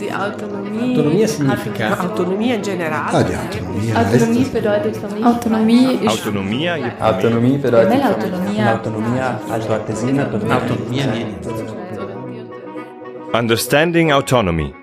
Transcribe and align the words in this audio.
Die 0.00 0.12
Autonomie. 0.12 0.92
Autonomia 0.98 1.28
significa. 1.28 1.92
Autonomia 2.00 2.54
in 2.56 2.62
generale. 2.62 3.12
Ah, 3.12 3.22
die 3.22 3.36
Autonomie. 3.36 3.94
Autonomie 3.94 4.44
bedeutet 4.44 4.96
für 4.96 5.08
mich. 5.08 5.24
Autonomie 5.24 5.94
ist. 6.02 6.08
Autonomia 6.08 6.76
je 6.76 6.90
Autonomie 7.00 7.58
bedeutet 7.58 8.00
l'autonomia- 8.00 8.64
l'autonomia 8.72 9.40
also 9.50 9.72
Artesina 9.72 10.24
Autonomia 10.24 11.04
Understanding 13.32 14.12
Autonomy. 14.12 14.74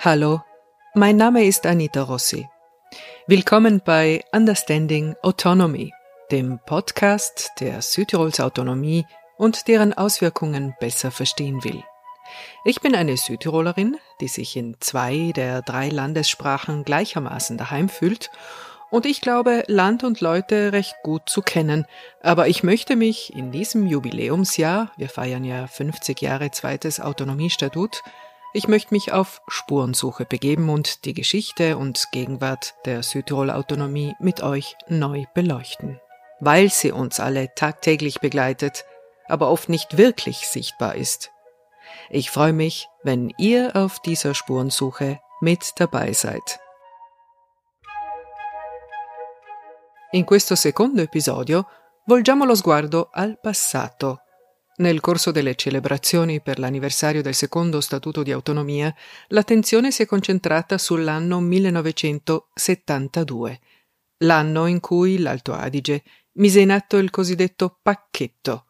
Hallo, 0.00 0.40
mein 0.94 1.16
Name 1.16 1.44
ist 1.44 1.66
Anita 1.66 2.02
Rossi. 2.02 2.46
Willkommen 3.26 3.80
bei 3.84 4.22
Understanding 4.32 5.14
Autonomy, 5.22 5.92
dem 6.30 6.58
Podcast, 6.66 7.52
der 7.60 7.80
Südtirols 7.82 8.38
Autonomie 8.40 9.06
und 9.38 9.66
deren 9.66 9.92
Auswirkungen 9.94 10.74
besser 10.78 11.10
verstehen 11.10 11.64
will. 11.64 11.82
Ich 12.64 12.80
bin 12.80 12.94
eine 12.94 13.16
Südtirolerin, 13.16 13.96
die 14.20 14.28
sich 14.28 14.56
in 14.56 14.76
zwei 14.80 15.32
der 15.34 15.62
drei 15.62 15.88
Landessprachen 15.88 16.84
gleichermaßen 16.84 17.58
daheim 17.58 17.88
fühlt 17.88 18.30
und 18.94 19.06
ich 19.06 19.20
glaube, 19.20 19.64
Land 19.66 20.04
und 20.04 20.20
Leute 20.20 20.72
recht 20.72 20.94
gut 21.02 21.28
zu 21.28 21.42
kennen, 21.42 21.84
aber 22.22 22.46
ich 22.46 22.62
möchte 22.62 22.94
mich 22.94 23.34
in 23.34 23.50
diesem 23.50 23.88
Jubiläumsjahr, 23.88 24.92
wir 24.96 25.08
feiern 25.08 25.42
ja 25.42 25.66
50 25.66 26.20
Jahre 26.20 26.52
zweites 26.52 27.00
Autonomiestatut, 27.00 28.02
ich 28.52 28.68
möchte 28.68 28.94
mich 28.94 29.10
auf 29.10 29.42
Spurensuche 29.48 30.26
begeben 30.26 30.68
und 30.68 31.06
die 31.06 31.12
Geschichte 31.12 31.76
und 31.76 32.12
Gegenwart 32.12 32.76
der 32.84 33.02
Südtirol 33.02 33.50
Autonomie 33.50 34.14
mit 34.20 34.44
euch 34.44 34.76
neu 34.86 35.24
beleuchten. 35.34 36.00
Weil 36.38 36.70
sie 36.70 36.92
uns 36.92 37.18
alle 37.18 37.52
tagtäglich 37.56 38.20
begleitet, 38.20 38.84
aber 39.26 39.50
oft 39.50 39.68
nicht 39.68 39.96
wirklich 39.98 40.46
sichtbar 40.46 40.94
ist. 40.94 41.32
Ich 42.10 42.30
freue 42.30 42.52
mich, 42.52 42.86
wenn 43.02 43.32
ihr 43.38 43.74
auf 43.74 44.00
dieser 44.00 44.34
Spurensuche 44.34 45.20
mit 45.40 45.72
dabei 45.76 46.12
seid. 46.12 46.60
In 50.12 50.24
questo 50.24 50.54
secondo 50.54 51.02
episodio 51.02 51.66
volgiamo 52.06 52.44
lo 52.44 52.54
sguardo 52.54 53.08
al 53.10 53.40
passato. 53.40 54.20
Nel 54.76 55.00
corso 55.00 55.30
delle 55.30 55.54
celebrazioni 55.54 56.40
per 56.40 56.58
l'anniversario 56.58 57.22
del 57.22 57.34
secondo 57.34 57.80
Statuto 57.80 58.22
di 58.22 58.32
autonomia, 58.32 58.94
l'attenzione 59.28 59.90
si 59.90 60.02
è 60.02 60.06
concentrata 60.06 60.78
sull'anno 60.78 61.40
1972, 61.40 63.60
l'anno 64.18 64.66
in 64.66 64.80
cui 64.80 65.18
l'Alto 65.18 65.52
Adige 65.52 66.02
mise 66.34 66.60
in 66.60 66.72
atto 66.72 66.96
il 66.96 67.10
cosiddetto 67.10 67.78
pacchetto, 67.80 68.66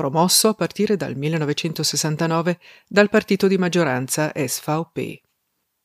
promosso 0.00 0.48
a 0.48 0.54
partire 0.54 0.96
dal 0.96 1.14
1969 1.14 2.58
dal 2.88 3.10
partito 3.10 3.46
di 3.46 3.58
maggioranza 3.58 4.32
SVP. 4.34 5.20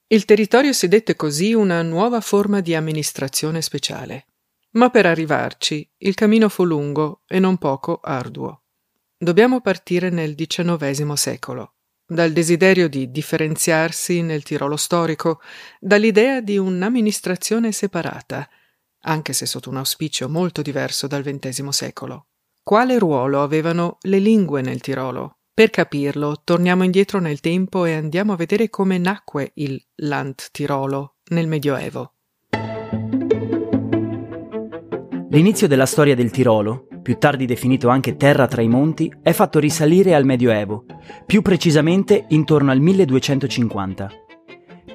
Il 0.07 0.23
territorio 0.23 0.71
si 0.71 0.87
dette 0.87 1.17
così 1.17 1.53
una 1.53 1.81
nuova 1.81 2.21
forma 2.21 2.61
di 2.61 2.73
amministrazione 2.73 3.61
speciale. 3.61 4.27
Ma 4.75 4.89
per 4.89 5.05
arrivarci 5.05 5.85
il 5.97 6.13
cammino 6.13 6.47
fu 6.47 6.63
lungo 6.63 7.23
e 7.27 7.39
non 7.39 7.57
poco 7.57 7.99
arduo. 8.01 8.61
Dobbiamo 9.17 9.59
partire 9.59 10.09
nel 10.09 10.33
XIX 10.33 11.11
secolo, 11.11 11.73
dal 12.07 12.31
desiderio 12.31 12.87
di 12.87 13.11
differenziarsi 13.11 14.21
nel 14.21 14.43
Tirolo 14.43 14.77
storico, 14.77 15.41
dall'idea 15.77 16.39
di 16.39 16.57
un'amministrazione 16.57 17.73
separata, 17.73 18.47
anche 19.01 19.33
se 19.33 19.45
sotto 19.45 19.69
un 19.69 19.75
auspicio 19.75 20.29
molto 20.29 20.61
diverso 20.61 21.05
dal 21.05 21.21
XX 21.21 21.67
secolo. 21.67 22.27
Quale 22.67 22.97
ruolo 22.97 23.43
avevano 23.43 23.99
le 24.01 24.17
lingue 24.17 24.63
nel 24.63 24.81
Tirolo? 24.81 25.37
Per 25.53 25.69
capirlo, 25.69 26.41
torniamo 26.43 26.83
indietro 26.83 27.19
nel 27.19 27.39
tempo 27.39 27.85
e 27.85 27.93
andiamo 27.93 28.33
a 28.33 28.35
vedere 28.35 28.71
come 28.71 28.97
nacque 28.97 29.51
il 29.53 29.79
Land 29.97 30.47
Tirolo 30.51 31.17
nel 31.29 31.47
Medioevo. 31.47 32.13
L'inizio 35.29 35.67
della 35.67 35.85
storia 35.85 36.15
del 36.15 36.31
Tirolo, 36.31 36.87
più 37.03 37.19
tardi 37.19 37.45
definito 37.45 37.89
anche 37.89 38.15
Terra 38.15 38.47
tra 38.47 38.63
i 38.63 38.67
monti, 38.67 39.13
è 39.21 39.31
fatto 39.31 39.59
risalire 39.59 40.15
al 40.15 40.25
Medioevo, 40.25 40.85
più 41.27 41.43
precisamente 41.43 42.25
intorno 42.29 42.71
al 42.71 42.79
1250. 42.79 44.24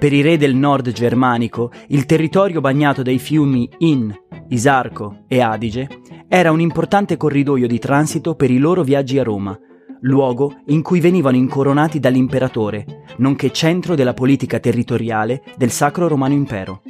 Per 0.01 0.15
i 0.15 0.23
re 0.23 0.39
del 0.39 0.55
nord 0.55 0.93
germanico, 0.93 1.71
il 1.89 2.07
territorio 2.07 2.63
bagnato 2.63 3.03
dai 3.03 3.19
fiumi 3.19 3.69
Inn, 3.81 4.11
Isarco 4.49 5.25
e 5.29 5.43
Adige 5.43 5.89
era 6.27 6.51
un 6.51 6.59
importante 6.59 7.19
corridoio 7.19 7.67
di 7.67 7.79
transito 7.79 8.35
per 8.35 8.51
i 8.51 8.57
loro 8.57 8.83
viaggi 8.83 9.19
a 9.19 9.23
Roma, 9.23 9.59
luogo 10.01 10.55
in 10.69 10.81
cui 10.81 11.01
venivano 11.01 11.37
incoronati 11.37 12.01
dall'imperatore, 12.01 13.05
nonché 13.19 13.53
centro 13.53 13.95
della 13.95 14.15
politica 14.15 14.59
territoriale 14.59 15.43
del 15.59 15.71
Sacro 15.71 16.09
Romano 16.09 16.33
Impero. 16.33 16.81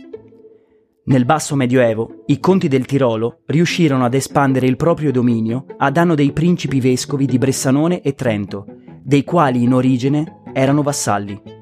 Nel 1.06 1.24
basso 1.24 1.56
medioevo, 1.56 2.22
i 2.26 2.38
conti 2.38 2.68
del 2.68 2.86
Tirolo 2.86 3.40
riuscirono 3.46 4.04
ad 4.04 4.14
espandere 4.14 4.68
il 4.68 4.76
proprio 4.76 5.10
dominio 5.10 5.66
a 5.78 5.90
danno 5.90 6.14
dei 6.14 6.30
principi 6.30 6.78
vescovi 6.78 7.26
di 7.26 7.38
Bressanone 7.38 8.02
e 8.02 8.14
Trento, 8.14 8.66
dei 9.02 9.24
quali 9.24 9.64
in 9.64 9.72
origine 9.72 10.42
erano 10.52 10.82
vassalli. 10.82 11.58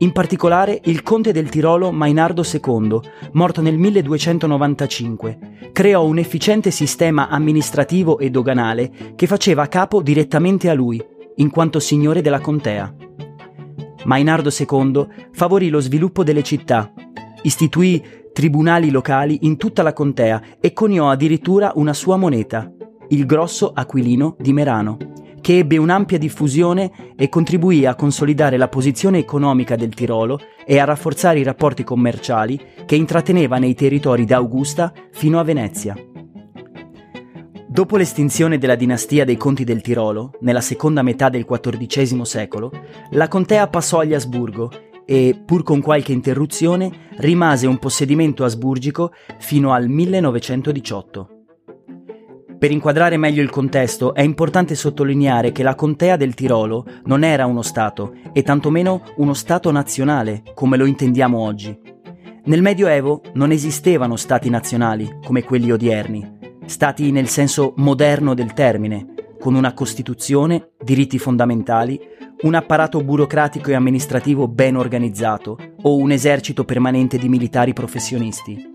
In 0.00 0.12
particolare 0.12 0.80
il 0.84 1.02
conte 1.02 1.32
del 1.32 1.48
Tirolo 1.48 1.90
Mainardo 1.90 2.44
II, 2.44 3.00
morto 3.32 3.60
nel 3.60 3.76
1295, 3.76 5.70
creò 5.72 6.04
un 6.04 6.18
efficiente 6.18 6.70
sistema 6.70 7.28
amministrativo 7.28 8.20
e 8.20 8.30
doganale 8.30 8.92
che 9.16 9.26
faceva 9.26 9.66
capo 9.66 10.00
direttamente 10.00 10.70
a 10.70 10.74
lui, 10.74 11.04
in 11.36 11.50
quanto 11.50 11.80
signore 11.80 12.22
della 12.22 12.38
contea. 12.38 12.94
Mainardo 14.04 14.50
II 14.56 15.06
favorì 15.32 15.68
lo 15.68 15.80
sviluppo 15.80 16.22
delle 16.22 16.44
città, 16.44 16.92
istituì 17.42 18.00
tribunali 18.32 18.90
locali 18.90 19.38
in 19.42 19.56
tutta 19.56 19.82
la 19.82 19.92
contea 19.92 20.40
e 20.60 20.72
coniò 20.72 21.10
addirittura 21.10 21.72
una 21.74 21.92
sua 21.92 22.16
moneta, 22.16 22.72
il 23.08 23.26
grosso 23.26 23.72
aquilino 23.74 24.36
di 24.38 24.52
Merano, 24.52 24.96
che 25.40 25.58
ebbe 25.58 25.76
un'ampia 25.76 26.18
diffusione 26.18 26.90
e 27.16 27.28
contribuì 27.28 27.86
a 27.86 27.94
consolidare 27.94 28.56
la 28.56 28.68
posizione 28.68 29.18
economica 29.18 29.76
del 29.76 29.94
Tirolo 29.94 30.40
e 30.66 30.78
a 30.78 30.84
rafforzare 30.84 31.38
i 31.38 31.44
rapporti 31.44 31.84
commerciali 31.84 32.60
che 32.86 32.96
intratteneva 32.96 33.58
nei 33.58 33.74
territori 33.74 34.24
da 34.24 34.36
Augusta 34.36 34.92
fino 35.12 35.38
a 35.38 35.44
Venezia. 35.44 35.94
Dopo 37.66 37.96
l'estinzione 37.96 38.58
della 38.58 38.74
dinastia 38.74 39.24
dei 39.24 39.36
Conti 39.36 39.62
del 39.62 39.82
Tirolo, 39.82 40.32
nella 40.40 40.60
seconda 40.60 41.02
metà 41.02 41.28
del 41.28 41.46
XIV 41.46 42.22
secolo, 42.22 42.72
la 43.10 43.28
contea 43.28 43.68
passò 43.68 44.00
agli 44.00 44.14
Asburgo 44.14 44.70
e, 45.04 45.40
pur 45.46 45.62
con 45.62 45.80
qualche 45.80 46.12
interruzione, 46.12 46.90
rimase 47.18 47.66
un 47.66 47.78
possedimento 47.78 48.42
asburgico 48.42 49.12
fino 49.38 49.72
al 49.72 49.88
1918. 49.88 51.37
Per 52.58 52.72
inquadrare 52.72 53.16
meglio 53.16 53.40
il 53.40 53.50
contesto 53.50 54.14
è 54.14 54.22
importante 54.22 54.74
sottolineare 54.74 55.52
che 55.52 55.62
la 55.62 55.76
contea 55.76 56.16
del 56.16 56.34
Tirolo 56.34 56.84
non 57.04 57.22
era 57.22 57.46
uno 57.46 57.62
Stato 57.62 58.14
e 58.32 58.42
tantomeno 58.42 59.02
uno 59.18 59.32
Stato 59.32 59.70
nazionale 59.70 60.42
come 60.54 60.76
lo 60.76 60.84
intendiamo 60.84 61.38
oggi. 61.38 61.78
Nel 62.46 62.60
Medioevo 62.60 63.22
non 63.34 63.52
esistevano 63.52 64.16
Stati 64.16 64.50
nazionali 64.50 65.18
come 65.24 65.44
quelli 65.44 65.70
odierni, 65.70 66.36
Stati 66.66 67.12
nel 67.12 67.28
senso 67.28 67.74
moderno 67.76 68.34
del 68.34 68.52
termine, 68.54 69.14
con 69.38 69.54
una 69.54 69.72
Costituzione, 69.72 70.70
diritti 70.82 71.16
fondamentali, 71.18 72.00
un 72.42 72.54
apparato 72.54 73.04
burocratico 73.04 73.70
e 73.70 73.74
amministrativo 73.74 74.48
ben 74.48 74.74
organizzato 74.74 75.56
o 75.82 75.94
un 75.94 76.10
esercito 76.10 76.64
permanente 76.64 77.18
di 77.18 77.28
militari 77.28 77.72
professionisti. 77.72 78.68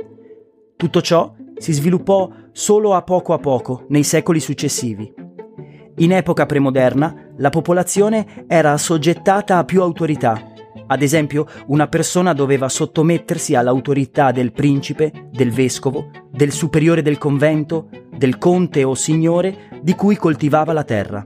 Tutto 0.77 1.01
ciò 1.01 1.33
si 1.57 1.71
sviluppò 1.73 2.29
solo 2.51 2.93
a 2.93 3.01
poco 3.01 3.33
a 3.33 3.39
poco 3.39 3.85
nei 3.89 4.03
secoli 4.03 4.39
successivi. 4.39 5.13
In 5.97 6.11
epoca 6.11 6.45
premoderna 6.45 7.31
la 7.37 7.49
popolazione 7.49 8.45
era 8.47 8.71
assoggettata 8.71 9.57
a 9.57 9.63
più 9.63 9.81
autorità. 9.81 10.51
Ad 10.87 11.01
esempio, 11.01 11.45
una 11.67 11.87
persona 11.87 12.33
doveva 12.33 12.67
sottomettersi 12.67 13.55
all'autorità 13.55 14.31
del 14.31 14.51
principe, 14.51 15.29
del 15.31 15.51
vescovo, 15.51 16.09
del 16.29 16.51
superiore 16.51 17.01
del 17.01 17.17
convento, 17.17 17.89
del 18.15 18.37
conte 18.37 18.83
o 18.83 18.95
signore 18.95 19.79
di 19.81 19.93
cui 19.95 20.15
coltivava 20.15 20.73
la 20.73 20.83
terra. 20.83 21.25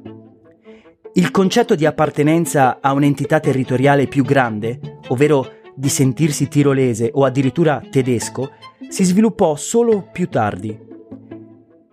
Il 1.13 1.31
concetto 1.31 1.73
di 1.73 1.85
appartenenza 1.85 2.77
a 2.79 2.93
un'entità 2.93 3.39
territoriale 3.39 4.07
più 4.07 4.23
grande, 4.23 4.99
ovvero 5.07 5.56
di 5.77 5.89
sentirsi 5.89 6.47
tirolese 6.47 7.11
o 7.13 7.23
addirittura 7.23 7.81
tedesco, 7.87 8.49
si 8.89 9.03
sviluppò 9.03 9.55
solo 9.55 10.09
più 10.11 10.27
tardi. 10.27 10.85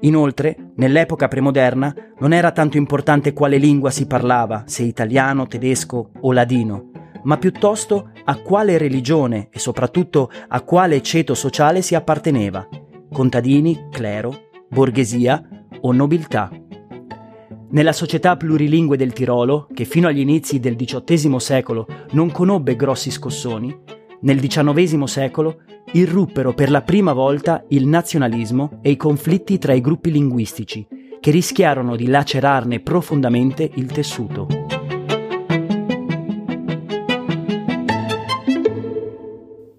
Inoltre, 0.01 0.73
nell'epoca 0.77 1.29
premoderna 1.29 1.95
non 2.19 2.33
era 2.33 2.51
tanto 2.51 2.79
importante 2.79 3.35
quale 3.35 3.59
lingua 3.59 3.91
si 3.91 4.07
parlava, 4.07 4.63
se 4.67 4.83
italiano, 4.83 5.47
tedesco 5.47 6.13
o 6.21 6.33
ladino, 6.33 6.91
ma 7.25 7.37
piuttosto 7.37 8.11
a 8.25 8.37
quale 8.37 8.79
religione 8.79 9.49
e 9.51 9.59
soprattutto 9.59 10.31
a 10.49 10.63
quale 10.63 11.03
ceto 11.03 11.35
sociale 11.35 11.83
si 11.83 11.95
apparteneva, 11.95 12.67
contadini, 13.13 13.89
clero, 13.91 14.49
borghesia 14.69 15.43
o 15.81 15.93
nobiltà. 15.93 16.51
Nella 17.75 17.93
società 17.93 18.37
plurilingue 18.37 18.97
del 18.97 19.13
Tirolo, 19.13 19.67
che 19.75 19.85
fino 19.85 20.07
agli 20.07 20.21
inizi 20.21 20.61
del 20.61 20.77
XVIII 20.77 21.41
secolo 21.41 21.89
non 22.13 22.31
conobbe 22.31 22.77
grossi 22.77 23.11
scossoni, 23.11 23.77
nel 24.21 24.39
XIX 24.39 25.03
secolo 25.03 25.63
irruppero 25.91 26.55
per 26.55 26.71
la 26.71 26.83
prima 26.83 27.13
volta 27.13 27.65
il 27.71 27.89
nazionalismo 27.89 28.79
e 28.81 28.91
i 28.91 28.97
conflitti 28.97 29.59
tra 29.59 29.73
i 29.73 29.81
gruppi 29.81 30.13
linguistici, 30.13 30.87
che 31.19 31.33
rischiarono 31.33 31.97
di 31.97 32.07
lacerarne 32.07 32.79
profondamente 32.79 33.69
il 33.75 33.91
tessuto. 33.91 34.47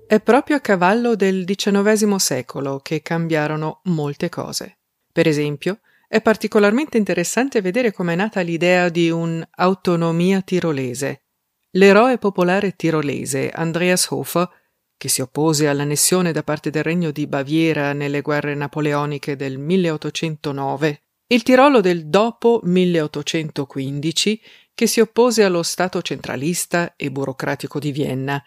È 0.06 0.20
proprio 0.20 0.58
a 0.58 0.60
cavallo 0.60 1.16
del 1.16 1.46
XIX 1.46 2.16
secolo 2.16 2.82
che 2.84 3.02
cambiarono 3.02 3.80
molte 3.84 4.28
cose. 4.28 4.80
Per 5.14 5.30
esempio, 5.30 5.80
è 6.08 6.22
particolarmente 6.22 6.98
interessante 6.98 7.62
vedere 7.62 7.92
come 7.92 8.14
è 8.14 8.16
nata 8.16 8.42
l'idea 8.42 8.90
di 8.90 9.10
un'autonomia 9.10 10.42
tirolese. 10.42 11.24
L'eroe 11.72 12.18
popolare 12.18 12.76
tirolese 12.76 13.50
Andreas 13.50 14.08
Hofer, 14.10 14.50
che 14.98 15.10
si 15.10 15.22
oppose 15.22 15.68
all'annessione 15.68 16.32
da 16.32 16.44
parte 16.44 16.70
del 16.70 16.84
Regno 16.84 17.12
di 17.12 17.28
Baviera 17.28 17.94
nelle 17.94 18.22
guerre 18.22 18.56
napoleoniche 18.56 19.36
del 19.36 19.58
1809, 19.58 21.02
il 21.28 21.44
Tirolo 21.44 21.82
del 21.82 22.08
dopo 22.08 22.62
1815, 22.64 24.42
che 24.74 24.88
si 24.88 25.00
oppose 25.00 25.44
allo 25.44 25.64
Stato 25.64 26.02
centralista 26.02 26.94
e 26.96 27.10
burocratico 27.10 27.80
di 27.80 27.92
Vienna, 27.92 28.42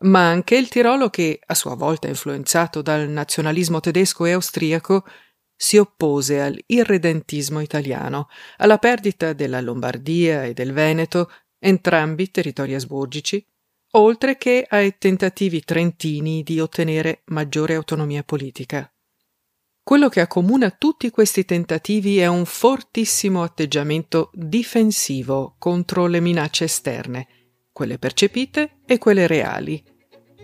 ma 0.00 0.28
anche 0.28 0.56
il 0.56 0.68
Tirolo 0.68 1.10
che, 1.10 1.38
a 1.44 1.54
sua 1.54 1.74
volta 1.74 2.08
influenzato 2.08 2.82
dal 2.82 3.08
nazionalismo 3.08 3.80
tedesco 3.80 4.24
e 4.24 4.32
austriaco, 4.32 5.04
si 5.64 5.78
oppose 5.78 6.42
all'irredentismo 6.42 7.58
italiano, 7.58 8.28
alla 8.58 8.76
perdita 8.76 9.32
della 9.32 9.62
Lombardia 9.62 10.44
e 10.44 10.52
del 10.52 10.74
Veneto, 10.74 11.30
entrambi 11.58 12.30
territori 12.30 12.74
asburgici, 12.74 13.42
oltre 13.92 14.36
che 14.36 14.66
ai 14.68 14.98
tentativi 14.98 15.64
trentini 15.64 16.42
di 16.42 16.60
ottenere 16.60 17.22
maggiore 17.28 17.76
autonomia 17.76 18.22
politica. 18.22 18.92
Quello 19.82 20.10
che 20.10 20.20
accomuna 20.20 20.68
tutti 20.70 21.08
questi 21.08 21.46
tentativi 21.46 22.18
è 22.18 22.26
un 22.26 22.44
fortissimo 22.44 23.42
atteggiamento 23.42 24.32
difensivo 24.34 25.56
contro 25.58 26.06
le 26.06 26.20
minacce 26.20 26.64
esterne, 26.64 27.26
quelle 27.72 27.98
percepite 27.98 28.80
e 28.84 28.98
quelle 28.98 29.26
reali, 29.26 29.82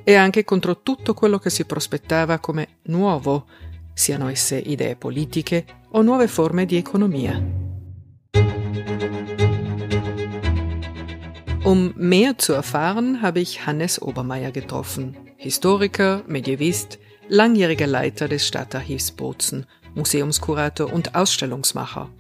e 0.03 0.15
anche 0.15 0.45
contro 0.45 0.81
tutto 0.81 1.13
quello 1.13 1.37
che 1.37 1.51
si 1.51 1.67
prospettava 1.67 2.39
come 2.39 2.79
nuovo, 2.85 3.69
siano 4.01 4.29
esse 4.29 4.59
idee 4.59 4.97
politiche 4.97 5.65
o 5.93 6.03
nuove 6.03 6.29
forme 6.29 6.67
di 6.67 6.77
economia. 6.77 7.41
Um 11.63 11.93
mehr 11.97 12.39
zu 12.39 12.55
erfahren, 12.55 13.21
habe 13.21 13.41
ich 13.41 13.67
Hannes 13.67 14.01
Obermeier 14.01 14.51
getroffen, 14.51 15.17
Historiker, 15.37 16.23
Medievist, 16.27 16.99
langjähriger 17.29 17.87
Leiter 17.87 18.29
des 18.29 18.47
Stadtarchivs 18.47 19.13
Bozen, 19.13 19.67
Museumskurator 19.95 20.93
und 20.93 21.15
Ausstellungsmacher. 21.15 22.11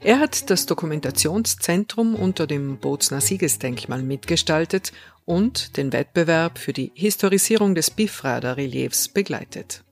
Er 0.00 0.18
hat 0.18 0.50
das 0.50 0.66
Dokumentationszentrum 0.66 2.14
unter 2.16 2.46
dem 2.46 2.78
Bozner 2.78 3.20
Siegesdenkmal 3.20 4.02
mitgestaltet 4.02 4.92
und 5.24 5.76
den 5.76 5.92
Wettbewerb 5.92 6.58
für 6.58 6.72
die 6.72 6.92
Historisierung 6.94 7.74
des 7.74 7.90
Bifrader 7.90 8.56
Reliefs 8.56 9.08
begleitet. 9.08 9.85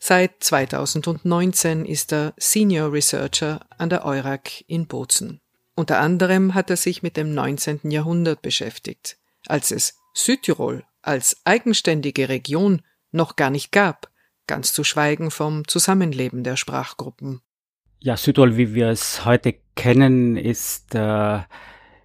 Seit 0.00 0.42
2019 0.44 1.84
ist 1.84 2.12
er 2.12 2.32
Senior 2.36 2.92
Researcher 2.92 3.60
an 3.76 3.90
der 3.90 4.04
EURAG 4.04 4.64
in 4.66 4.86
Bozen. 4.86 5.40
Unter 5.74 5.98
anderem 5.98 6.54
hat 6.54 6.70
er 6.70 6.76
sich 6.76 7.02
mit 7.02 7.16
dem 7.16 7.34
19. 7.34 7.90
Jahrhundert 7.90 8.42
beschäftigt, 8.42 9.18
als 9.46 9.70
es 9.70 9.98
Südtirol 10.14 10.84
als 11.02 11.40
eigenständige 11.44 12.28
Region 12.28 12.82
noch 13.12 13.36
gar 13.36 13.50
nicht 13.50 13.72
gab, 13.72 14.10
ganz 14.46 14.72
zu 14.72 14.84
schweigen 14.84 15.30
vom 15.30 15.66
Zusammenleben 15.66 16.44
der 16.44 16.56
Sprachgruppen. 16.56 17.40
Ja, 18.00 18.16
Südtirol, 18.16 18.56
wie 18.56 18.74
wir 18.74 18.88
es 18.88 19.24
heute 19.24 19.54
kennen, 19.74 20.36
ist 20.36 20.94
äh, 20.94 21.40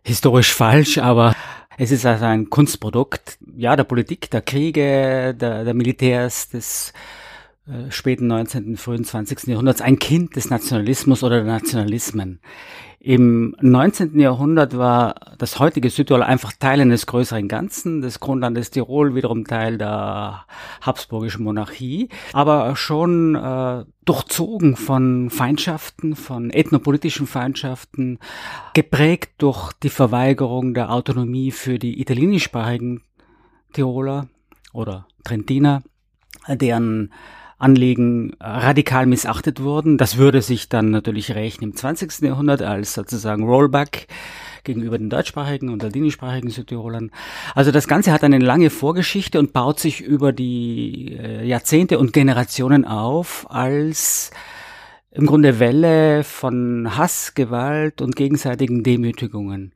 historisch 0.03 0.53
falsch, 0.53 0.97
aber 0.97 1.35
es 1.77 1.91
ist 1.91 2.05
also 2.05 2.25
ein 2.25 2.49
Kunstprodukt, 2.49 3.37
ja, 3.55 3.75
der 3.75 3.83
Politik, 3.83 4.29
der 4.31 4.41
Kriege, 4.41 5.35
der, 5.35 5.63
der 5.63 5.73
Militärs, 5.73 6.49
des 6.49 6.93
äh, 7.67 7.91
späten 7.91 8.27
19., 8.27 8.77
frühen 8.77 9.05
20. 9.05 9.47
Jahrhunderts, 9.47 9.81
ein 9.81 9.99
Kind 9.99 10.35
des 10.35 10.49
Nationalismus 10.49 11.23
oder 11.23 11.37
der 11.37 11.45
Nationalismen. 11.45 12.41
Im 12.99 13.53
19. 13.59 14.17
Jahrhundert 14.17 14.77
war 14.77 15.15
das 15.37 15.59
heutige 15.59 15.89
Südtirol 15.89 16.23
einfach 16.23 16.53
Teil 16.53 16.79
eines 16.79 17.05
größeren 17.05 17.49
Ganzen, 17.49 18.01
des 18.01 18.21
Grundlandes 18.21 18.71
Tirol 18.71 19.13
wiederum 19.13 19.43
Teil 19.43 19.77
der 19.77 20.45
habsburgischen 20.81 21.43
Monarchie, 21.43 22.07
aber 22.31 22.77
schon 22.77 23.35
äh, 23.35 23.83
durchzogen 24.05 24.77
von 24.77 25.29
Feindschaften, 25.29 26.15
von 26.15 26.49
ethnopolitischen 26.49 27.27
Feindschaften, 27.27 28.19
geprägt 28.73 29.31
durch 29.39 29.73
die 29.73 29.89
Verweigerung 29.89 30.73
der 30.73 30.89
Autonomie 30.89 31.51
für 31.51 31.79
die 31.79 31.99
italienischsprachigen 31.99 33.03
Tiroler 33.73 34.29
oder 34.71 35.07
Trentiner, 35.25 35.83
deren 36.47 37.11
Anliegen 37.63 38.33
radikal 38.39 39.05
missachtet 39.05 39.61
wurden. 39.61 39.97
Das 39.97 40.17
würde 40.17 40.41
sich 40.41 40.69
dann 40.69 40.91
natürlich 40.91 41.33
rächen 41.33 41.63
im 41.63 41.75
20. 41.75 42.21
Jahrhundert 42.21 42.61
als 42.61 42.93
sozusagen 42.93 43.43
Rollback 43.43 44.07
gegenüber 44.63 44.97
den 44.97 45.09
deutschsprachigen 45.09 45.69
und 45.69 45.81
ladinischsprachigen 45.81 46.49
Südtirolern. 46.49 47.11
Also 47.55 47.71
das 47.71 47.87
Ganze 47.87 48.11
hat 48.11 48.23
eine 48.23 48.39
lange 48.39 48.69
Vorgeschichte 48.69 49.39
und 49.39 49.53
baut 49.53 49.79
sich 49.79 50.01
über 50.01 50.31
die 50.31 51.17
äh, 51.17 51.45
Jahrzehnte 51.45 51.99
und 51.99 52.13
Generationen 52.13 52.85
auf 52.85 53.47
als 53.49 54.31
im 55.11 55.25
Grunde 55.25 55.59
Welle 55.59 56.23
von 56.23 56.97
Hass, 56.97 57.33
Gewalt 57.33 58.01
und 58.01 58.15
gegenseitigen 58.15 58.83
Demütigungen. 58.83 59.73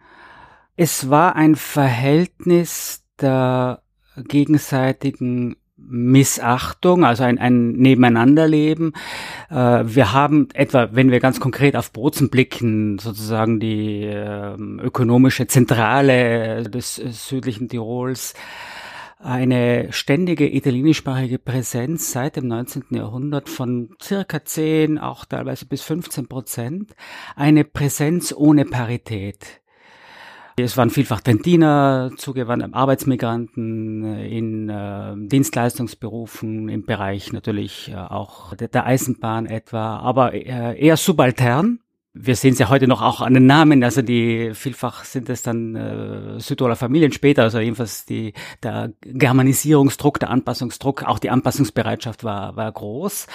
Es 0.75 1.09
war 1.09 1.35
ein 1.35 1.55
Verhältnis 1.55 3.03
der 3.21 3.81
gegenseitigen 4.15 5.57
Missachtung, 5.77 7.05
also 7.05 7.23
ein, 7.23 7.37
ein 7.37 7.73
Nebeneinanderleben. 7.73 8.93
Äh, 9.49 9.83
wir 9.85 10.13
haben 10.13 10.49
etwa, 10.53 10.89
wenn 10.91 11.11
wir 11.11 11.19
ganz 11.19 11.39
konkret 11.39 11.75
auf 11.75 11.91
Bozen 11.91 12.29
blicken, 12.29 12.99
sozusagen 12.99 13.59
die 13.59 14.03
äh, 14.03 14.55
ökonomische 14.55 15.47
Zentrale 15.47 16.63
des 16.63 16.99
äh, 16.99 17.09
südlichen 17.11 17.69
Tirols, 17.69 18.33
eine 19.19 19.91
ständige 19.91 20.47
italienischsprachige 20.53 21.39
Präsenz 21.39 22.11
seit 22.11 22.35
dem 22.35 22.47
19. 22.47 22.85
Jahrhundert 22.91 23.49
von 23.49 23.89
circa 24.01 24.43
10, 24.43 24.99
auch 24.99 25.25
teilweise 25.25 25.65
bis 25.65 25.81
15 25.81 26.27
Prozent, 26.27 26.95
eine 27.35 27.63
Präsenz 27.63 28.33
ohne 28.35 28.65
Parität. 28.65 29.61
Es 30.59 30.75
waren 30.75 30.89
vielfach 30.89 31.21
Trentiner 31.21 32.09
zugewandt, 32.17 32.73
Arbeitsmigranten 32.73 34.03
in 34.21 34.69
äh, 34.69 35.13
Dienstleistungsberufen, 35.15 36.67
im 36.67 36.83
Bereich 36.83 37.31
natürlich 37.31 37.91
äh, 37.91 37.95
auch 37.95 38.55
der, 38.55 38.67
der, 38.67 38.87
Eisenbahn 38.87 39.45
etwa, 39.45 39.97
aber 39.97 40.33
äh, 40.33 40.75
eher 40.83 40.97
subaltern 40.97 41.79
wir 42.19 42.35
sehen 42.35 42.53
es 42.53 42.59
ja 42.59 42.69
heute 42.69 42.87
noch 42.87 43.01
auch 43.01 43.21
an 43.21 43.33
den 43.33 43.45
Namen, 43.45 43.83
also 43.83 44.01
die 44.01 44.51
vielfach 44.53 45.03
sind 45.03 45.29
es 45.29 45.43
dann 45.43 45.75
äh, 45.75 46.39
Südtiroler 46.39 46.75
Familien 46.75 47.11
später, 47.11 47.43
also 47.43 47.59
jedenfalls 47.59 48.05
die 48.05 48.33
der 48.63 48.91
Germanisierungsdruck, 49.01 50.19
der 50.19 50.29
Anpassungsdruck, 50.29 51.03
auch 51.03 51.19
die 51.19 51.29
Anpassungsbereitschaft 51.29 52.23
war 52.23 52.55
war 52.55 52.71
groß. 52.71 53.27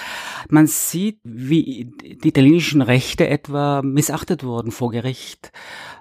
Man 0.49 0.67
sieht, 0.67 1.19
wie 1.25 1.93
die 2.03 2.29
italienischen 2.29 2.83
Rechte 2.83 3.29
etwa 3.29 3.83
missachtet 3.83 4.45
wurden 4.45 4.73
vor 4.73 4.91
Gericht, 4.91 5.53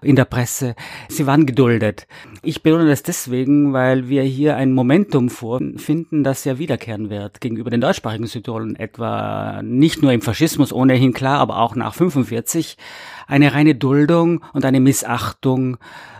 in 0.02 0.16
der 0.16 0.26
Presse. 0.26 0.76
Sie 1.10 1.28
waren 1.28 1.46
geduldet. 1.46 2.08
Ich 2.42 2.64
betone 2.64 2.88
das 2.88 3.04
deswegen, 3.04 3.74
weil 3.74 4.10
wir 4.10 4.24
hier 4.24 4.56
ein 4.56 4.74
Momentum 4.74 5.30
vorfinden, 5.30 6.24
das 6.24 6.44
ja 6.44 6.58
wiederkehren 6.58 7.10
wird 7.10 7.42
gegenüber 7.42 7.70
den 7.70 7.82
deutschsprachigen 7.82 8.28
Südtirolern 8.28 8.76
etwa 8.76 9.62
nicht 9.64 10.02
nur 10.02 10.12
im 10.12 10.22
Faschismus 10.22 10.74
ohnehin 10.74 11.14
klar, 11.14 11.40
aber 11.40 11.60
auch 11.60 11.76
nach 11.76 11.94
45 11.94 12.71
eine 13.28 13.54
reine 13.54 13.76
Duldung 13.76 14.44
und 14.54 14.66
eine 14.66 14.80
Missachtung 14.80 15.78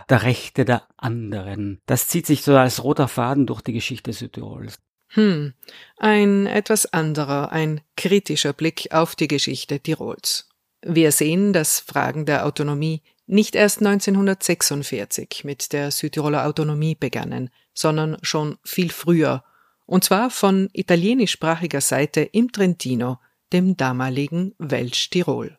der 0.08 0.22
Rechte 0.22 0.64
der 0.64 0.82
anderen. 0.96 1.80
Das 1.86 2.08
zieht 2.08 2.26
sich 2.26 2.42
so 2.42 2.56
als 2.56 2.82
roter 2.84 3.08
Faden 3.08 3.46
durch 3.46 3.60
die 3.60 3.72
Geschichte 3.72 4.12
Südtirols. 4.12 4.78
Hm, 5.14 5.52
ein 5.98 6.46
etwas 6.46 6.92
anderer, 6.92 7.52
ein 7.52 7.82
kritischer 7.96 8.54
Blick 8.54 8.88
auf 8.92 9.14
die 9.14 9.28
Geschichte 9.28 9.78
Tirols. 9.78 10.48
Wir 10.80 11.12
sehen, 11.12 11.52
dass 11.52 11.80
Fragen 11.80 12.24
der 12.24 12.46
Autonomie 12.46 13.02
nicht 13.26 13.54
erst 13.54 13.78
1946 13.80 15.44
mit 15.44 15.72
der 15.72 15.90
Südtiroler 15.90 16.46
Autonomie 16.46 16.94
begannen, 16.94 17.50
sondern 17.74 18.16
schon 18.22 18.58
viel 18.64 18.90
früher, 18.90 19.44
und 19.86 20.02
zwar 20.04 20.30
von 20.30 20.70
italienischsprachiger 20.72 21.80
Seite 21.80 22.22
im 22.22 22.50
Trentino, 22.50 23.18
dem 23.52 23.76
damaligen 23.76 24.54
Welsch 24.58 25.10
Tirol. 25.10 25.58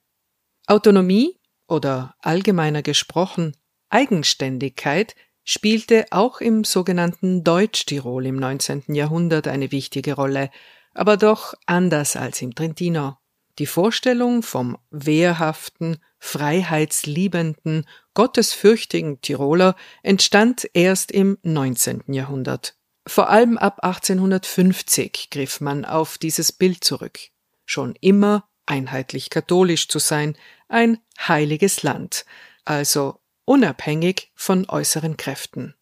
Autonomie, 0.68 1.40
oder 1.68 2.16
allgemeiner 2.20 2.82
gesprochen 2.82 3.56
Eigenständigkeit 3.90 5.16
spielte 5.44 6.06
auch 6.12 6.42
im 6.42 6.64
sogenannten 6.64 7.44
Deutschtirol 7.44 8.26
im 8.26 8.38
19. 8.38 8.84
Jahrhundert 8.88 9.48
eine 9.48 9.72
wichtige 9.72 10.14
Rolle, 10.14 10.50
aber 10.94 11.18
doch 11.18 11.54
anders 11.66 12.16
als 12.16 12.42
im 12.42 12.56
Trentino. 12.56 13.18
Die 13.60 13.68
Vorstellung 13.68 14.42
vom 14.42 14.78
wehrhaften, 14.90 15.98
freiheitsliebenden, 16.18 17.86
gottesfürchtigen 18.16 19.22
Tiroler 19.22 19.76
entstand 20.02 20.68
erst 20.74 21.12
im 21.12 21.38
19. 21.44 22.04
Jahrhundert. 22.08 22.76
Vor 23.06 23.30
allem 23.30 23.58
ab 23.58 23.84
1850 23.84 25.30
griff 25.30 25.62
man 25.62 25.86
auf 25.86 26.18
dieses 26.18 26.52
Bild 26.52 26.84
zurück. 26.84 27.20
Schon 27.66 27.96
immer 28.02 28.50
einheitlich 28.66 29.30
katholisch 29.30 29.88
zu 29.88 30.00
sein, 30.00 30.38
ein 30.68 31.00
heiliges 31.20 31.84
Land, 31.84 32.26
also 32.66 33.20
unabhängig 33.46 34.32
von 34.36 34.70
äußeren 34.70 35.18
Kräften. 35.18 35.76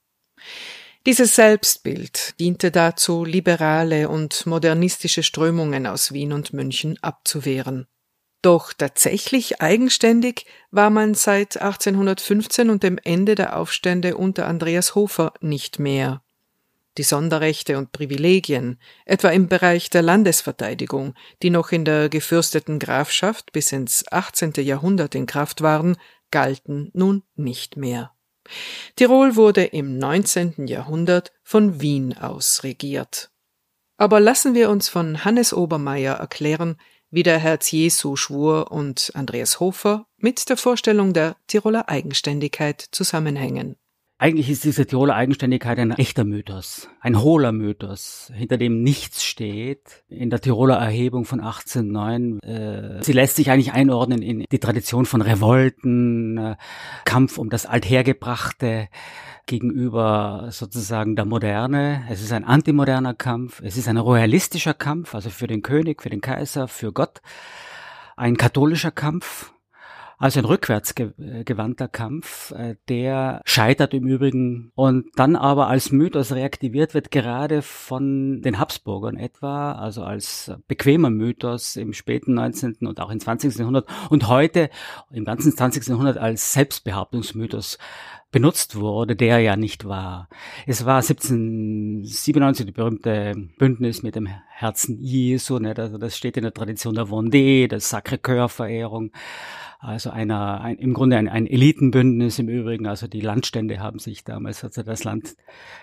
Dieses 1.05 1.35
Selbstbild 1.35 2.39
diente 2.39 2.69
dazu, 2.69 3.25
liberale 3.25 4.07
und 4.07 4.45
modernistische 4.45 5.23
Strömungen 5.23 5.87
aus 5.87 6.13
Wien 6.13 6.31
und 6.31 6.53
München 6.53 7.01
abzuwehren. 7.01 7.87
Doch 8.43 8.73
tatsächlich 8.73 9.61
eigenständig 9.61 10.45
war 10.71 10.89
man 10.89 11.13
seit 11.13 11.57
1815 11.57 12.69
und 12.69 12.83
dem 12.83 12.97
Ende 13.03 13.35
der 13.35 13.57
Aufstände 13.57 14.17
unter 14.17 14.47
Andreas 14.47 14.95
Hofer 14.95 15.33
nicht 15.41 15.79
mehr. 15.79 16.23
Die 16.97 17.03
Sonderrechte 17.03 17.77
und 17.77 17.91
Privilegien, 17.91 18.79
etwa 19.05 19.29
im 19.29 19.47
Bereich 19.47 19.89
der 19.89 20.01
Landesverteidigung, 20.01 21.13
die 21.41 21.49
noch 21.49 21.71
in 21.71 21.85
der 21.85 22.09
gefürsteten 22.09 22.79
Grafschaft 22.79 23.53
bis 23.53 23.71
ins 23.71 24.03
18. 24.11 24.53
Jahrhundert 24.57 25.15
in 25.15 25.25
Kraft 25.25 25.61
waren, 25.61 25.95
galten 26.31 26.91
nun 26.93 27.23
nicht 27.35 27.77
mehr. 27.77 28.11
Tirol 28.95 29.35
wurde 29.35 29.63
im 29.63 29.97
19. 29.97 30.67
Jahrhundert 30.67 31.31
von 31.43 31.79
Wien 31.79 32.17
aus 32.17 32.63
regiert. 32.63 33.31
Aber 33.97 34.19
lassen 34.19 34.53
wir 34.55 34.69
uns 34.69 34.89
von 34.89 35.23
Hannes 35.23 35.53
Obermeier 35.53 36.15
erklären, 36.15 36.77
wie 37.11 37.23
der 37.23 37.37
Herz 37.37 37.71
Jesu 37.71 38.15
schwur 38.15 38.71
und 38.71 39.11
Andreas 39.13 39.59
Hofer 39.59 40.07
mit 40.17 40.49
der 40.49 40.57
Vorstellung 40.57 41.13
der 41.13 41.35
Tiroler 41.47 41.87
Eigenständigkeit 41.89 42.83
zusammenhängen. 42.91 43.75
Eigentlich 44.21 44.51
ist 44.51 44.63
diese 44.65 44.85
Tiroler 44.85 45.15
Eigenständigkeit 45.15 45.79
ein 45.79 45.93
echter 45.93 46.25
Mythos, 46.25 46.87
ein 46.99 47.23
hohler 47.23 47.51
Mythos, 47.51 48.31
hinter 48.35 48.57
dem 48.57 48.83
nichts 48.83 49.23
steht. 49.23 50.03
In 50.09 50.29
der 50.29 50.39
Tiroler 50.39 50.75
Erhebung 50.75 51.25
von 51.25 51.39
1809, 51.39 52.39
äh, 52.41 53.03
sie 53.03 53.13
lässt 53.13 53.37
sich 53.37 53.49
eigentlich 53.49 53.73
einordnen 53.73 54.21
in 54.21 54.45
die 54.51 54.59
Tradition 54.59 55.07
von 55.07 55.23
Revolten, 55.23 56.37
äh, 56.37 56.55
Kampf 57.03 57.39
um 57.39 57.49
das 57.49 57.65
Althergebrachte 57.65 58.89
gegenüber 59.47 60.49
sozusagen 60.51 61.15
der 61.15 61.25
Moderne. 61.25 62.03
Es 62.07 62.21
ist 62.21 62.31
ein 62.31 62.43
antimoderner 62.43 63.15
Kampf, 63.15 63.59
es 63.63 63.75
ist 63.75 63.87
ein 63.87 63.97
royalistischer 63.97 64.75
Kampf, 64.75 65.15
also 65.15 65.31
für 65.31 65.47
den 65.47 65.63
König, 65.63 66.03
für 66.03 66.11
den 66.11 66.21
Kaiser, 66.21 66.67
für 66.67 66.93
Gott, 66.93 67.21
ein 68.17 68.37
katholischer 68.37 68.91
Kampf 68.91 69.51
also 70.21 70.39
ein 70.39 70.45
rückwärtsgewandter 70.45 71.87
Kampf, 71.87 72.51
äh, 72.51 72.75
der 72.89 73.41
scheitert 73.43 73.95
im 73.95 74.05
Übrigen 74.05 74.71
und 74.75 75.07
dann 75.15 75.35
aber 75.35 75.67
als 75.67 75.91
Mythos 75.91 76.31
reaktiviert 76.31 76.93
wird, 76.93 77.09
gerade 77.09 77.63
von 77.63 78.43
den 78.43 78.59
Habsburgern 78.59 79.17
etwa, 79.17 79.71
also 79.71 80.03
als 80.03 80.51
bequemer 80.67 81.09
Mythos 81.09 81.75
im 81.75 81.93
späten 81.93 82.35
19. 82.35 82.85
und 82.87 82.99
auch 82.99 83.09
im 83.09 83.19
20. 83.19 83.57
Jahrhundert 83.57 83.89
und 84.11 84.27
heute 84.27 84.69
im 85.09 85.25
ganzen 85.25 85.55
20. 85.57 85.87
Jahrhundert 85.87 86.19
als 86.19 86.53
Selbstbehauptungsmythos 86.53 87.79
benutzt 88.31 88.75
wurde, 88.75 89.15
der 89.15 89.39
ja 89.39 89.55
nicht 89.55 89.85
war. 89.85 90.29
Es 90.65 90.85
war 90.85 90.97
1797 90.97 92.65
die 92.65 92.71
berühmte 92.71 93.33
Bündnis 93.57 94.03
mit 94.03 94.15
dem 94.15 94.27
Herzen 94.49 94.99
Jesu, 95.01 95.59
ne, 95.59 95.75
also 95.77 95.97
das 95.97 96.17
steht 96.17 96.37
in 96.37 96.43
der 96.43 96.53
Tradition 96.53 96.95
der 96.95 97.07
Vendée, 97.07 97.67
der 97.67 97.79
Sacré-Cœur-Verehrung 97.79 99.11
also 99.83 100.11
einer, 100.11 100.61
ein, 100.61 100.77
im 100.77 100.93
Grunde 100.93 101.17
ein, 101.17 101.27
ein 101.27 101.47
Elitenbündnis 101.47 102.37
im 102.37 102.49
Übrigen. 102.49 102.85
Also 102.85 103.07
die 103.07 103.19
Landstände 103.19 103.79
haben 103.79 103.97
sich 103.97 104.23
damals, 104.23 104.63
also 104.63 104.83
das 104.83 105.03
Land, 105.03 105.35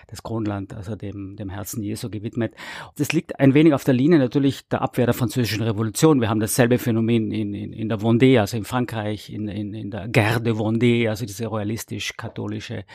das 0.07 0.23
Kronland, 0.23 0.73
also 0.73 0.95
dem, 0.95 1.35
dem 1.35 1.49
Herzen 1.49 1.83
Jesu 1.83 2.09
gewidmet. 2.09 2.53
Das 2.95 3.11
liegt 3.11 3.37
ein 3.41 3.53
wenig 3.53 3.73
auf 3.73 3.83
der 3.83 3.93
Linie 3.93 4.17
natürlich 4.17 4.69
der 4.69 4.81
Abwehr 4.81 5.05
der 5.05 5.13
französischen 5.13 5.63
Revolution. 5.63 6.21
Wir 6.21 6.29
haben 6.29 6.39
dasselbe 6.39 6.77
Phänomen 6.77 7.33
in, 7.33 7.53
in, 7.53 7.73
in 7.73 7.89
der 7.89 7.99
Vendée, 7.99 8.39
also 8.39 8.55
in 8.55 8.63
Frankreich, 8.63 9.29
in, 9.29 9.49
in, 9.49 9.73
in 9.73 9.91
der 9.91 10.07
Guerre 10.07 10.39
de 10.39 10.53
Vendée, 10.53 11.09
also 11.09 11.25
diese 11.25 11.47
royalistisch-katholische 11.47 12.38
katholische 12.39 12.85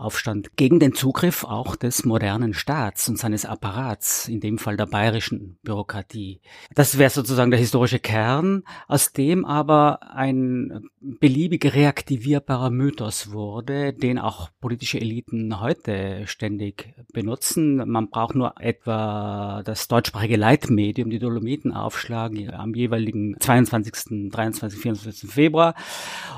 Aufstand 0.00 0.56
gegen 0.56 0.80
den 0.80 0.94
Zugriff 0.94 1.44
auch 1.44 1.76
des 1.76 2.04
modernen 2.04 2.54
Staats 2.54 3.08
und 3.08 3.18
seines 3.18 3.44
Apparats, 3.44 4.28
in 4.28 4.40
dem 4.40 4.58
Fall 4.58 4.76
der 4.76 4.86
bayerischen 4.86 5.58
Bürokratie. 5.62 6.40
Das 6.74 6.98
wäre 6.98 7.10
sozusagen 7.10 7.50
der 7.50 7.60
historische 7.60 7.98
Kern, 7.98 8.62
aus 8.88 9.12
dem 9.12 9.44
aber 9.44 10.14
ein 10.14 10.88
beliebig 11.00 11.74
reaktivierbarer 11.74 12.70
Mythos 12.70 13.32
wurde, 13.32 13.92
den 13.92 14.18
auch 14.18 14.48
politische 14.60 15.00
Eliten 15.00 15.60
heute 15.60 16.26
ständig 16.26 16.94
benutzen. 17.12 17.76
Man 17.88 18.08
braucht 18.08 18.34
nur 18.34 18.54
etwa 18.60 19.62
das 19.64 19.88
deutschsprachige 19.88 20.36
Leitmedium, 20.36 21.10
die 21.10 21.18
Dolomiten 21.18 21.72
aufschlagen 21.72 22.52
am 22.52 22.74
jeweiligen 22.74 23.36
22., 23.38 24.30
23., 24.30 24.80
24. 24.80 25.30
Februar 25.30 25.74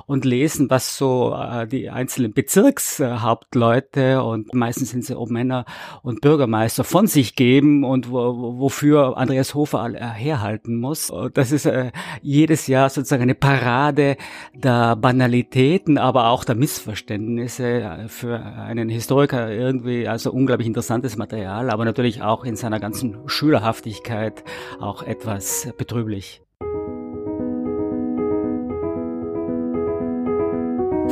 und 0.07 0.25
lesen, 0.25 0.71
was 0.71 0.97
so 0.97 1.35
äh, 1.35 1.67
die 1.67 1.91
einzelnen 1.91 2.33
Bezirkshaupt 2.33 3.52
Leute 3.55 4.23
und 4.23 4.55
meistens 4.55 4.91
sind 4.91 5.05
sie 5.05 5.15
auch 5.15 5.29
Männer 5.29 5.65
und 6.03 6.21
Bürgermeister 6.21 6.85
von 6.85 7.07
sich 7.07 7.37
geben 7.37 7.85
und 7.85 8.11
wo, 8.11 8.59
wofür 8.59 9.17
Andreas 9.17 9.55
Hofer 9.55 9.89
herhalten 9.93 10.77
muss. 10.77 11.13
Das 11.35 11.53
ist 11.53 11.67
äh, 11.67 11.93
jedes 12.21 12.67
Jahr 12.67 12.89
sozusagen 12.91 13.23
eine 13.23 13.35
Parade 13.35 14.17
der 14.55 14.97
Banalitäten, 14.97 15.99
aber 15.99 16.29
auch 16.29 16.45
der 16.45 16.55
Missverständnisse 16.55 17.83
äh, 17.83 18.09
für 18.09 18.41
einen 18.41 18.89
Historiker 18.89 19.51
irgendwie 19.51 20.09
also 20.09 20.33
unglaublich 20.33 20.67
interessantes 20.67 21.17
Material, 21.17 21.71
aber 21.71 21.85
natürlich 21.85 22.23
auch 22.23 22.45
in 22.45 22.57
seiner 22.57 22.81
ganzen 22.81 23.17
Schülerhaftigkeit 23.27 24.45
auch 24.81 25.03
etwas 25.03 25.69
betrüblich. 25.77 26.43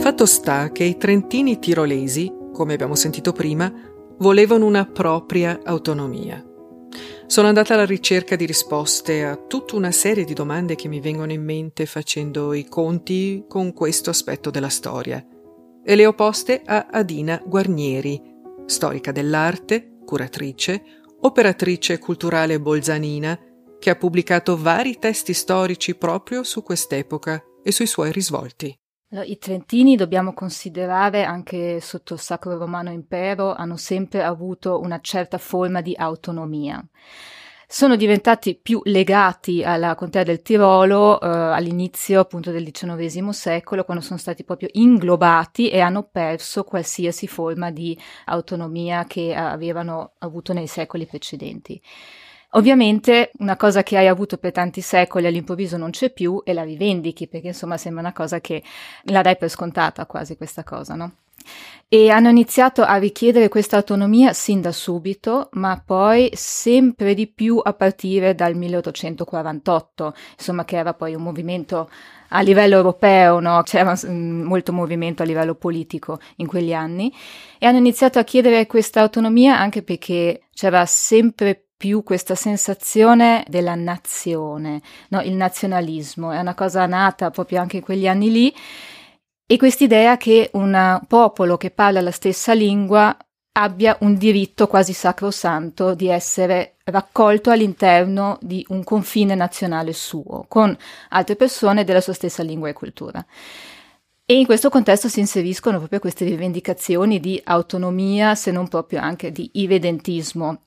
Fatto 0.01 0.25
sta 0.25 0.73
che 0.73 0.83
i 0.83 0.97
trentini 0.97 1.59
tirolesi, 1.59 2.33
come 2.55 2.73
abbiamo 2.73 2.95
sentito 2.95 3.33
prima, 3.33 3.71
volevano 4.19 4.65
una 4.65 4.87
propria 4.87 5.61
autonomia. 5.63 6.43
Sono 7.27 7.49
andata 7.49 7.75
alla 7.75 7.85
ricerca 7.85 8.35
di 8.35 8.47
risposte 8.47 9.25
a 9.25 9.37
tutta 9.37 9.77
una 9.77 9.91
serie 9.91 10.25
di 10.25 10.33
domande 10.33 10.75
che 10.75 10.89
mi 10.89 11.01
vengono 11.01 11.33
in 11.33 11.45
mente 11.45 11.85
facendo 11.85 12.55
i 12.55 12.67
conti 12.67 13.45
con 13.47 13.75
questo 13.75 14.09
aspetto 14.09 14.49
della 14.51 14.71
storia 14.71 15.23
e 15.85 15.95
le 15.95 16.07
ho 16.07 16.15
poste 16.15 16.63
a 16.65 16.89
Adina 16.91 17.41
Guarnieri, 17.45 18.21
storica 18.65 19.13
dell'arte, 19.13 19.99
curatrice, 20.05 20.83
operatrice 21.21 21.99
culturale 21.99 22.59
bolzanina, 22.59 23.39
che 23.79 23.91
ha 23.91 23.97
pubblicato 23.97 24.57
vari 24.57 24.99
testi 24.99 25.35
storici 25.35 25.95
proprio 25.95 26.43
su 26.43 26.63
quest'epoca 26.63 27.43
e 27.63 27.71
sui 27.71 27.87
suoi 27.87 28.11
risvolti. 28.13 28.75
I 29.13 29.39
Trentini 29.39 29.97
dobbiamo 29.97 30.33
considerare 30.33 31.25
anche 31.25 31.81
sotto 31.81 32.15
il 32.15 32.21
Sacro 32.21 32.57
Romano 32.57 32.93
Impero 32.93 33.53
hanno 33.53 33.77
sempre 33.77 34.23
avuto 34.23 34.79
una 34.79 35.01
certa 35.01 35.37
forma 35.37 35.81
di 35.81 35.97
autonomia. 35.99 36.81
Sono 37.67 37.97
diventati 37.97 38.55
più 38.55 38.81
legati 38.85 39.65
alla 39.65 39.97
contea 39.97 40.23
del 40.23 40.43
Tirolo 40.43 41.21
eh, 41.21 41.27
all'inizio 41.27 42.21
appunto 42.21 42.53
del 42.53 42.71
XIX 42.71 43.31
secolo, 43.31 43.83
quando 43.83 44.01
sono 44.01 44.19
stati 44.19 44.45
proprio 44.45 44.69
inglobati 44.73 45.71
e 45.71 45.81
hanno 45.81 46.05
perso 46.05 46.63
qualsiasi 46.63 47.27
forma 47.27 47.73
di 47.73 47.99
autonomia 48.27 49.07
che 49.07 49.35
avevano 49.35 50.13
avuto 50.19 50.53
nei 50.53 50.69
secoli 50.69 51.07
precedenti. 51.07 51.83
Ovviamente 52.55 53.31
una 53.39 53.57
cosa 53.57 53.83
che 53.85 53.97
hai 53.97 54.09
avuto 54.09 54.37
per 54.37 54.51
tanti 54.51 54.81
secoli 54.81 55.27
all'improvviso 55.27 55.77
non 55.77 55.91
c'è 55.91 56.11
più 56.11 56.43
e 56.45 56.53
la 56.53 56.65
rivendichi, 56.65 57.29
perché 57.29 57.49
insomma 57.49 57.77
sembra 57.77 58.03
una 58.03 58.13
cosa 58.13 58.41
che 58.41 58.63
la 59.05 59.23
dai 59.23 59.37
per 59.37 59.49
scontata 59.49 60.07
quasi 60.07 60.37
questa 60.37 60.65
cosa, 60.65 60.95
no? 60.95 61.13
E 61.89 62.11
hanno 62.11 62.29
iniziato 62.29 62.83
a 62.83 62.97
richiedere 62.97 63.49
questa 63.49 63.77
autonomia 63.77 64.33
sin 64.33 64.61
da 64.61 64.73
subito, 64.73 65.49
ma 65.53 65.83
poi 65.85 66.31
sempre 66.35 67.15
di 67.15 67.27
più 67.27 67.61
a 67.63 67.73
partire 67.73 68.35
dal 68.35 68.55
1848, 68.55 70.15
insomma 70.37 70.65
che 70.65 70.77
era 70.77 70.95
poi 70.95 71.15
un 71.15 71.23
movimento 71.23 71.89
a 72.29 72.41
livello 72.43 72.77
europeo, 72.77 73.41
no? 73.41 73.63
c'era 73.65 73.97
mm, 74.07 74.43
molto 74.43 74.73
movimento 74.73 75.23
a 75.23 75.27
livello 75.27 75.55
politico 75.57 76.21
in 76.37 76.47
quegli 76.47 76.73
anni, 76.73 77.13
e 77.59 77.67
hanno 77.67 77.79
iniziato 77.79 78.19
a 78.21 78.25
chiedere 78.25 78.67
questa 78.67 79.01
autonomia 79.01 79.59
anche 79.59 79.83
perché 79.83 80.43
c'era 80.53 80.87
sempre 80.87 81.55
più 81.55 81.70
più 81.81 82.03
questa 82.03 82.35
sensazione 82.35 83.43
della 83.49 83.75
nazione, 83.75 84.83
no? 85.09 85.23
il 85.23 85.33
nazionalismo, 85.33 86.31
è 86.31 86.39
una 86.39 86.55
cosa 86.55 86.85
nata 86.85 87.31
proprio 87.31 87.59
anche 87.59 87.79
in 87.79 87.83
quegli 87.83 88.07
anni 88.07 88.31
lì 88.31 88.55
E 89.47 89.57
quest'idea 89.57 90.19
che 90.19 90.51
un 90.53 91.01
popolo 91.09 91.57
che 91.57 91.71
parla 91.71 92.03
la 92.03 92.11
stessa 92.11 92.53
lingua 92.53 93.17
abbia 93.53 93.97
un 94.01 94.15
diritto 94.17 94.67
quasi 94.67 94.93
sacrosanto 94.93 95.95
di 95.95 96.09
essere 96.09 96.77
raccolto 96.85 97.51
all'interno 97.51 98.37
di 98.43 98.63
un 98.69 98.85
confine 98.85 99.35
nazionale 99.35 99.95
suo, 99.95 100.45
con 100.49 100.77
altre 101.09 101.35
persone 101.35 101.85
della 101.85 102.03
sua 102.03 102.13
stessa 102.13 102.43
lingua 102.43 102.69
e 102.69 102.75
cultura. 102.75 103.25
E 104.27 104.35
in 104.35 104.45
questo 104.45 104.69
contesto 104.69 105.09
si 105.09 105.21
inseriscono 105.21 105.79
proprio 105.79 105.99
queste 105.99 106.27
rivendicazioni 106.27 107.21
di 107.21 107.41
autonomia, 107.43 108.35
se 108.35 108.51
non 108.51 108.69
proprio 108.69 109.01
anche 109.01 109.33
di 109.33 109.49
ivedentismo, 109.55 110.67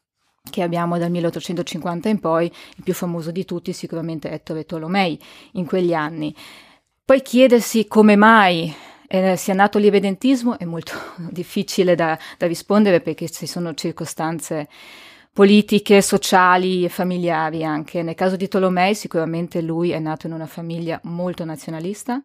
che 0.50 0.62
abbiamo 0.62 0.97
dal 0.97 1.09
1850 1.09 2.09
in 2.09 2.19
poi, 2.19 2.45
il 2.45 2.83
più 2.83 2.93
famoso 2.93 3.31
di 3.31 3.45
tutti 3.45 3.71
sicuramente 3.71 4.29
Ettore 4.29 4.65
Tolomei 4.65 5.17
in 5.53 5.65
quegli 5.65 5.93
anni. 5.93 6.35
Poi 7.05 7.21
chiedersi 7.21 7.88
come 7.88 8.15
mai 8.15 8.73
eh, 9.07 9.38
sia 9.38 9.53
nato 9.53 9.79
l'ivedentismo 9.79 10.59
è 10.59 10.65
molto 10.65 10.93
difficile 11.31 11.95
da, 11.95 12.17
da 12.38 12.45
rispondere 12.45 13.00
perché 13.00 13.29
ci 13.29 13.47
sono 13.47 13.73
circostanze 13.73 14.67
politiche, 15.31 16.01
sociali 16.01 16.83
e 16.83 16.89
familiari 16.89 17.63
anche. 17.63 18.03
Nel 18.03 18.15
caso 18.15 18.35
di 18.35 18.47
Tolomei 18.47 18.95
sicuramente 18.95 19.62
lui 19.62 19.91
è 19.91 20.00
nato 20.00 20.27
in 20.27 20.33
una 20.33 20.45
famiglia 20.45 21.00
molto 21.03 21.45
nazionalista. 21.45 22.21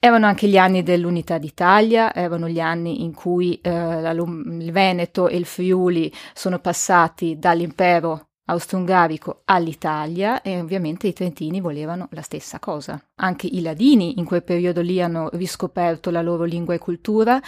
Erano 0.00 0.26
anche 0.26 0.46
gli 0.46 0.56
anni 0.56 0.84
dell'unità 0.84 1.38
d'Italia, 1.38 2.14
erano 2.14 2.48
gli 2.48 2.60
anni 2.60 3.02
in 3.02 3.12
cui 3.14 3.60
eh, 3.60 3.70
il 3.70 4.70
Veneto 4.70 5.26
e 5.26 5.36
il 5.36 5.44
Friuli 5.44 6.12
sono 6.34 6.60
passati 6.60 7.36
dall'impero 7.36 8.28
austro-ungarico 8.44 9.42
all'Italia 9.44 10.40
e 10.40 10.60
ovviamente 10.60 11.08
i 11.08 11.12
trentini 11.12 11.60
volevano 11.60 12.08
la 12.12 12.22
stessa 12.22 12.60
cosa. 12.60 13.02
Anche 13.16 13.48
i 13.48 13.60
ladini 13.60 14.18
in 14.18 14.24
quel 14.24 14.44
periodo 14.44 14.80
lì 14.82 15.02
hanno 15.02 15.30
riscoperto 15.32 16.10
la 16.10 16.22
loro 16.22 16.44
lingua 16.44 16.74
e 16.74 16.78
cultura. 16.78 17.40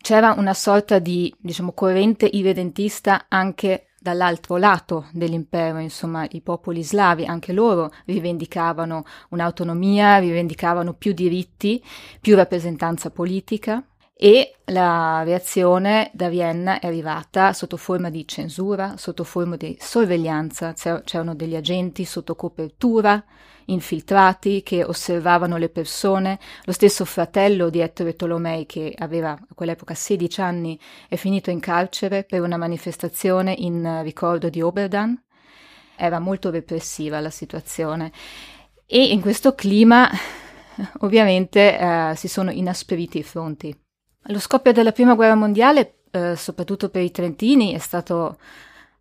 C'era 0.00 0.34
una 0.36 0.54
sorta 0.54 0.98
di, 0.98 1.34
diciamo, 1.38 1.72
corrente 1.72 2.28
irredentista 2.30 3.26
anche 3.28 3.87
dall'altro 4.08 4.56
lato 4.56 5.06
dell'impero, 5.12 5.78
insomma, 5.78 6.26
i 6.30 6.40
popoli 6.40 6.82
slavi, 6.82 7.26
anche 7.26 7.52
loro 7.52 7.92
rivendicavano 8.06 9.04
un'autonomia, 9.30 10.18
rivendicavano 10.18 10.94
più 10.94 11.12
diritti, 11.12 11.82
più 12.20 12.34
rappresentanza 12.34 13.10
politica 13.10 13.82
e 14.20 14.56
la 14.66 15.22
reazione 15.22 16.10
da 16.12 16.28
Vienna 16.28 16.80
è 16.80 16.86
arrivata 16.86 17.52
sotto 17.52 17.76
forma 17.76 18.10
di 18.10 18.26
censura, 18.26 18.96
sotto 18.96 19.22
forma 19.22 19.56
di 19.56 19.76
sorveglianza, 19.78 20.72
c'erano 20.72 21.34
degli 21.36 21.54
agenti 21.54 22.04
sotto 22.04 22.34
copertura, 22.34 23.22
infiltrati 23.68 24.62
che 24.62 24.84
osservavano 24.84 25.56
le 25.56 25.68
persone. 25.68 26.38
Lo 26.64 26.72
stesso 26.72 27.04
fratello 27.04 27.70
di 27.70 27.80
Ettore 27.80 28.14
Tolomei, 28.14 28.66
che 28.66 28.94
aveva 28.96 29.30
a 29.32 29.54
quell'epoca 29.54 29.94
16 29.94 30.40
anni, 30.40 30.78
è 31.08 31.16
finito 31.16 31.50
in 31.50 31.60
carcere 31.60 32.24
per 32.24 32.42
una 32.42 32.56
manifestazione 32.56 33.54
in 33.56 34.00
ricordo 34.02 34.48
di 34.48 34.60
Oberdan. 34.60 35.20
Era 35.96 36.18
molto 36.18 36.50
repressiva 36.50 37.20
la 37.20 37.30
situazione. 37.30 38.12
E 38.86 39.02
in 39.12 39.20
questo 39.20 39.54
clima, 39.54 40.08
ovviamente, 41.00 41.78
eh, 41.78 42.12
si 42.16 42.28
sono 42.28 42.50
inasperiti 42.50 43.18
i 43.18 43.22
fronti. 43.22 43.76
Lo 44.30 44.38
scoppio 44.38 44.72
della 44.72 44.92
prima 44.92 45.14
guerra 45.14 45.34
mondiale, 45.34 46.00
eh, 46.10 46.36
soprattutto 46.36 46.88
per 46.88 47.02
i 47.02 47.10
trentini, 47.10 47.72
è 47.72 47.78
stato 47.78 48.38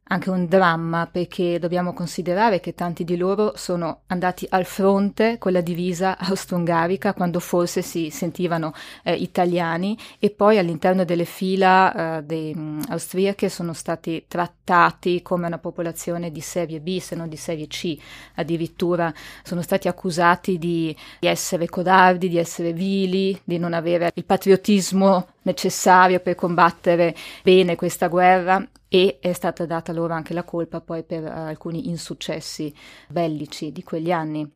anche 0.08 0.30
un 0.30 0.46
dramma 0.48 1.08
perché 1.08 1.60
dobbiamo 1.60 1.94
considerare 1.94 2.60
che 2.60 2.74
tanti 2.74 3.04
di 3.04 3.18
loro 3.18 3.54
sono 3.56 4.02
andati 4.08 4.46
al 4.50 4.66
fronte 4.66 5.38
con 5.38 5.52
la 5.52 5.62
divisa 5.62 6.18
austro-ungarica 6.18 7.14
quando 7.14 7.40
forse 7.40 7.82
si 7.82 8.10
sentivano 8.10 8.74
eh, 9.04 9.14
italiani 9.14 9.98
e 10.20 10.30
poi 10.30 10.58
all'interno 10.58 11.04
delle 11.04 11.26
fila 11.26 12.18
eh, 12.18 12.24
dei, 12.24 12.54
um, 12.56 12.82
austriache 12.90 13.50
sono 13.50 13.74
stati 13.74 14.26
trattati 14.28 15.22
come 15.22 15.48
una 15.48 15.58
popolazione 15.58 16.32
di 16.32 16.42
serie 16.42 16.80
B 16.80 17.00
se 17.00 17.16
non 17.16 17.30
di 17.30 17.38
serie 17.38 17.68
C 17.68 17.98
addirittura. 18.36 19.14
Sono 19.44 19.62
stati 19.62 19.88
accusati 19.88 20.58
di, 20.58 20.96
di 21.20 21.28
essere 21.28 21.68
codardi, 21.68 22.30
di 22.30 22.38
essere 22.38 22.74
vili, 22.74 23.40
di 23.44 23.58
non 23.58 23.74
avere 23.74 24.12
il 24.14 24.26
patriottismo 24.26 25.28
necessario 25.48 26.20
per 26.20 26.36
combattere 26.36 27.16
bene 27.42 27.76
questa 27.76 28.08
guerra 28.08 28.66
e 28.88 29.18
è 29.20 29.34
stata 29.34 29.66
data 29.66 29.92
loro 29.92 30.14
anche 30.14 30.34
la 30.34 30.44
colpa 30.44 30.82
poi 30.82 31.04
per 31.04 31.24
uh, 31.24 31.28
alcuni 31.28 31.90
insuccessi 31.90 32.74
bellici 33.08 33.72
di 33.72 33.84
quegli 33.84 34.12
anni. 34.12 34.50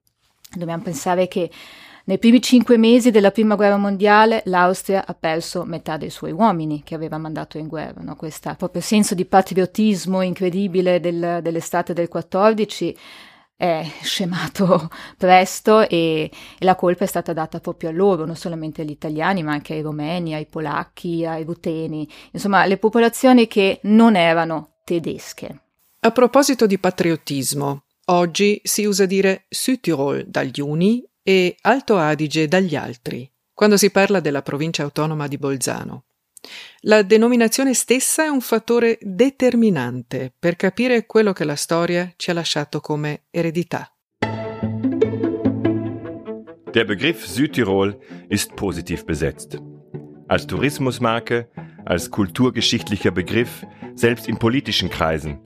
Dobbiamo 0.53 0.83
pensare 0.83 1.27
che 1.27 1.49
nei 2.03 2.17
primi 2.17 2.41
cinque 2.41 2.77
mesi 2.77 3.11
della 3.11 3.31
prima 3.31 3.55
guerra 3.55 3.77
mondiale 3.77 4.41
l'Austria 4.45 5.05
ha 5.05 5.13
perso 5.13 5.63
metà 5.63 5.97
dei 5.97 6.09
suoi 6.09 6.31
uomini 6.31 6.81
che 6.83 6.95
aveva 6.95 7.17
mandato 7.17 7.57
in 7.57 7.67
guerra. 7.67 8.01
No? 8.01 8.15
Questo 8.15 8.53
proprio 8.57 8.81
senso 8.81 9.15
di 9.15 9.25
patriottismo 9.25 10.21
incredibile 10.21 10.99
del, 10.99 11.39
dell'estate 11.41 11.93
del 11.93 12.07
14 12.07 12.97
è 13.61 13.85
scemato 14.01 14.89
presto 15.17 15.87
e, 15.87 16.31
e, 16.57 16.65
la 16.65 16.73
colpa 16.73 17.03
è 17.03 17.07
stata 17.07 17.31
data 17.31 17.59
proprio 17.59 17.89
a 17.89 17.91
loro, 17.91 18.25
non 18.25 18.35
solamente 18.35 18.81
agli 18.81 18.89
italiani, 18.89 19.43
ma 19.43 19.51
anche 19.51 19.75
ai 19.75 19.81
romeni, 19.81 20.33
ai 20.33 20.47
polacchi, 20.47 21.23
ai 21.27 21.43
ruteni, 21.43 22.09
insomma, 22.31 22.65
le 22.65 22.77
popolazioni 22.77 23.45
che 23.45 23.79
non 23.83 24.15
erano 24.15 24.77
tedesche. 24.83 25.61
A 25.99 26.09
proposito 26.09 26.65
di 26.65 26.79
patriottismo, 26.79 27.83
oggi 28.05 28.59
si 28.63 28.85
usa 28.85 29.05
dire 29.05 29.45
Südtirol 29.47 30.25
dagli 30.25 30.59
uni 30.59 31.07
e 31.21 31.55
Alto 31.61 31.97
Adige 31.97 32.47
dagli 32.47 32.75
altri, 32.75 33.31
quando 33.53 33.77
si 33.77 33.91
parla 33.91 34.19
della 34.19 34.41
provincia 34.41 34.81
autonoma 34.81 35.27
di 35.27 35.37
Bolzano. 35.37 36.05
La 36.81 37.03
denominazione 37.03 37.73
stessa 37.73 38.23
è 38.23 38.27
un 38.27 38.41
fattore 38.41 38.97
determinante 39.01 40.33
per 40.37 40.55
capire 40.55 41.05
quello 41.05 41.33
che 41.33 41.43
la 41.43 41.55
storia 41.55 42.11
ci 42.15 42.31
ha 42.31 42.33
lasciato 42.33 42.79
come 42.79 43.23
eredità. 43.29 43.93
Der 46.71 46.85
Begriff 46.85 47.25
Südtirol 47.25 47.99
ist 48.29 48.55
positiv 48.55 49.03
besetzt. 49.03 49.61
Als 50.27 50.45
Tourismusmarke, 50.47 51.49
als 51.85 52.09
kulturgeschichtlicher 52.09 53.11
Begriff, 53.11 53.65
selbst 53.93 54.27
in 54.27 54.37
politischen 54.37 54.89
Kreisen, 54.89 55.39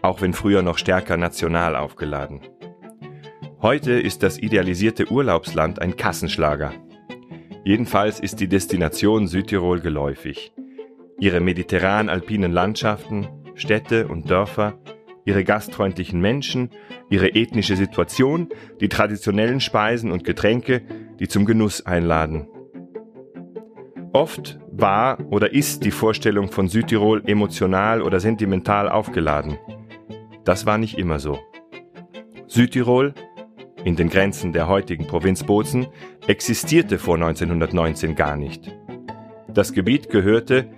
auch 0.00 0.22
wenn 0.22 0.32
früher 0.32 0.62
noch 0.62 0.78
stärker 0.78 1.18
national 1.18 1.76
aufgeladen. 1.76 2.40
Heute 3.60 3.92
ist 3.92 4.22
das 4.22 4.38
idealisierte 4.38 5.12
Urlaubsland 5.12 5.82
ein 5.82 5.96
Kassenschlager. 5.96 6.72
Jedenfalls 7.64 8.20
ist 8.20 8.40
die 8.40 8.48
Destination 8.48 9.26
Südtirol 9.26 9.80
geläufig. 9.80 10.52
Ihre 11.18 11.40
mediterran-alpinen 11.40 12.52
Landschaften, 12.52 13.28
Städte 13.54 14.08
und 14.08 14.30
Dörfer, 14.30 14.78
ihre 15.26 15.44
gastfreundlichen 15.44 16.20
Menschen, 16.20 16.70
ihre 17.10 17.34
ethnische 17.34 17.76
Situation, 17.76 18.48
die 18.80 18.88
traditionellen 18.88 19.60
Speisen 19.60 20.10
und 20.10 20.24
Getränke, 20.24 20.82
die 21.18 21.28
zum 21.28 21.44
Genuss 21.44 21.84
einladen. 21.84 22.48
Oft 24.12 24.58
war 24.72 25.20
oder 25.30 25.52
ist 25.52 25.84
die 25.84 25.90
Vorstellung 25.90 26.50
von 26.50 26.68
Südtirol 26.68 27.22
emotional 27.26 28.02
oder 28.02 28.18
sentimental 28.18 28.88
aufgeladen. 28.88 29.58
Das 30.44 30.66
war 30.66 30.78
nicht 30.78 30.98
immer 30.98 31.18
so. 31.18 31.38
Südtirol 32.46 33.14
in 33.84 33.96
den 33.96 34.08
Grenzen 34.08 34.52
der 34.52 34.68
heutigen 34.68 35.06
Provinz 35.06 35.44
Bozen, 35.44 35.86
existierte 36.26 36.98
vor 36.98 37.14
1919 37.16 38.14
gar 38.14 38.36
nicht. 38.36 38.70
Das 39.48 39.72
Gebiet 39.72 40.10
gehörte, 40.10 40.70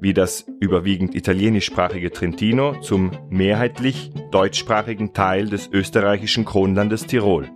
wie 0.00 0.14
das 0.14 0.46
überwiegend 0.60 1.14
italienischsprachige 1.14 2.10
Trentino, 2.10 2.80
zum 2.80 3.12
mehrheitlich 3.30 4.10
deutschsprachigen 4.30 5.12
Teil 5.12 5.48
des 5.48 5.68
österreichischen 5.72 6.44
Kronlandes 6.44 7.06
Tirol. 7.06 7.48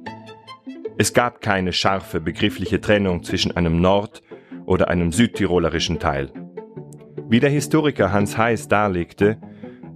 Es 0.99 1.13
gab 1.13 1.41
keine 1.41 1.73
scharfe 1.73 2.21
begriffliche 2.21 2.81
Trennung 2.81 3.23
zwischen 3.23 3.57
einem 3.57 3.81
Nord- 3.81 4.23
oder 4.67 4.89
einem 4.89 5.13
südtirolerischen 5.13 5.99
Teil. 5.99 6.33
Wie 7.29 7.41
der 7.41 7.51
Historiker 7.51 8.13
Hans 8.13 8.37
Heiß 8.37 8.69
darlegte, 8.69 9.39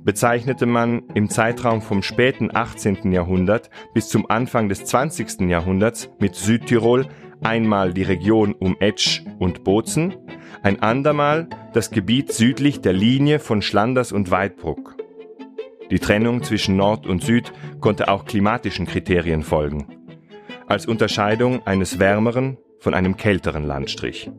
bezeichnete 0.04 0.66
man 0.66 1.02
im 1.14 1.28
Zeitraum 1.28 1.82
vom 1.82 2.02
späten 2.02 2.54
18. 2.54 3.12
Jahrhundert 3.12 3.70
bis 3.94 4.08
zum 4.08 4.28
Anfang 4.30 4.68
des 4.68 4.84
20. 4.84 5.42
Jahrhunderts 5.42 6.10
mit 6.18 6.34
Südtirol 6.34 7.06
einmal 7.42 7.92
die 7.92 8.02
Region 8.02 8.54
um 8.54 8.76
Etsch 8.80 9.22
und 9.38 9.64
Bozen, 9.64 10.14
ein 10.62 10.80
andermal 10.80 11.48
das 11.72 11.90
Gebiet 11.90 12.32
südlich 12.32 12.80
der 12.80 12.92
Linie 12.92 13.38
von 13.38 13.62
Schlanders 13.62 14.12
und 14.12 14.30
Weidbruck. 14.30 14.96
Die 15.90 15.98
Trennung 15.98 16.42
zwischen 16.42 16.76
Nord 16.76 17.06
und 17.06 17.22
Süd 17.22 17.52
konnte 17.80 18.08
auch 18.08 18.24
klimatischen 18.24 18.86
Kriterien 18.86 19.42
folgen, 19.42 19.86
als 20.66 20.86
Unterscheidung 20.86 21.66
eines 21.66 21.98
wärmeren 21.98 22.58
von 22.78 22.94
einem 22.94 23.16
kälteren 23.16 23.66
Landstrich. 23.66 24.30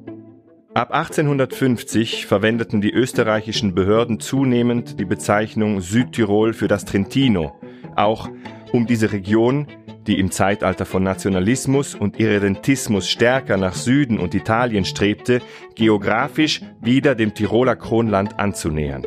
Ab 0.75 0.91
1850 0.91 2.25
verwendeten 2.25 2.81
die 2.81 2.91
österreichischen 2.91 3.75
Behörden 3.75 4.19
zunehmend 4.19 4.99
die 4.99 5.05
Bezeichnung 5.05 5.81
Südtirol 5.81 6.53
für 6.53 6.67
das 6.67 6.83
Trentino, 6.85 7.53
auch 7.95 8.27
Um 8.71 8.87
diese 8.87 9.11
Region, 9.11 9.67
die 10.07 10.17
im 10.17 10.31
Zeitalter 10.31 10.87
von 10.87 11.03
Nationalismus 11.03 11.93
und 11.93 12.19
Irredentismus 12.19 13.07
stärker 13.07 13.55
nach 13.57 13.75
Süden 13.75 14.17
und 14.17 14.33
Italien 14.33 14.83
strebte, 14.83 15.41
geografisch 15.75 16.61
wieder 16.81 17.13
dem 17.13 17.35
Tiroler 17.35 17.75
Kronland 17.75 18.39
anzunähern. 18.39 19.05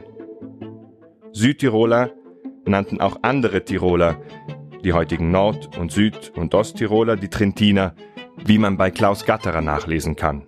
Südtiroler 1.32 2.12
nannten 2.64 3.00
auch 3.00 3.18
andere 3.22 3.64
Tiroler, 3.64 4.22
die 4.84 4.92
heutigen 4.92 5.32
Nord- 5.32 5.76
und 5.76 5.90
Süd- 5.90 6.30
und 6.36 6.54
Osttiroler, 6.54 7.16
die 7.16 7.28
Trentiner, 7.28 7.96
wie 8.44 8.58
man 8.58 8.76
bei 8.76 8.92
Klaus 8.92 9.24
Gatterer 9.24 9.62
nachlesen 9.62 10.14
kann. 10.14 10.46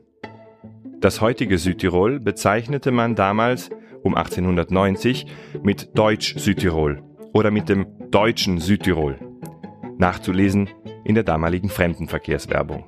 Das 1.01 1.21
heutige 1.21 1.59
Südtirol 1.59 2.19
bezeichnete 2.19 2.91
man 2.91 3.15
damals 3.15 3.71
um 4.03 4.17
1890 4.17 5.27
mit 5.63 5.97
Deutsch-Südtirol 5.97 7.03
oder 7.33 7.53
mit 7.53 7.69
dem 7.69 7.87
deutschen 8.11 8.59
Südtirol. 8.59 9.17
Nachzulesen 9.97 10.69
in 11.05 11.15
der 11.15 11.23
damaligen 11.23 11.69
Fremdenverkehrswerbung. 11.69 12.85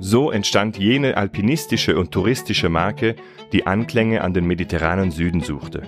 So 0.00 0.32
entstand 0.32 0.78
jene 0.78 1.16
alpinistische 1.16 1.96
und 1.96 2.10
touristische 2.10 2.68
Marke, 2.68 3.14
die 3.52 3.66
Anklänge 3.66 4.22
an 4.22 4.34
den 4.34 4.46
mediterranen 4.46 5.12
Süden 5.12 5.40
suchte. 5.40 5.82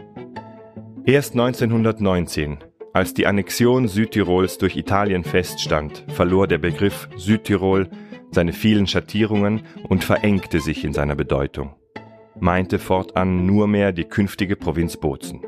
Erst 1.05 1.33
1919, 1.33 2.59
als 2.93 3.13
die 3.13 3.27
Annexion 3.27 3.89
Südtirols 3.89 4.59
durch 4.59 4.77
Italien 4.77 5.25
feststand, 5.25 6.05
verlor 6.09 6.47
der 6.47 6.59
Begriff 6.59 7.09
Südtirol 7.17 7.89
seine 8.31 8.53
vielen 8.53 8.87
Schattierungen 8.87 9.63
und 9.89 10.05
verengte 10.05 10.61
sich 10.61 10.85
in 10.85 10.93
seiner 10.93 11.17
Bedeutung, 11.17 11.75
meinte 12.39 12.79
fortan 12.79 13.47
nur 13.47 13.67
mehr 13.67 13.93
die 13.93 14.05
künftige 14.05 14.57
Provinz 14.57 14.97
Bozen. 14.97 15.45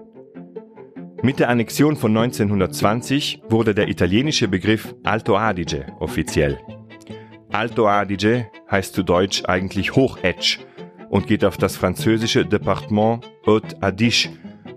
Mit 1.23 1.39
der 1.39 1.49
Annexion 1.49 1.97
von 1.97 2.17
1920 2.17 3.43
wurde 3.49 3.75
der 3.75 3.89
italienische 3.89 4.49
Begriff 4.49 4.95
Alto 5.05 5.37
Adige 5.37 5.87
offiziell. 6.01 6.59
Alto 7.53 7.87
Adige 7.87 8.49
heißt 8.71 8.95
zu 8.95 9.05
Deutsch 9.05 9.45
eigentlich 9.45 9.95
Hochätsch 9.95 10.59
und 11.11 11.27
geht 11.27 11.45
auf 11.45 11.59
das 11.59 11.77
französische 11.77 12.45
Departement 12.45 13.31
Haute-Adige 13.47 14.31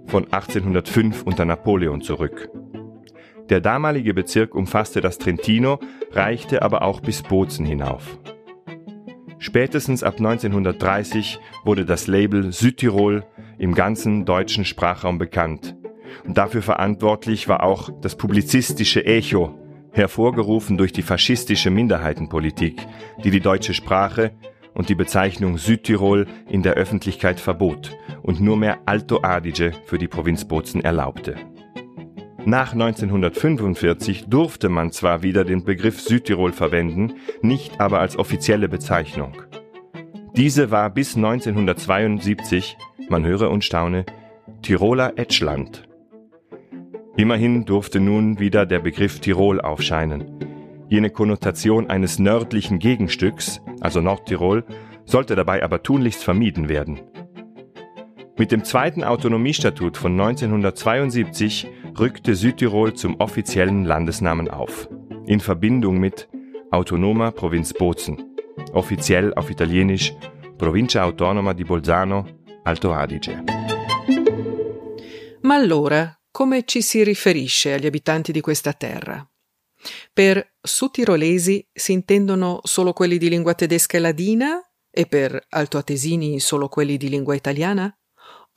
von 0.05 0.25
1805 0.25 1.23
unter 1.23 1.45
Napoleon 1.45 2.01
zurück. 2.01 2.49
Der 3.49 3.61
damalige 3.61 4.13
Bezirk 4.13 4.55
umfasste 4.55 5.01
das 5.01 5.19
Trentino, 5.19 5.79
reichte 6.11 6.61
aber 6.61 6.81
auch 6.81 7.01
bis 7.01 7.21
Bozen 7.21 7.65
hinauf. 7.65 8.17
Spätestens 9.37 10.01
ab 10.01 10.15
1930 10.17 11.39
wurde 11.63 11.85
das 11.85 12.07
Label 12.07 12.51
Südtirol 12.51 13.23
im 13.59 13.75
ganzen 13.75 14.25
deutschen 14.25 14.65
Sprachraum 14.65 15.19
bekannt. 15.19 15.75
Und 16.25 16.37
dafür 16.37 16.63
verantwortlich 16.63 17.47
war 17.47 17.61
auch 17.61 17.89
das 18.01 18.15
publizistische 18.15 19.05
Echo, 19.05 19.53
hervorgerufen 19.91 20.77
durch 20.77 20.91
die 20.91 21.03
faschistische 21.03 21.69
Minderheitenpolitik, 21.69 22.85
die 23.23 23.29
die 23.29 23.39
deutsche 23.39 23.73
Sprache 23.73 24.31
und 24.73 24.89
die 24.89 24.95
Bezeichnung 24.95 25.57
Südtirol 25.57 26.25
in 26.49 26.63
der 26.63 26.73
Öffentlichkeit 26.73 27.39
verbot 27.39 27.95
und 28.23 28.41
nur 28.41 28.57
mehr 28.57 28.79
Alto 28.85 29.21
Adige 29.21 29.71
für 29.85 29.97
die 29.97 30.07
Provinz 30.07 30.45
Bozen 30.45 30.81
erlaubte. 30.81 31.35
Nach 32.47 32.73
1945 32.73 34.25
durfte 34.27 34.69
man 34.69 34.91
zwar 34.91 35.23
wieder 35.23 35.43
den 35.43 35.63
Begriff 35.63 35.99
Südtirol 35.99 36.51
verwenden, 36.51 37.15
nicht 37.41 37.81
aber 37.81 37.99
als 37.99 38.19
offizielle 38.19 38.69
Bezeichnung. 38.69 39.33
Diese 40.35 40.69
war 40.69 40.91
bis 40.91 41.15
1972, 41.15 42.77
man 43.09 43.25
höre 43.25 43.49
und 43.49 43.63
staune, 43.63 44.05
Tiroler 44.61 45.13
Etschland. 45.15 45.87
Immerhin 47.17 47.65
durfte 47.65 47.99
nun 47.99 48.37
wieder 48.39 48.67
der 48.67 48.79
Begriff 48.79 49.21
Tirol 49.21 49.59
aufscheinen. 49.59 50.25
Jene 50.87 51.09
Konnotation 51.09 51.89
eines 51.89 52.19
nördlichen 52.19 52.77
Gegenstücks, 52.77 53.59
also 53.79 54.01
Nordtirol, 54.01 54.65
sollte 55.05 55.35
dabei 55.35 55.63
aber 55.63 55.81
tunlichst 55.81 56.23
vermieden 56.23 56.69
werden. 56.69 56.99
Mit 58.37 58.51
dem 58.51 58.65
zweiten 58.65 59.05
Autonomiestatut 59.05 59.95
von 59.95 60.11
1972 60.11 61.67
rückte 61.97 62.35
Südtirol 62.35 62.93
zum 62.93 63.15
offiziellen 63.21 63.85
Landesnamen 63.85 64.49
auf, 64.49 64.89
in 65.25 65.39
Verbindung 65.39 65.99
mit 65.99 66.27
Autonoma 66.69 67.31
Provinz 67.31 67.71
Bozen, 67.71 68.35
offiziell 68.73 69.33
auf 69.35 69.49
Italienisch 69.49 70.13
Provincia 70.57 71.03
Autonoma 71.03 71.53
di 71.53 71.63
Bolzano, 71.63 72.25
Alto 72.65 72.91
Adige. 72.91 73.41
Ma 75.43 75.55
allora, 75.55 76.19
come 76.29 76.65
ci 76.65 76.81
si 76.81 77.05
riferisce 77.05 77.71
agli 77.71 77.85
abitanti 77.85 78.33
di 78.33 78.41
questa 78.41 78.73
terra? 78.73 79.25
Per 80.11 80.55
sudtirolesi 80.61 81.65
si 81.71 81.93
intendono 81.93 82.59
solo 82.63 82.91
quelli 82.91 83.17
di 83.17 83.29
lingua 83.29 83.53
tedesca 83.53 83.95
e 83.95 84.01
ladina 84.01 84.59
e 84.91 85.05
per 85.05 85.41
altoatesini 85.47 86.41
solo 86.41 86.67
quelli 86.67 86.97
di 86.97 87.07
lingua 87.07 87.33
italiana? 87.33 87.95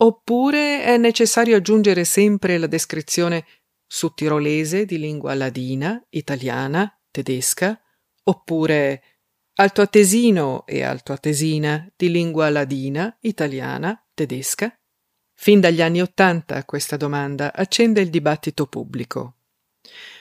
Oppure 0.01 0.85
è 0.85 0.97
necessario 0.97 1.57
aggiungere 1.57 2.05
sempre 2.05 2.57
la 2.57 2.69
descrizione 2.69 3.45
sudtirolese 3.85 4.85
di 4.85 4.97
lingua 4.99 5.35
ladina, 5.35 6.01
italiana, 6.11 6.97
tedesca, 7.11 7.81
oppure 8.23 9.03
altoatesino 9.55 10.67
e 10.67 10.83
altoatesina 10.83 11.91
di 11.97 12.11
lingua 12.11 12.49
ladina, 12.49 13.17
italiana, 13.23 14.01
tedesca? 14.15 14.73
Fin 15.35 15.59
dagli 15.59 15.83
anni 15.83 16.01
Ottanta 16.01 16.65
questa 16.65 16.97
domanda 16.97 17.53
accende 17.53 18.01
il 18.01 18.11
dibattito 18.11 18.67
pubblico. 18.67 19.35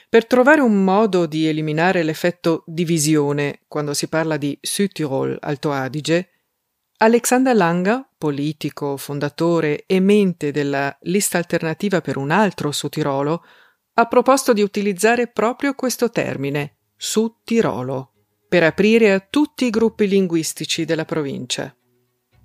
Per 0.08 0.26
trovare 0.26 0.60
un 0.60 0.82
modo 0.82 1.26
di 1.26 1.46
eliminare 1.46 2.02
l'effetto 2.02 2.64
divisione 2.66 3.60
quando 3.68 3.94
si 3.94 4.08
parla 4.08 4.36
di 4.36 4.58
Südtirol 4.60 5.36
Alto 5.40 5.70
Adige, 5.70 6.30
Alexander 7.00 7.54
Langer, 7.54 8.08
politico, 8.18 8.96
fondatore 8.96 9.84
e 9.86 10.00
mente 10.00 10.50
della 10.50 10.96
lista 11.02 11.38
alternativa 11.38 12.00
per 12.00 12.16
un 12.16 12.32
altro 12.32 12.72
Sudtirolo, 12.72 13.44
ha 13.94 14.06
proposto 14.06 14.52
di 14.52 14.62
utilizzare 14.62 15.28
proprio 15.28 15.74
questo 15.74 16.10
termine, 16.10 16.78
Sudtirolo, 16.96 18.12
per 18.48 18.64
aprire 18.64 19.12
a 19.12 19.20
tutti 19.20 19.66
i 19.66 19.70
gruppi 19.70 20.08
linguistici 20.08 20.84
della 20.84 21.04
provincia. 21.04 21.72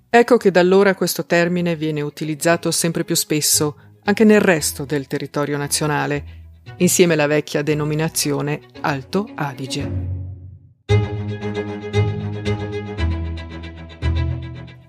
Ecco 0.08 0.36
che 0.36 0.52
da 0.52 0.60
allora 0.60 0.94
questo 0.94 1.26
termine 1.26 1.74
viene 1.74 2.00
utilizzato 2.00 2.70
sempre 2.70 3.02
più 3.02 3.16
spesso 3.16 3.76
anche 4.04 4.22
nel 4.22 4.40
resto 4.40 4.84
del 4.84 5.08
territorio 5.08 5.56
nazionale, 5.56 6.42
insieme 6.76 7.14
alla 7.14 7.26
vecchia 7.26 7.62
denominazione 7.62 8.60
Alto 8.82 9.28
Adige. 9.34 10.23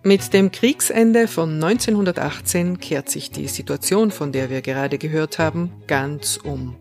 Mit 0.07 0.33
dem 0.33 0.51
Kriegsende 0.51 1.27
von 1.27 1.55
1918 1.55 2.79
kehrt 2.79 3.09
sich 3.09 3.31
die 3.31 3.47
Situation, 3.47 4.11
von 4.11 4.31
der 4.31 4.51
wir 4.51 4.61
gerade 4.61 4.99
gehört 4.99 5.39
haben, 5.39 5.71
ganz 5.87 6.37
um. 6.37 6.75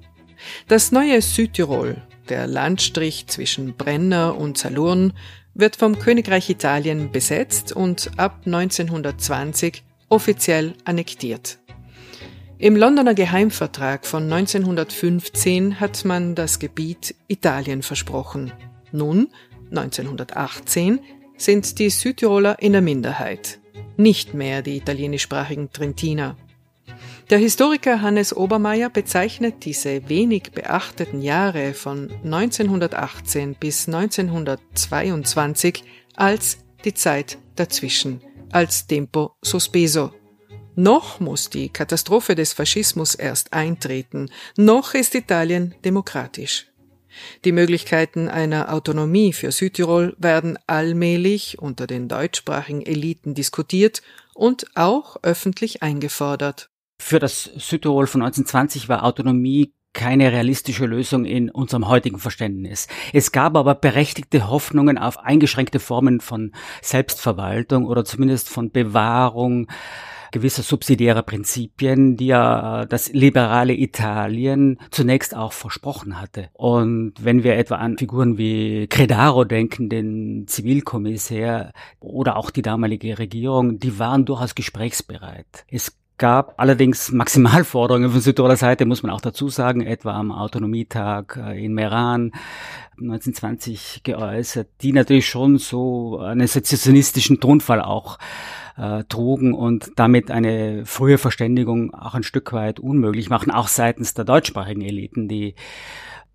Das 0.69 0.93
neue 0.93 1.23
Südtirol, 1.23 2.03
der 2.29 2.47
Landstrich 2.47 3.27
zwischen 3.27 3.79
Brenner 3.79 4.37
und 4.37 4.59
Salurn, 4.59 5.15
wird 5.55 5.77
vom 5.77 5.99
Königreich 5.99 6.51
Italien 6.51 7.13
besetzt 7.13 7.73
und 7.73 8.11
ab 8.19 8.43
1920 8.45 9.85
offiziell 10.11 10.75
annektiert. 10.85 11.61
Im 12.59 12.77
Londoner 12.77 13.15
Geheimvertrag 13.15 14.05
von 14.05 14.31
1915 14.31 15.81
hat 15.81 16.05
man 16.05 16.35
das 16.35 16.59
Gebiet 16.59 17.15
Italien 17.29 17.83
versprochen. 17.83 18.53
Nun, 18.93 19.29
1918, 19.71 21.01
sind 21.45 21.79
die 21.79 21.91
Südtiroler 21.91 22.61
in 22.61 22.73
der 22.73 22.81
Minderheit, 22.81 23.61
nicht 23.97 24.35
mehr 24.35 24.63
die 24.63 24.77
italienischsprachigen 24.77 25.71
Trentiner. 25.71 26.37
Der 27.31 27.39
Historiker 27.39 28.03
Hannes 28.03 28.37
Obermeier 28.37 28.91
bezeichnet 28.91 29.65
diese 29.65 30.09
wenig 30.09 30.53
beachteten 30.53 31.23
Jahre 31.23 31.73
von 31.75 32.11
1918 32.23 33.55
bis 33.55 33.87
1922 33.89 35.85
als 36.15 36.59
die 36.85 36.95
Zeit 36.95 37.39
dazwischen, 37.57 38.21
als 38.51 38.87
Tempo 38.87 39.33
sospeso. 39.43 40.11
Noch 40.77 41.21
muss 41.21 41.51
die 41.51 41.69
Katastrophe 41.69 42.35
des 42.35 42.53
Faschismus 42.53 43.15
erst 43.15 43.53
eintreten, 43.53 44.29
noch 44.57 44.95
ist 44.95 45.15
Italien 45.15 45.75
demokratisch. 45.85 46.67
Die 47.45 47.53
Möglichkeiten 47.53 48.29
einer 48.29 48.73
Autonomie 48.73 49.33
für 49.33 49.53
Südtirol 49.53 50.15
werden 50.19 50.59
allmählich 50.67 51.59
unter 51.59 51.87
den 51.87 52.09
deutschsprachigen 52.09 52.83
Eliten 52.83 53.35
diskutiert 53.35 54.03
und 54.35 54.67
auch 54.75 55.17
öffentlich 55.23 55.83
eingefordert. 55.83 56.71
Für 57.01 57.19
das 57.19 57.45
Südtirol 57.57 58.07
von 58.07 58.23
1920 58.23 58.89
war 58.89 59.05
Autonomie 59.05 59.73
keine 59.95 60.33
realistische 60.33 60.87
Lösung 60.87 61.25
in 61.25 61.51
unserem 61.51 61.89
heutigen 61.89 62.19
Verständnis. 62.19 62.89
Es 63.13 63.33
gab 63.33 63.57
aber 63.57 63.75
berechtigte 63.77 64.51
Hoffnungen 64.51 64.99
auf 64.99 65.19
eingeschränkte 65.19 65.79
Formen 65.79 66.21
von 66.21 66.53
Selbstverwaltung 66.83 67.87
oder 67.87 68.05
zumindest 68.05 68.49
von 68.49 68.71
Bewahrung 68.71 69.69
gewisser 70.35 70.65
subsidiärer 70.65 71.23
Prinzipien, 71.23 72.17
die 72.17 72.27
ja 72.27 72.87
das 72.87 73.13
liberale 73.13 73.73
Italien 73.73 74.81
zunächst 74.91 75.37
auch 75.37 75.53
versprochen 75.53 76.21
hatte. 76.21 76.49
Und 76.55 77.13
wenn 77.21 77.45
wir 77.45 77.57
etwa 77.57 77.77
an 77.77 77.97
Figuren 77.97 78.37
wie 78.37 78.89
Credaro 78.89 79.45
denken, 79.45 79.89
den 79.89 80.47
Zivilkommissär 80.49 81.73
oder 82.01 82.37
auch 82.37 82.51
die 82.51 82.63
damalige 82.63 83.17
Regierung, 83.17 83.79
die 83.79 84.01
waren 84.01 84.25
durchaus 84.25 84.57
gesprächsbereit. 84.57 85.65
Es 85.71 85.97
gab 86.19 86.55
allerdings 86.57 87.13
Maximalforderungen 87.13 88.11
von 88.11 88.21
Südtiroler 88.21 88.57
Seite, 88.57 88.87
muss 88.87 89.05
man 89.05 89.13
auch 89.13 89.21
dazu 89.21 89.49
sagen, 89.49 89.83
etwa 89.83 90.15
am 90.15 90.33
Autonomietag 90.33 91.37
äh, 91.37 91.65
in 91.65 91.75
Meran 91.75 92.33
1920 92.99 94.03
geäußert, 94.03 94.67
die 94.83 94.93
natürlich 94.93 95.29
schon 95.29 95.59
so 95.59 96.19
einen 96.19 96.47
sezessionistischen 96.49 97.39
Tonfall 97.39 97.81
auch 97.81 98.19
äh, 98.77 99.05
trugen 99.05 99.55
und 99.55 99.93
damit 99.97 100.31
eine 100.31 100.85
frühe 100.87 101.19
Verständigung 101.19 101.95
auch 101.95 102.15
ein 102.15 102.23
Stück 102.23 102.53
weit 102.53 102.81
unmöglich 102.81 103.31
machen, 103.31 103.51
auch 103.51 103.69
seitens 103.69 104.15
der 104.15 104.25
deutschsprachigen 104.25 104.83
Eliten, 104.83 105.29
die 105.29 105.55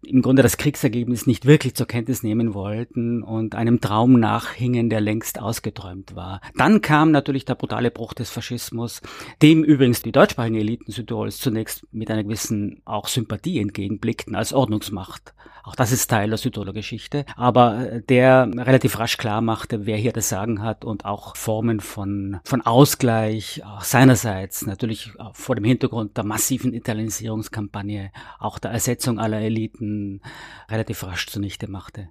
im 0.02 0.22
Grunde 0.22 0.44
das 0.44 0.58
Kriegsergebnis 0.58 1.28
nicht 1.28 1.46
wirklich 1.46 1.76
zur 1.76 1.88
Kenntnis 1.88 2.24
nehmen 2.24 2.54
wollten 2.54 3.22
und 3.22 3.56
einem 3.56 3.82
Traum 3.82 4.20
nachhingen, 4.20 4.90
der 4.90 5.02
längst 5.02 5.40
ausgeträumt 5.40 6.16
war. 6.16 6.42
Dann 6.56 6.82
kam 6.82 7.12
natürlich 7.12 7.46
der 7.46 7.56
brutale 7.56 7.92
Bruch 7.92 8.14
des 8.14 8.30
Faschismus, 8.30 9.02
dem 9.42 9.64
übrigens 9.64 10.02
die 10.02 10.12
deutschsprachigen 10.12 10.56
Eliten 10.56 10.92
Südtirols 10.92 11.38
zunächst 11.38 11.86
mit 11.92 12.10
einer 12.10 12.24
gewissen 12.24 12.82
auch 12.86 13.08
Sympathie 13.08 13.60
entgegenblickten 13.60 14.36
als 14.36 14.54
Ordnungsmacht. 14.54 15.34
Auch 15.64 15.76
das 15.76 15.92
ist 15.92 16.08
Teil 16.08 16.30
der 16.30 16.38
Südtiroler 16.38 16.74
Geschichte, 16.74 17.26
aber 17.36 18.02
der 18.08 18.50
relativ 18.56 18.98
rasch 18.98 19.18
klar 19.18 19.42
machte, 19.42 19.86
wer 19.86 19.98
hier 19.98 20.14
das 20.14 20.30
Sagen 20.30 20.64
hat 20.64 20.86
und 20.86 21.06
auch 21.06 21.36
Formen 21.36 21.80
von, 21.80 22.40
von 22.44 22.62
Ausgleich 22.62 23.64
auch 23.66 23.84
seinerseits, 23.84 24.66
natürlich 24.66 25.12
vor 25.34 25.56
dem 25.56 25.66
Hintergrund 25.66 26.18
der 26.18 26.24
massiven 26.24 26.74
Italienisierungskampagne, 26.74 28.12
auch 28.40 28.58
der 28.58 28.72
Ersetzung 28.72 29.20
aller 29.20 29.42
Eliten 29.42 29.89
Minuten 29.90 30.22
relativ 30.70 31.04
rasch 31.04 31.28
zunichte 31.28 31.70
machte. 31.70 32.10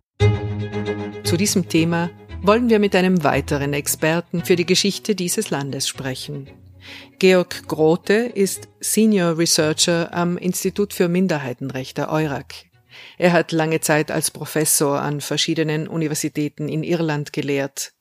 Zu 1.24 1.36
diesem 1.36 1.68
Thema 1.68 2.10
wollen 2.42 2.68
wir 2.68 2.78
mit 2.78 2.94
einem 2.94 3.24
weiteren 3.24 3.72
Experten 3.72 4.44
für 4.44 4.56
die 4.56 4.66
Geschichte 4.66 5.14
dieses 5.14 5.50
Landes 5.50 5.88
sprechen. 5.88 6.48
Georg 7.18 7.66
Grote 7.66 8.14
ist 8.14 8.68
Senior 8.80 9.36
Researcher 9.36 10.14
am 10.14 10.38
Institut 10.38 10.92
für 10.92 11.08
Minderheitenrechte 11.08 12.08
EURAC. 12.08 12.66
Er 13.18 13.32
hat 13.32 13.52
lange 13.52 13.80
Zeit 13.80 14.10
als 14.10 14.30
Professor 14.30 15.00
an 15.00 15.20
verschiedenen 15.20 15.88
Universitäten 15.88 16.68
in 16.68 16.82
Irland 16.82 17.32
gelehrt. 17.32 17.92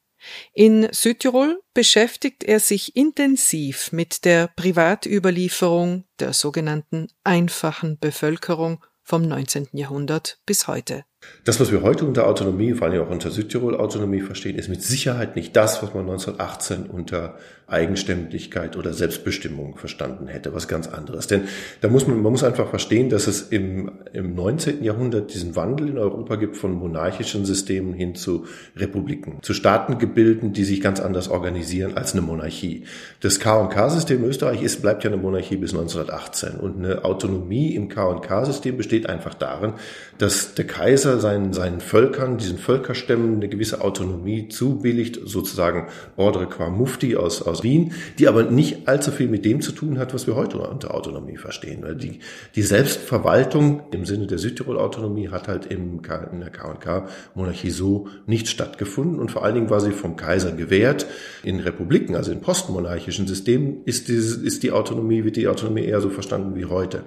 In 0.53 0.87
Südtirol 0.91 1.61
beschäftigt 1.73 2.43
er 2.43 2.59
sich 2.59 2.95
intensiv 2.95 3.91
mit 3.91 4.25
der 4.25 4.47
Privatüberlieferung 4.47 6.05
der 6.19 6.33
sogenannten 6.33 7.07
einfachen 7.23 7.99
Bevölkerung 7.99 8.83
vom 9.07 9.21
19. 9.21 9.69
Jahrhundert 9.71 10.37
bis 10.45 10.67
heute. 10.67 11.05
Das, 11.45 11.61
was 11.61 11.71
wir 11.71 11.81
heute 11.81 12.03
unter 12.03 12.27
Autonomie, 12.27 12.73
vor 12.73 12.87
allem 12.87 13.01
auch 13.01 13.09
unter 13.09 13.31
Südtirol-Autonomie 13.31 14.19
verstehen, 14.19 14.57
ist 14.57 14.67
mit 14.67 14.83
Sicherheit 14.83 15.37
nicht 15.37 15.55
das, 15.55 15.81
was 15.81 15.93
man 15.93 16.01
1918 16.01 16.87
unter 16.87 17.37
Eigenständigkeit 17.67 18.77
oder 18.77 18.93
Selbstbestimmung 18.93 19.77
verstanden 19.77 20.27
hätte, 20.27 20.53
was 20.53 20.69
ganz 20.69 20.87
anderes. 20.87 21.27
Denn 21.27 21.49
da 21.81 21.89
muss 21.89 22.07
man, 22.07 22.21
man 22.21 22.31
muss 22.31 22.45
einfach 22.45 22.69
verstehen, 22.69 23.09
dass 23.09 23.27
es 23.27 23.41
im, 23.41 23.91
im 24.13 24.35
19. 24.35 24.85
Jahrhundert 24.85 25.33
diesen 25.33 25.57
Wandel 25.57 25.89
in 25.89 25.97
Europa 25.97 26.37
gibt 26.37 26.55
von 26.55 26.71
monarchischen 26.71 27.43
Systemen 27.45 27.93
hin 27.93 28.15
zu 28.15 28.45
Republiken, 28.77 29.39
zu 29.41 29.53
Staatengebilden, 29.53 30.53
die 30.53 30.63
sich 30.63 30.79
ganz 30.79 31.01
anders 31.01 31.27
organisieren 31.27 31.97
als 31.97 32.13
eine 32.13 32.21
Monarchie. 32.21 32.85
Das 33.19 33.41
K&K-System 33.41 34.23
Österreich 34.23 34.61
ist, 34.61 34.81
bleibt 34.81 35.03
ja 35.03 35.09
eine 35.09 35.21
Monarchie 35.21 35.57
bis 35.57 35.73
1918 35.73 36.61
und 36.61 36.77
eine 36.77 37.03
Autonomie 37.03 37.75
im 37.75 37.89
K&K-System 37.89 38.77
besteht 38.77 39.09
einfach 39.09 39.33
darin, 39.33 39.73
dass 40.19 40.53
der 40.53 40.67
Kaiser 40.67 41.19
seinen, 41.19 41.51
seinen 41.51 41.81
Völkern, 41.81 42.37
diesen 42.37 42.59
Völkerstämmen 42.59 43.35
eine 43.35 43.49
gewisse 43.49 43.81
Autonomie 43.81 44.47
zubilligt, 44.47 45.19
sozusagen 45.25 45.87
Ordre 46.15 46.47
qua 46.47 46.69
Mufti 46.69 47.17
aus, 47.17 47.41
aus 47.41 47.56
Wien, 47.63 47.93
die 48.19 48.27
aber 48.27 48.43
nicht 48.43 48.87
allzu 48.87 49.11
viel 49.11 49.27
mit 49.27 49.45
dem 49.45 49.61
zu 49.61 49.71
tun 49.71 49.99
hat, 49.99 50.13
was 50.13 50.27
wir 50.27 50.35
heute 50.35 50.57
unter 50.57 50.93
Autonomie 50.93 51.37
verstehen. 51.37 51.85
Die, 51.99 52.19
die 52.55 52.61
Selbstverwaltung 52.61 53.83
im 53.91 54.05
Sinne 54.05 54.27
der 54.27 54.37
Südtirol-Autonomie 54.37 55.29
hat 55.29 55.47
halt 55.47 55.65
im, 55.67 56.01
in 56.31 56.39
der 56.39 56.49
K&K-Monarchie 56.49 57.71
so 57.71 58.07
nicht 58.25 58.47
stattgefunden 58.47 59.19
und 59.19 59.31
vor 59.31 59.43
allen 59.43 59.55
Dingen 59.55 59.69
war 59.69 59.81
sie 59.81 59.91
vom 59.91 60.15
Kaiser 60.15 60.51
gewährt. 60.51 61.07
In 61.43 61.59
Republiken, 61.59 62.15
also 62.15 62.31
in 62.31 62.41
postmonarchischen 62.41 63.27
Systemen, 63.27 63.83
ist, 63.85 64.07
dieses, 64.07 64.37
ist 64.37 64.63
die 64.63 64.71
Autonomie, 64.71 65.23
wird 65.23 65.35
die 65.35 65.47
Autonomie 65.47 65.85
eher 65.85 66.01
so 66.01 66.09
verstanden 66.09 66.55
wie 66.55 66.65
heute 66.65 67.03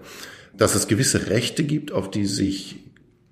dass 0.57 0.75
es 0.75 0.89
gewisse 0.89 1.31
Rechte 1.31 1.65
gibt, 1.65 1.93
auf 1.93 2.11
die 2.11 2.27
sich 2.27 2.77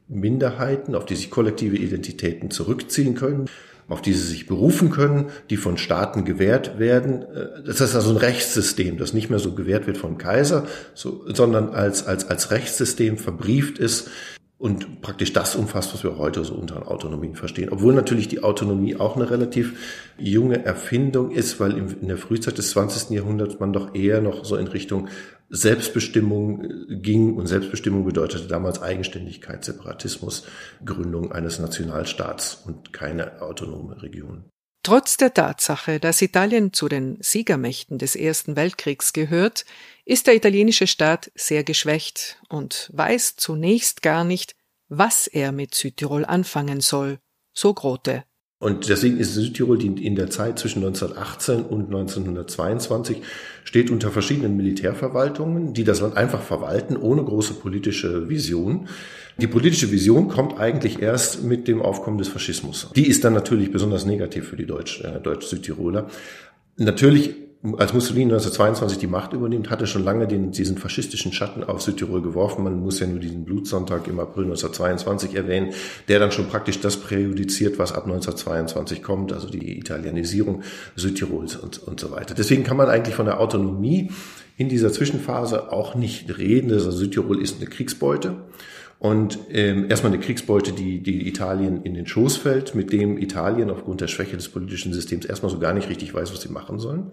Minderheiten, 0.08 0.94
auf 0.94 1.04
die 1.04 1.16
sich 1.16 1.30
kollektive 1.30 1.76
Identitäten 1.76 2.50
zurückziehen 2.50 3.14
können, 3.14 3.46
auf 3.88 4.02
die 4.02 4.12
sie 4.12 4.26
sich 4.26 4.46
berufen 4.46 4.90
können, 4.90 5.30
die 5.50 5.56
von 5.56 5.78
Staaten 5.78 6.24
gewährt 6.24 6.78
werden. 6.78 7.22
Äh, 7.22 7.62
das 7.64 7.80
ist 7.80 7.94
also 7.94 8.10
ein 8.10 8.16
Rechtssystem, 8.16 8.98
das 8.98 9.14
nicht 9.14 9.30
mehr 9.30 9.38
so 9.38 9.52
gewährt 9.52 9.86
wird 9.86 9.98
vom 9.98 10.18
Kaiser, 10.18 10.66
so, 10.94 11.24
sondern 11.32 11.70
als, 11.70 12.06
als, 12.06 12.28
als 12.28 12.50
Rechtssystem 12.50 13.18
verbrieft 13.18 13.78
ist 13.78 14.08
und 14.58 15.02
praktisch 15.02 15.32
das 15.32 15.54
umfasst, 15.54 15.94
was 15.94 16.02
wir 16.02 16.18
heute 16.18 16.44
so 16.44 16.54
unter 16.54 16.90
Autonomie 16.90 17.34
verstehen. 17.34 17.68
Obwohl 17.70 17.94
natürlich 17.94 18.26
die 18.26 18.42
Autonomie 18.42 18.96
auch 18.96 19.14
eine 19.14 19.30
relativ 19.30 20.12
junge 20.18 20.64
Erfindung 20.64 21.30
ist, 21.30 21.60
weil 21.60 21.78
in 21.78 22.08
der 22.08 22.18
Frühzeit 22.18 22.58
des 22.58 22.70
20. 22.70 23.10
Jahrhunderts 23.10 23.60
man 23.60 23.72
doch 23.72 23.94
eher 23.94 24.20
noch 24.20 24.44
so 24.44 24.56
in 24.56 24.66
Richtung 24.66 25.08
Selbstbestimmung 25.48 26.64
äh, 26.64 26.96
ging 26.96 27.36
und 27.36 27.46
Selbstbestimmung 27.46 28.04
bedeutete 28.04 28.48
damals 28.48 28.82
Eigenständigkeit, 28.82 29.64
Separatismus, 29.64 30.44
Gründung 30.84 31.30
eines 31.32 31.60
Nationalstaats 31.60 32.62
und 32.66 32.92
keine 32.92 33.40
autonome 33.40 34.02
Region. 34.02 34.44
Trotz 34.82 35.16
der 35.16 35.34
Tatsache, 35.34 36.00
dass 36.00 36.22
Italien 36.22 36.72
zu 36.72 36.88
den 36.88 37.18
Siegermächten 37.20 37.98
des 37.98 38.16
Ersten 38.16 38.56
Weltkriegs 38.56 39.12
gehört, 39.12 39.64
ist 40.04 40.26
der 40.26 40.34
italienische 40.34 40.86
Staat 40.86 41.30
sehr 41.34 41.64
geschwächt 41.64 42.40
und 42.48 42.90
weiß 42.94 43.36
zunächst 43.36 44.02
gar 44.02 44.24
nicht, 44.24 44.54
was 44.88 45.26
er 45.26 45.52
mit 45.52 45.74
Südtirol 45.74 46.24
anfangen 46.24 46.80
soll, 46.80 47.18
so 47.52 47.74
Grote. 47.74 48.24
Und 48.60 48.88
deswegen 48.88 49.18
ist 49.18 49.34
Südtirol 49.34 49.80
in 49.84 50.16
der 50.16 50.30
Zeit 50.30 50.58
zwischen 50.58 50.84
1918 50.84 51.62
und 51.62 51.86
1922 51.86 53.22
steht 53.62 53.90
unter 53.90 54.10
verschiedenen 54.10 54.56
Militärverwaltungen, 54.56 55.74
die 55.74 55.84
das 55.84 56.00
Land 56.00 56.16
einfach 56.16 56.42
verwalten, 56.42 56.96
ohne 56.96 57.22
große 57.22 57.54
politische 57.54 58.28
Vision. 58.28 58.88
Die 59.40 59.46
politische 59.46 59.92
Vision 59.92 60.26
kommt 60.26 60.58
eigentlich 60.58 61.00
erst 61.00 61.44
mit 61.44 61.68
dem 61.68 61.80
Aufkommen 61.80 62.18
des 62.18 62.26
Faschismus. 62.26 62.90
Die 62.96 63.06
ist 63.06 63.22
dann 63.22 63.34
natürlich 63.34 63.70
besonders 63.70 64.04
negativ 64.04 64.48
für 64.48 64.56
die 64.56 64.66
Deutsch, 64.66 65.00
äh, 65.02 65.20
Deutsch-Südtiroler. 65.20 66.08
Natürlich 66.76 67.36
als 67.76 67.92
Mussolini 67.92 68.26
1922 68.26 68.98
die 68.98 69.06
Macht 69.08 69.32
übernimmt, 69.32 69.70
hatte 69.70 69.86
schon 69.86 70.04
lange 70.04 70.28
den, 70.28 70.52
diesen 70.52 70.78
faschistischen 70.78 71.32
Schatten 71.32 71.64
auf 71.64 71.82
Südtirol 71.82 72.22
geworfen. 72.22 72.62
Man 72.62 72.80
muss 72.80 73.00
ja 73.00 73.06
nur 73.06 73.18
diesen 73.18 73.44
Blutsonntag 73.44 74.06
im 74.06 74.20
April 74.20 74.44
1922 74.44 75.34
erwähnen, 75.34 75.72
der 76.06 76.20
dann 76.20 76.30
schon 76.30 76.46
praktisch 76.46 76.80
das 76.80 76.96
präjudiziert, 76.96 77.78
was 77.78 77.92
ab 77.92 78.04
1922 78.04 79.02
kommt, 79.02 79.32
also 79.32 79.48
die 79.48 79.76
Italienisierung 79.78 80.62
Südtirols 80.94 81.56
und, 81.56 81.82
und 81.82 81.98
so 81.98 82.12
weiter. 82.12 82.34
Deswegen 82.34 82.62
kann 82.62 82.76
man 82.76 82.88
eigentlich 82.88 83.16
von 83.16 83.26
der 83.26 83.40
Autonomie 83.40 84.10
in 84.56 84.68
dieser 84.68 84.92
Zwischenphase 84.92 85.72
auch 85.72 85.96
nicht 85.96 86.38
reden. 86.38 86.72
Also 86.72 86.92
Südtirol 86.92 87.42
ist 87.42 87.56
eine 87.56 87.66
Kriegsbeute. 87.68 88.36
Und 88.98 89.38
ähm, 89.50 89.88
erstmal 89.88 90.12
eine 90.12 90.20
Kriegsbeute, 90.20 90.72
die, 90.72 91.00
die 91.00 91.28
Italien 91.28 91.82
in 91.84 91.94
den 91.94 92.06
Schoß 92.06 92.36
fällt, 92.36 92.74
mit 92.74 92.92
dem 92.92 93.16
Italien 93.16 93.70
aufgrund 93.70 94.00
der 94.00 94.08
Schwäche 94.08 94.36
des 94.36 94.48
politischen 94.48 94.92
Systems 94.92 95.24
erstmal 95.24 95.52
so 95.52 95.60
gar 95.60 95.72
nicht 95.72 95.88
richtig 95.88 96.12
weiß, 96.12 96.32
was 96.32 96.40
sie 96.40 96.48
machen 96.48 96.80
sollen. 96.80 97.12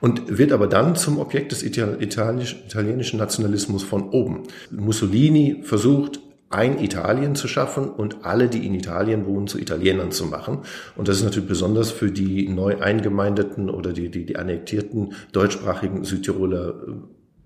Und 0.00 0.38
wird 0.38 0.52
aber 0.52 0.66
dann 0.66 0.96
zum 0.96 1.18
Objekt 1.18 1.52
des 1.52 1.62
Italienisch, 1.62 2.56
italienischen 2.66 3.18
Nationalismus 3.18 3.82
von 3.82 4.08
oben. 4.10 4.44
Mussolini 4.70 5.60
versucht, 5.62 6.20
ein 6.48 6.78
Italien 6.78 7.34
zu 7.34 7.48
schaffen 7.48 7.90
und 7.90 8.24
alle, 8.24 8.48
die 8.48 8.64
in 8.64 8.74
Italien 8.74 9.26
wohnen, 9.26 9.46
zu 9.46 9.58
Italienern 9.58 10.12
zu 10.12 10.26
machen. 10.26 10.60
Und 10.94 11.08
das 11.08 11.18
ist 11.18 11.24
natürlich 11.24 11.48
besonders 11.48 11.90
für 11.90 12.10
die 12.10 12.48
neu 12.48 12.80
eingemeindeten 12.80 13.68
oder 13.68 13.92
die, 13.92 14.10
die, 14.10 14.24
die 14.24 14.36
annektierten 14.36 15.14
deutschsprachigen 15.32 16.04
Südtiroler 16.04 16.68
äh, 16.68 16.92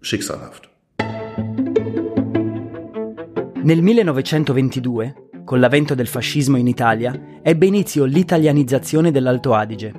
schicksalhaft. 0.03 0.71
Nel 3.63 3.83
1922, 3.83 5.29
con 5.45 5.61
l'avvento 5.61 5.95
del 5.95 6.07
fascismo 6.07 6.57
in 6.57 6.67
Italia, 6.67 7.41
ebbe 7.43 7.67
inizio 7.67 8.05
l'italianizzazione 8.05 9.11
dell'Alto 9.11 9.53
Adige. 9.53 9.93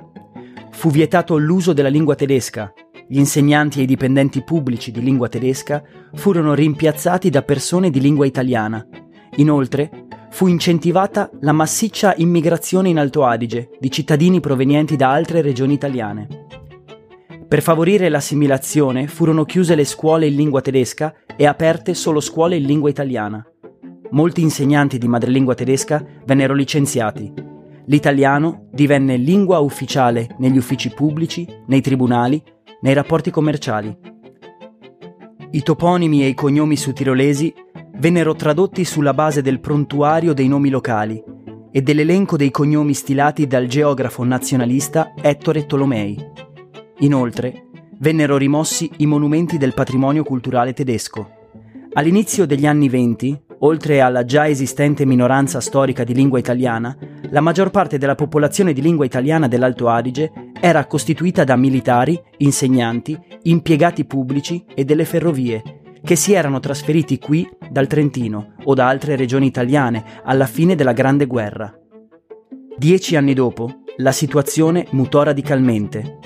Fu 0.72 0.90
vietato 0.90 1.36
l'uso 1.36 1.72
della 1.72 1.88
lingua 1.88 2.16
tedesca, 2.16 2.72
gli 3.06 3.18
insegnanti 3.18 3.78
e 3.78 3.82
i 3.82 3.86
dipendenti 3.86 4.42
pubblici 4.42 4.90
di 4.90 5.00
lingua 5.00 5.28
tedesca 5.28 5.80
furono 6.14 6.54
rimpiazzati 6.54 7.30
da 7.30 7.42
persone 7.42 7.90
di 7.90 8.00
lingua 8.00 8.26
italiana. 8.26 8.84
Inoltre, 9.36 10.06
fu 10.30 10.48
incentivata 10.48 11.30
la 11.42 11.52
massiccia 11.52 12.14
immigrazione 12.16 12.88
in 12.88 12.98
Alto 12.98 13.24
Adige 13.24 13.70
di 13.78 13.92
cittadini 13.92 14.40
provenienti 14.40 14.96
da 14.96 15.12
altre 15.12 15.40
regioni 15.40 15.74
italiane. 15.74 16.26
Per 17.46 17.62
favorire 17.62 18.08
l'assimilazione 18.08 19.06
furono 19.06 19.44
chiuse 19.44 19.74
le 19.74 19.84
scuole 19.84 20.26
in 20.26 20.34
lingua 20.34 20.62
tedesca 20.62 21.14
e 21.36 21.46
aperte 21.46 21.92
solo 21.92 22.18
scuole 22.18 22.56
in 22.56 22.64
lingua 22.64 22.88
italiana. 22.88 23.46
Molti 24.12 24.42
insegnanti 24.42 24.98
di 24.98 25.08
madrelingua 25.08 25.54
tedesca 25.54 26.04
vennero 26.26 26.52
licenziati. 26.52 27.32
L'italiano 27.86 28.68
divenne 28.70 29.16
lingua 29.16 29.58
ufficiale 29.60 30.34
negli 30.38 30.58
uffici 30.58 30.90
pubblici, 30.90 31.48
nei 31.66 31.80
tribunali, 31.80 32.42
nei 32.82 32.92
rapporti 32.92 33.30
commerciali. 33.30 33.96
I 35.52 35.62
toponimi 35.62 36.22
e 36.22 36.28
i 36.28 36.34
cognomi 36.34 36.76
sudtirolesi 36.76 37.54
vennero 37.96 38.34
tradotti 38.34 38.84
sulla 38.84 39.14
base 39.14 39.40
del 39.40 39.60
prontuario 39.60 40.34
dei 40.34 40.46
nomi 40.46 40.68
locali 40.68 41.22
e 41.70 41.80
dell'elenco 41.80 42.36
dei 42.36 42.50
cognomi 42.50 42.92
stilati 42.92 43.46
dal 43.46 43.66
geografo 43.66 44.24
nazionalista 44.24 45.14
Ettore 45.22 45.64
Tolomei. 45.64 46.22
Inoltre, 46.98 47.64
vennero 47.98 48.36
rimossi 48.36 48.90
i 48.98 49.06
monumenti 49.06 49.56
del 49.56 49.72
patrimonio 49.72 50.22
culturale 50.22 50.74
tedesco. 50.74 51.30
All'inizio 51.94 52.46
degli 52.46 52.66
anni 52.66 52.90
venti, 52.90 53.38
oltre 53.64 54.00
alla 54.00 54.24
già 54.24 54.48
esistente 54.48 55.04
minoranza 55.04 55.60
storica 55.60 56.04
di 56.04 56.14
lingua 56.14 56.38
italiana, 56.38 56.96
la 57.30 57.40
maggior 57.40 57.70
parte 57.70 57.98
della 57.98 58.14
popolazione 58.14 58.72
di 58.72 58.80
lingua 58.80 59.04
italiana 59.04 59.48
dell'Alto 59.48 59.88
Adige 59.88 60.32
era 60.60 60.86
costituita 60.86 61.44
da 61.44 61.56
militari, 61.56 62.20
insegnanti, 62.38 63.18
impiegati 63.42 64.04
pubblici 64.04 64.64
e 64.74 64.84
delle 64.84 65.04
ferrovie, 65.04 65.62
che 66.02 66.16
si 66.16 66.32
erano 66.32 66.60
trasferiti 66.60 67.18
qui 67.18 67.48
dal 67.70 67.86
Trentino 67.86 68.54
o 68.64 68.74
da 68.74 68.88
altre 68.88 69.16
regioni 69.16 69.46
italiane 69.46 70.04
alla 70.24 70.46
fine 70.46 70.74
della 70.74 70.92
Grande 70.92 71.26
Guerra. 71.26 71.72
Dieci 72.76 73.16
anni 73.16 73.34
dopo, 73.34 73.82
la 73.96 74.12
situazione 74.12 74.86
mutò 74.90 75.22
radicalmente. 75.22 76.18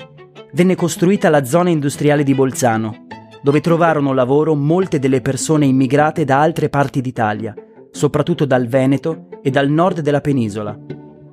Venne 0.53 0.75
costruita 0.75 1.29
la 1.29 1.43
zona 1.43 1.69
industriale 1.69 2.23
di 2.23 2.33
Bolzano, 2.33 3.05
dove 3.47 3.61
trovarono 3.61 4.11
lavoro 4.11 4.55
molte 4.55 4.99
delle 4.99 5.21
persone 5.21 5.65
immigrate 5.65 6.25
da 6.25 6.41
altre 6.41 6.67
parti 6.67 6.99
d'Italia, 6.99 7.55
soprattutto 7.91 8.43
dal 8.43 8.67
Veneto 8.67 9.29
e 9.41 9.49
dal 9.49 9.69
nord 9.69 10.01
della 10.01 10.19
penisola. 10.19 10.77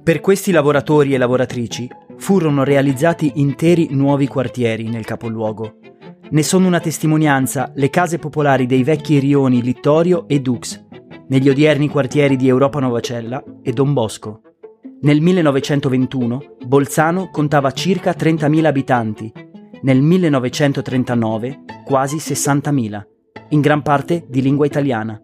Per 0.00 0.20
questi 0.20 0.52
lavoratori 0.52 1.12
e 1.12 1.18
lavoratrici 1.18 1.90
furono 2.18 2.62
realizzati 2.62 3.32
interi 3.34 3.88
nuovi 3.90 4.28
quartieri 4.28 4.88
nel 4.88 5.04
capoluogo. 5.04 5.78
Ne 6.30 6.42
sono 6.44 6.68
una 6.68 6.78
testimonianza 6.78 7.72
le 7.74 7.90
case 7.90 8.20
popolari 8.20 8.66
dei 8.66 8.84
vecchi 8.84 9.18
rioni 9.18 9.60
Littorio 9.60 10.28
e 10.28 10.38
Dux, 10.38 10.84
negli 11.26 11.48
odierni 11.48 11.88
quartieri 11.88 12.36
di 12.36 12.46
Europa 12.46 12.78
Novacella 12.78 13.42
e 13.60 13.72
Don 13.72 13.92
Bosco. 13.92 14.40
Nel 15.00 15.20
1921 15.20 16.58
Bolzano 16.64 17.28
contava 17.32 17.72
circa 17.72 18.12
30.000 18.12 18.64
abitanti, 18.66 19.32
nel 19.84 20.00
1939 20.00 21.64
quasi 21.84 22.16
60.000, 22.16 23.02
in 23.50 23.60
gran 23.60 23.82
parte 23.82 24.24
di 24.26 24.40
lingua 24.40 24.64
italiana. 24.64 25.20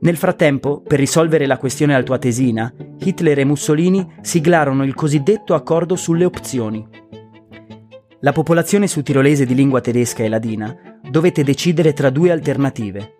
Nel 0.00 0.16
frattempo, 0.16 0.80
per 0.80 1.00
risolvere 1.00 1.46
la 1.46 1.58
questione 1.58 1.94
altoatesina, 1.94 2.72
Hitler 2.98 3.40
e 3.40 3.44
Mussolini 3.44 4.14
siglarono 4.20 4.84
il 4.84 4.94
cosiddetto 4.94 5.54
accordo 5.54 5.96
sulle 5.96 6.24
opzioni. 6.24 6.86
La 8.20 8.32
popolazione 8.32 8.86
sudtirolese 8.86 9.44
di 9.44 9.56
lingua 9.56 9.80
tedesca 9.80 10.22
e 10.22 10.28
ladina 10.28 11.00
dovette 11.02 11.42
decidere 11.42 11.92
tra 11.92 12.10
due 12.10 12.30
alternative. 12.30 13.16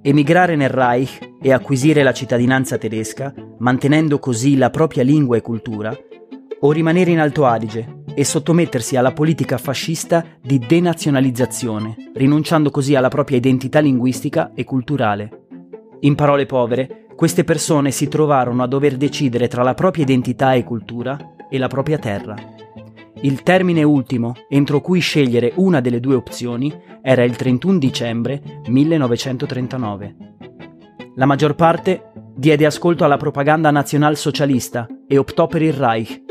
Emigrare 0.00 0.56
nel 0.56 0.70
Reich 0.70 1.34
e 1.42 1.52
acquisire 1.52 2.02
la 2.02 2.12
cittadinanza 2.12 2.78
tedesca, 2.78 3.34
mantenendo 3.58 4.18
così 4.18 4.56
la 4.56 4.70
propria 4.70 5.02
lingua 5.02 5.36
e 5.36 5.42
cultura, 5.42 5.94
o 6.60 6.72
rimanere 6.72 7.10
in 7.10 7.20
Alto 7.20 7.44
Adige 7.44 7.97
e 8.18 8.24
sottomettersi 8.24 8.96
alla 8.96 9.12
politica 9.12 9.58
fascista 9.58 10.24
di 10.42 10.58
denazionalizzazione, 10.58 11.94
rinunciando 12.14 12.68
così 12.68 12.96
alla 12.96 13.06
propria 13.06 13.36
identità 13.36 13.78
linguistica 13.78 14.50
e 14.56 14.64
culturale. 14.64 15.44
In 16.00 16.16
parole 16.16 16.44
povere, 16.44 17.06
queste 17.14 17.44
persone 17.44 17.92
si 17.92 18.08
trovarono 18.08 18.64
a 18.64 18.66
dover 18.66 18.96
decidere 18.96 19.46
tra 19.46 19.62
la 19.62 19.74
propria 19.74 20.02
identità 20.02 20.54
e 20.54 20.64
cultura 20.64 21.36
e 21.48 21.58
la 21.58 21.68
propria 21.68 21.98
terra. 21.98 22.34
Il 23.20 23.44
termine 23.44 23.84
ultimo 23.84 24.34
entro 24.48 24.80
cui 24.80 24.98
scegliere 24.98 25.52
una 25.54 25.80
delle 25.80 26.00
due 26.00 26.16
opzioni 26.16 26.76
era 27.00 27.22
il 27.22 27.36
31 27.36 27.78
dicembre 27.78 28.42
1939. 28.66 30.16
La 31.14 31.24
maggior 31.24 31.54
parte 31.54 32.10
diede 32.34 32.66
ascolto 32.66 33.04
alla 33.04 33.16
propaganda 33.16 33.70
nazionalsocialista 33.70 34.88
e 35.06 35.18
optò 35.18 35.46
per 35.46 35.62
il 35.62 35.72
Reich. 35.72 36.26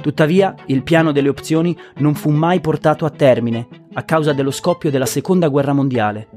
Tuttavia, 0.00 0.54
il 0.66 0.82
piano 0.82 1.12
delle 1.12 1.28
opzioni 1.28 1.76
non 1.96 2.14
fu 2.14 2.30
mai 2.30 2.60
portato 2.60 3.04
a 3.04 3.10
termine 3.10 3.68
a 3.92 4.02
causa 4.02 4.32
dello 4.32 4.50
scoppio 4.50 4.90
della 4.90 5.06
Seconda 5.06 5.48
Guerra 5.48 5.72
Mondiale. 5.72 6.28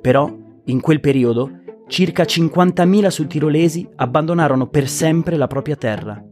Però, 0.00 0.34
in 0.64 0.80
quel 0.80 1.00
periodo, 1.00 1.50
circa 1.86 2.24
50.000 2.24 3.08
sudtirolesi 3.08 3.88
abbandonarono 3.96 4.66
per 4.66 4.88
sempre 4.88 5.36
la 5.36 5.46
propria 5.46 5.76
terra. 5.76 6.22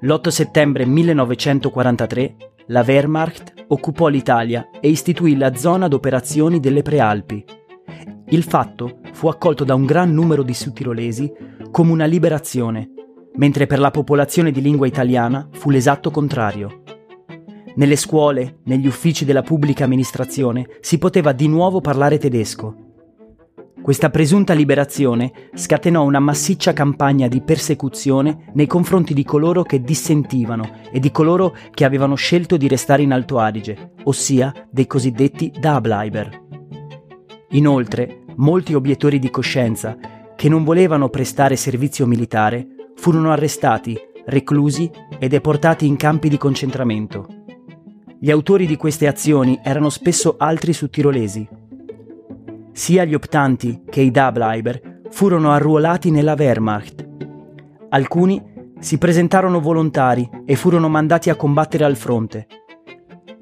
L'8 0.00 0.28
settembre 0.28 0.86
1943 0.86 2.36
la 2.66 2.84
Wehrmacht 2.86 3.64
occupò 3.68 4.08
l'Italia 4.08 4.68
e 4.80 4.88
istituì 4.88 5.36
la 5.36 5.54
zona 5.54 5.88
d'operazioni 5.88 6.60
delle 6.60 6.82
Prealpi. 6.82 7.44
Il 8.28 8.42
fatto 8.42 9.00
fu 9.12 9.28
accolto 9.28 9.64
da 9.64 9.74
un 9.74 9.86
gran 9.86 10.12
numero 10.12 10.42
di 10.42 10.52
sudtirolesi 10.52 11.32
come 11.70 11.92
una 11.92 12.04
liberazione, 12.04 12.90
mentre 13.38 13.66
per 13.66 13.80
la 13.80 13.90
popolazione 13.90 14.52
di 14.52 14.60
lingua 14.60 14.86
italiana 14.86 15.48
fu 15.50 15.70
l'esatto 15.70 16.12
contrario. 16.12 16.82
Nelle 17.74 17.96
scuole, 17.96 18.58
negli 18.64 18.86
uffici 18.86 19.24
della 19.24 19.42
pubblica 19.42 19.84
amministrazione 19.84 20.68
si 20.80 20.98
poteva 20.98 21.32
di 21.32 21.48
nuovo 21.48 21.80
parlare 21.80 22.18
tedesco 22.18 22.86
questa 23.88 24.10
presunta 24.10 24.52
liberazione 24.52 25.32
scatenò 25.54 26.04
una 26.04 26.18
massiccia 26.18 26.74
campagna 26.74 27.26
di 27.26 27.40
persecuzione 27.40 28.50
nei 28.52 28.66
confronti 28.66 29.14
di 29.14 29.24
coloro 29.24 29.62
che 29.62 29.80
dissentivano 29.80 30.80
e 30.92 31.00
di 31.00 31.10
coloro 31.10 31.56
che 31.72 31.86
avevano 31.86 32.14
scelto 32.14 32.58
di 32.58 32.68
restare 32.68 33.00
in 33.00 33.12
Alto 33.12 33.38
Adige, 33.38 33.92
ossia 34.02 34.52
dei 34.70 34.86
cosiddetti 34.86 35.50
Dableiber. 35.58 36.42
Inoltre, 37.52 38.24
molti 38.36 38.74
obiettori 38.74 39.18
di 39.18 39.30
coscienza 39.30 39.96
che 40.36 40.50
non 40.50 40.64
volevano 40.64 41.08
prestare 41.08 41.56
servizio 41.56 42.06
militare 42.06 42.66
furono 42.98 43.30
arrestati, 43.30 43.96
reclusi 44.26 44.90
e 45.18 45.28
deportati 45.28 45.86
in 45.86 45.96
campi 45.96 46.28
di 46.28 46.36
concentramento. 46.36 47.26
Gli 48.20 48.30
autori 48.30 48.66
di 48.66 48.76
queste 48.76 49.06
azioni 49.06 49.58
erano 49.62 49.88
spesso 49.88 50.34
altri 50.36 50.72
sudtirolesi, 50.72 51.48
sia 52.72 53.04
gli 53.04 53.14
optanti 53.14 53.82
che 53.88 54.00
i 54.00 54.10
Dableiber 54.10 55.00
furono 55.10 55.52
arruolati 55.52 56.10
nella 56.10 56.34
Wehrmacht. 56.36 57.06
Alcuni 57.90 58.72
si 58.80 58.98
presentarono 58.98 59.60
volontari 59.60 60.28
e 60.44 60.56
furono 60.56 60.88
mandati 60.88 61.30
a 61.30 61.36
combattere 61.36 61.84
al 61.84 61.96
fronte. 61.96 62.46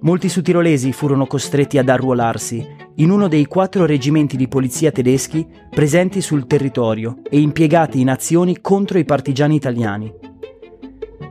Molti 0.01 0.29
sudtirolesi 0.29 0.93
furono 0.93 1.27
costretti 1.27 1.79
ad 1.79 1.89
arruolarsi 1.89 2.67
in 2.97 3.11
uno 3.11 3.29
dei 3.29 3.47
quattro 3.47 3.87
reggimenti 3.87 4.37
di 4.37 4.47
polizia 4.47 4.93
tedeschi 4.93 5.47
presenti 5.71 6.21
sul 6.21 6.47
territorio 6.47 7.19
e 7.29 7.41
impiegati 7.41 8.01
in 8.01 8.11
azioni 8.11 8.61
contro 8.61 8.99
i 8.99 9.05
partigiani 9.05 9.55
italiani. 9.55 10.13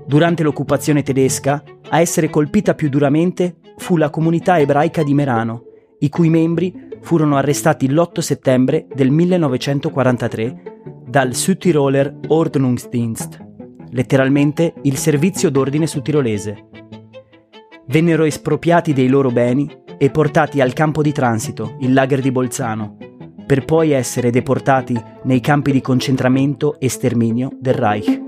Durante 0.06 0.44
l'occupazione 0.44 1.04
tedesca, 1.04 1.64
a 1.90 2.00
essere 2.00 2.30
colpita 2.30 2.74
più 2.74 2.90
duramente 2.90 3.58
fu 3.78 3.98
la 3.98 4.10
comunità 4.10 4.60
ebraica 4.60 5.04
di 5.04 5.14
Merano, 5.14 5.64
i 6.00 6.10
cui 6.10 6.30
membri 6.30 6.74
furono 7.02 7.38
arrestati 7.38 7.88
l'8 7.88 8.20
settembre 8.20 8.88
del 8.94 9.12
1943 9.12 10.80
dal 11.08 11.34
Südtiroler 11.34 12.18
Ordnungsdienst, 12.28 13.46
letteralmente 13.92 14.74
il 14.82 14.98
servizio 14.98 15.50
d'ordine 15.50 15.88
sudtirolese. 15.88 16.75
Vennero 17.88 18.24
espropriati 18.24 18.94
dei 18.94 19.08
loro 19.08 19.30
beni 19.30 19.70
e 19.98 20.10
portati 20.10 20.60
al 20.60 20.74
campo 20.74 21.04
di 21.04 21.12
transito, 21.12 21.78
il 21.82 21.94
lager 21.94 22.20
di 22.20 22.32
Bolzano, 22.32 22.98
per 23.46 23.64
poi 23.64 23.92
essere 23.92 24.32
deportati 24.32 25.00
nei 25.24 25.40
campi 25.40 25.72
di 25.72 25.82
concentramento 25.82 26.80
e 26.80 26.90
sterminio 26.90 27.52
del 27.60 27.76
Reich. 27.76 28.24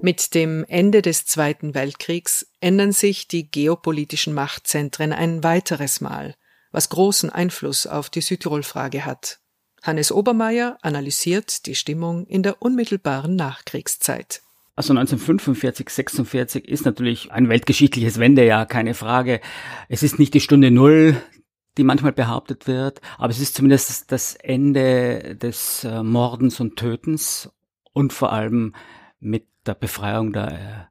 Mit 0.00 0.34
dem 0.34 0.64
Ende 0.68 1.00
des 1.00 1.24
Zweiten 1.24 1.74
Weltkriegs 1.74 2.46
ändern 2.60 2.92
sich 2.92 3.26
die 3.26 3.50
geopolitischen 3.50 4.34
Machtzentren 4.34 5.12
ein 5.12 5.42
weiteres 5.42 6.02
Mal, 6.02 6.34
was 6.72 6.90
großen 6.90 7.30
Einfluss 7.30 7.86
auf 7.86 8.10
die 8.10 8.20
Südtirol-Frage 8.20 9.06
hat. 9.06 9.38
Hannes 9.84 10.10
Obermeier 10.10 10.78
analysiert 10.80 11.66
die 11.66 11.74
Stimmung 11.74 12.26
in 12.26 12.42
der 12.42 12.62
unmittelbaren 12.62 13.36
Nachkriegszeit. 13.36 14.40
Also 14.76 14.94
1945, 14.94 15.90
46 15.90 16.66
ist 16.66 16.86
natürlich 16.86 17.30
ein 17.30 17.50
weltgeschichtliches 17.50 18.18
Wendejahr, 18.18 18.64
keine 18.64 18.94
Frage. 18.94 19.42
Es 19.90 20.02
ist 20.02 20.18
nicht 20.18 20.32
die 20.32 20.40
Stunde 20.40 20.70
Null, 20.70 21.20
die 21.76 21.84
manchmal 21.84 22.12
behauptet 22.12 22.66
wird, 22.66 23.02
aber 23.18 23.28
es 23.28 23.40
ist 23.40 23.56
zumindest 23.56 24.10
das 24.10 24.36
Ende 24.36 25.36
des 25.36 25.84
äh, 25.84 26.02
Mordens 26.02 26.60
und 26.60 26.76
Tötens 26.76 27.50
und 27.92 28.14
vor 28.14 28.32
allem 28.32 28.74
mit 29.20 29.46
der 29.66 29.74
Befreiung 29.74 30.32
der 30.32 30.88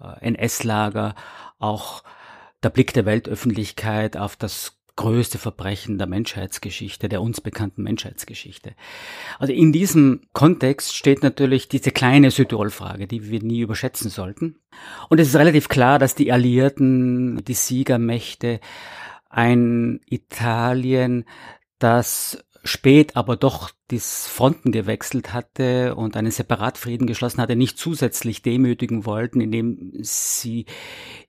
äh, 0.00 0.28
NS-Lager 0.28 1.16
auch 1.58 2.04
der 2.62 2.70
Blick 2.70 2.94
der 2.94 3.06
Weltöffentlichkeit 3.06 4.16
auf 4.16 4.36
das 4.36 4.78
größte 4.96 5.38
Verbrechen 5.38 5.98
der 5.98 6.06
Menschheitsgeschichte, 6.06 7.08
der 7.08 7.22
uns 7.22 7.40
bekannten 7.40 7.82
Menschheitsgeschichte. 7.82 8.74
Also 9.38 9.52
in 9.52 9.72
diesem 9.72 10.22
Kontext 10.32 10.96
steht 10.96 11.22
natürlich 11.22 11.68
diese 11.68 11.90
kleine 11.90 12.30
Südtirol-Frage, 12.30 13.06
die 13.06 13.30
wir 13.30 13.42
nie 13.42 13.60
überschätzen 13.60 14.10
sollten. 14.10 14.56
Und 15.08 15.20
es 15.20 15.28
ist 15.28 15.36
relativ 15.36 15.68
klar, 15.68 15.98
dass 15.98 16.14
die 16.14 16.32
Alliierten, 16.32 17.44
die 17.44 17.54
Siegermächte, 17.54 18.60
ein 19.28 20.00
Italien, 20.06 21.26
das 21.78 22.42
spät 22.64 23.16
aber 23.16 23.36
doch 23.36 23.70
die 23.90 24.00
Fronten 24.00 24.72
gewechselt 24.72 25.32
hatte 25.32 25.94
und 25.94 26.16
einen 26.16 26.32
Separatfrieden 26.32 27.06
geschlossen 27.06 27.40
hatte, 27.40 27.54
nicht 27.54 27.78
zusätzlich 27.78 28.42
demütigen 28.42 29.06
wollten, 29.06 29.40
indem 29.40 29.92
sie 30.00 30.66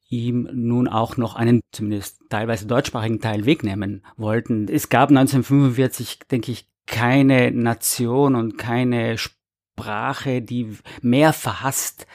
ihm 0.10 0.47
nun 0.53 0.88
auch 0.88 1.18
noch 1.18 1.36
einen 1.36 1.62
zumindest 1.72 2.22
teilweise 2.30 2.66
deutschsprachigen 2.66 3.20
Teil 3.20 3.45
wegnehmen 3.45 4.05
wollten. 4.16 4.68
Es 4.68 4.89
gab 4.89 5.10
1945, 5.10 6.20
denke 6.32 6.51
ich, 6.51 6.68
keine 6.86 7.51
Nation 7.51 8.36
und 8.36 8.58
keine 8.58 9.18
Sprache, 9.18 10.41
die 10.41 10.78
mehr 11.01 11.34
verhasst 11.34 12.08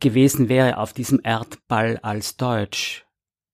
gewesen 0.00 0.48
wäre 0.48 0.76
auf 0.78 0.92
diesem 0.92 1.20
Erdball 1.22 1.98
als 2.02 2.36
Deutsch. 2.36 3.06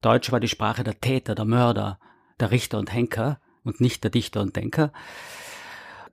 Deutsch 0.03 0.33
war 0.33 0.41
die 0.41 0.49
Sprache 0.49 0.83
der 0.83 1.01
Täter, 1.01 1.35
der 1.35 1.45
Mörder, 1.45 2.01
der 2.41 2.51
Richter 2.51 2.79
und 2.79 2.93
Henker 2.93 3.41
und 3.62 3.81
nicht 3.81 4.03
der 4.03 4.11
Dichter 4.11 4.41
und 4.41 4.57
Denker. 4.57 4.93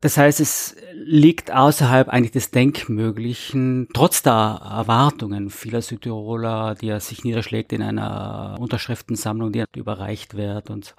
Das 0.02 0.18
heißt, 0.18 0.40
es 0.40 0.76
liegt 0.94 1.52
außerhalb 1.52 2.10
eigentlich 2.10 2.32
des 2.32 2.52
Denkmöglichen, 2.52 3.88
trotz 3.94 4.22
der 4.22 4.62
Erwartungen 4.64 5.50
vieler 5.50 5.82
Südtiroler, 5.82 6.76
die 6.76 6.90
er 6.90 7.00
sich 7.00 7.24
niederschlägt 7.24 7.74
in 7.74 7.82
einer 7.82 8.58
Unterschriftensammlung, 8.60 9.52
die 9.52 9.64
überreicht 9.76 10.36
wird 10.36 10.70
und 10.70 10.96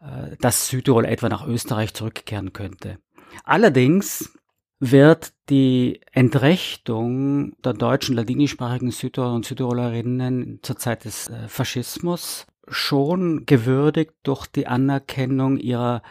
äh, 0.00 0.36
dass 0.40 0.68
Südtirol 0.68 1.04
etwa 1.04 1.28
nach 1.28 1.46
Österreich 1.46 1.94
zurückkehren 1.94 2.52
könnte. 2.52 2.98
Allerdings 3.44 4.32
wird 4.80 5.32
die 5.48 6.00
Entrechtung 6.10 7.54
der 7.62 7.74
deutschen 7.74 8.16
ladinischsprachigen 8.16 8.90
Südtiroler 8.90 9.34
und 9.34 9.46
Südtirolerinnen 9.46 10.58
zur 10.62 10.76
Zeit 10.76 11.04
des 11.04 11.28
äh, 11.28 11.46
Faschismus 11.46 12.46
schon 12.66 13.46
gewürdigt 13.46 14.14
durch 14.24 14.46
die 14.46 14.66
Anerkennung 14.66 15.56
ihrer 15.56 16.02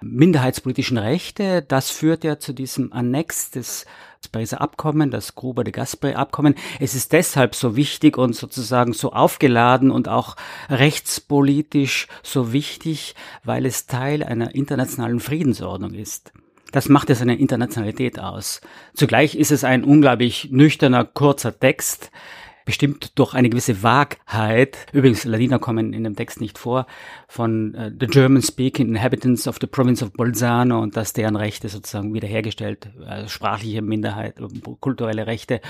minderheitspolitischen 0.00 0.98
Rechte. 0.98 1.62
Das 1.62 1.90
führt 1.90 2.24
ja 2.24 2.38
zu 2.38 2.52
diesem 2.52 2.92
Annex 2.92 3.50
des 3.50 3.86
Pariser 4.32 4.60
Abkommen, 4.60 5.10
das 5.10 5.34
Gruber 5.34 5.64
de 5.64 5.72
Gasperi 5.72 6.14
Abkommen. 6.14 6.54
Es 6.78 6.94
ist 6.94 7.12
deshalb 7.12 7.54
so 7.54 7.74
wichtig 7.74 8.16
und 8.16 8.34
sozusagen 8.34 8.92
so 8.92 9.12
aufgeladen 9.12 9.90
und 9.90 10.08
auch 10.08 10.36
rechtspolitisch 10.68 12.06
so 12.22 12.52
wichtig, 12.52 13.14
weil 13.44 13.66
es 13.66 13.86
Teil 13.86 14.22
einer 14.22 14.54
internationalen 14.54 15.20
Friedensordnung 15.20 15.94
ist. 15.94 16.32
Das 16.72 16.88
macht 16.88 17.10
es 17.10 17.18
seine 17.18 17.36
Internationalität 17.36 18.20
aus. 18.20 18.60
Zugleich 18.94 19.34
ist 19.34 19.50
es 19.50 19.64
ein 19.64 19.82
unglaublich 19.82 20.50
nüchterner, 20.52 21.04
kurzer 21.04 21.58
Text, 21.58 22.12
bestimmt 22.64 23.18
durch 23.18 23.34
eine 23.34 23.50
gewisse 23.50 23.82
Wahrheit, 23.82 24.78
übrigens 24.92 25.24
Ladiner 25.24 25.58
kommen 25.58 25.92
in 25.92 26.04
dem 26.04 26.16
Text 26.16 26.40
nicht 26.40 26.58
vor, 26.58 26.86
von 27.28 27.74
uh, 27.74 27.90
the 27.98 28.06
German-speaking 28.06 28.88
inhabitants 28.88 29.48
of 29.48 29.58
the 29.60 29.66
province 29.66 30.04
of 30.04 30.12
Bolzano 30.12 30.80
und 30.80 30.96
dass 30.96 31.12
deren 31.12 31.36
Rechte 31.36 31.68
sozusagen 31.68 32.14
wiederhergestellt, 32.14 32.90
äh, 33.06 33.28
sprachliche 33.28 33.82
Minderheit, 33.82 34.36
kulturelle 34.80 35.26
Rechte 35.26 35.60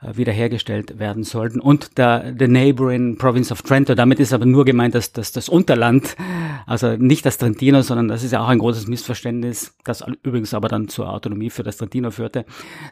äh, 0.00 0.16
wiederhergestellt 0.16 0.98
werden 0.98 1.24
sollten. 1.24 1.60
Und 1.60 1.98
der, 1.98 2.34
the 2.38 2.48
neighboring 2.48 3.16
province 3.16 3.52
of 3.52 3.62
Trento, 3.62 3.94
damit 3.94 4.20
ist 4.20 4.32
aber 4.32 4.46
nur 4.46 4.64
gemeint, 4.64 4.94
dass, 4.94 5.12
dass 5.12 5.32
das 5.32 5.48
Unterland, 5.48 6.16
also 6.66 6.96
nicht 6.96 7.26
das 7.26 7.38
Trentino, 7.38 7.82
sondern 7.82 8.08
das 8.08 8.22
ist 8.22 8.32
ja 8.32 8.42
auch 8.42 8.48
ein 8.48 8.58
großes 8.58 8.86
Missverständnis, 8.86 9.74
das 9.84 10.04
übrigens 10.22 10.54
aber 10.54 10.68
dann 10.68 10.88
zur 10.88 11.12
Autonomie 11.12 11.50
für 11.50 11.62
das 11.62 11.76
Trentino 11.76 12.10
führte. 12.10 12.44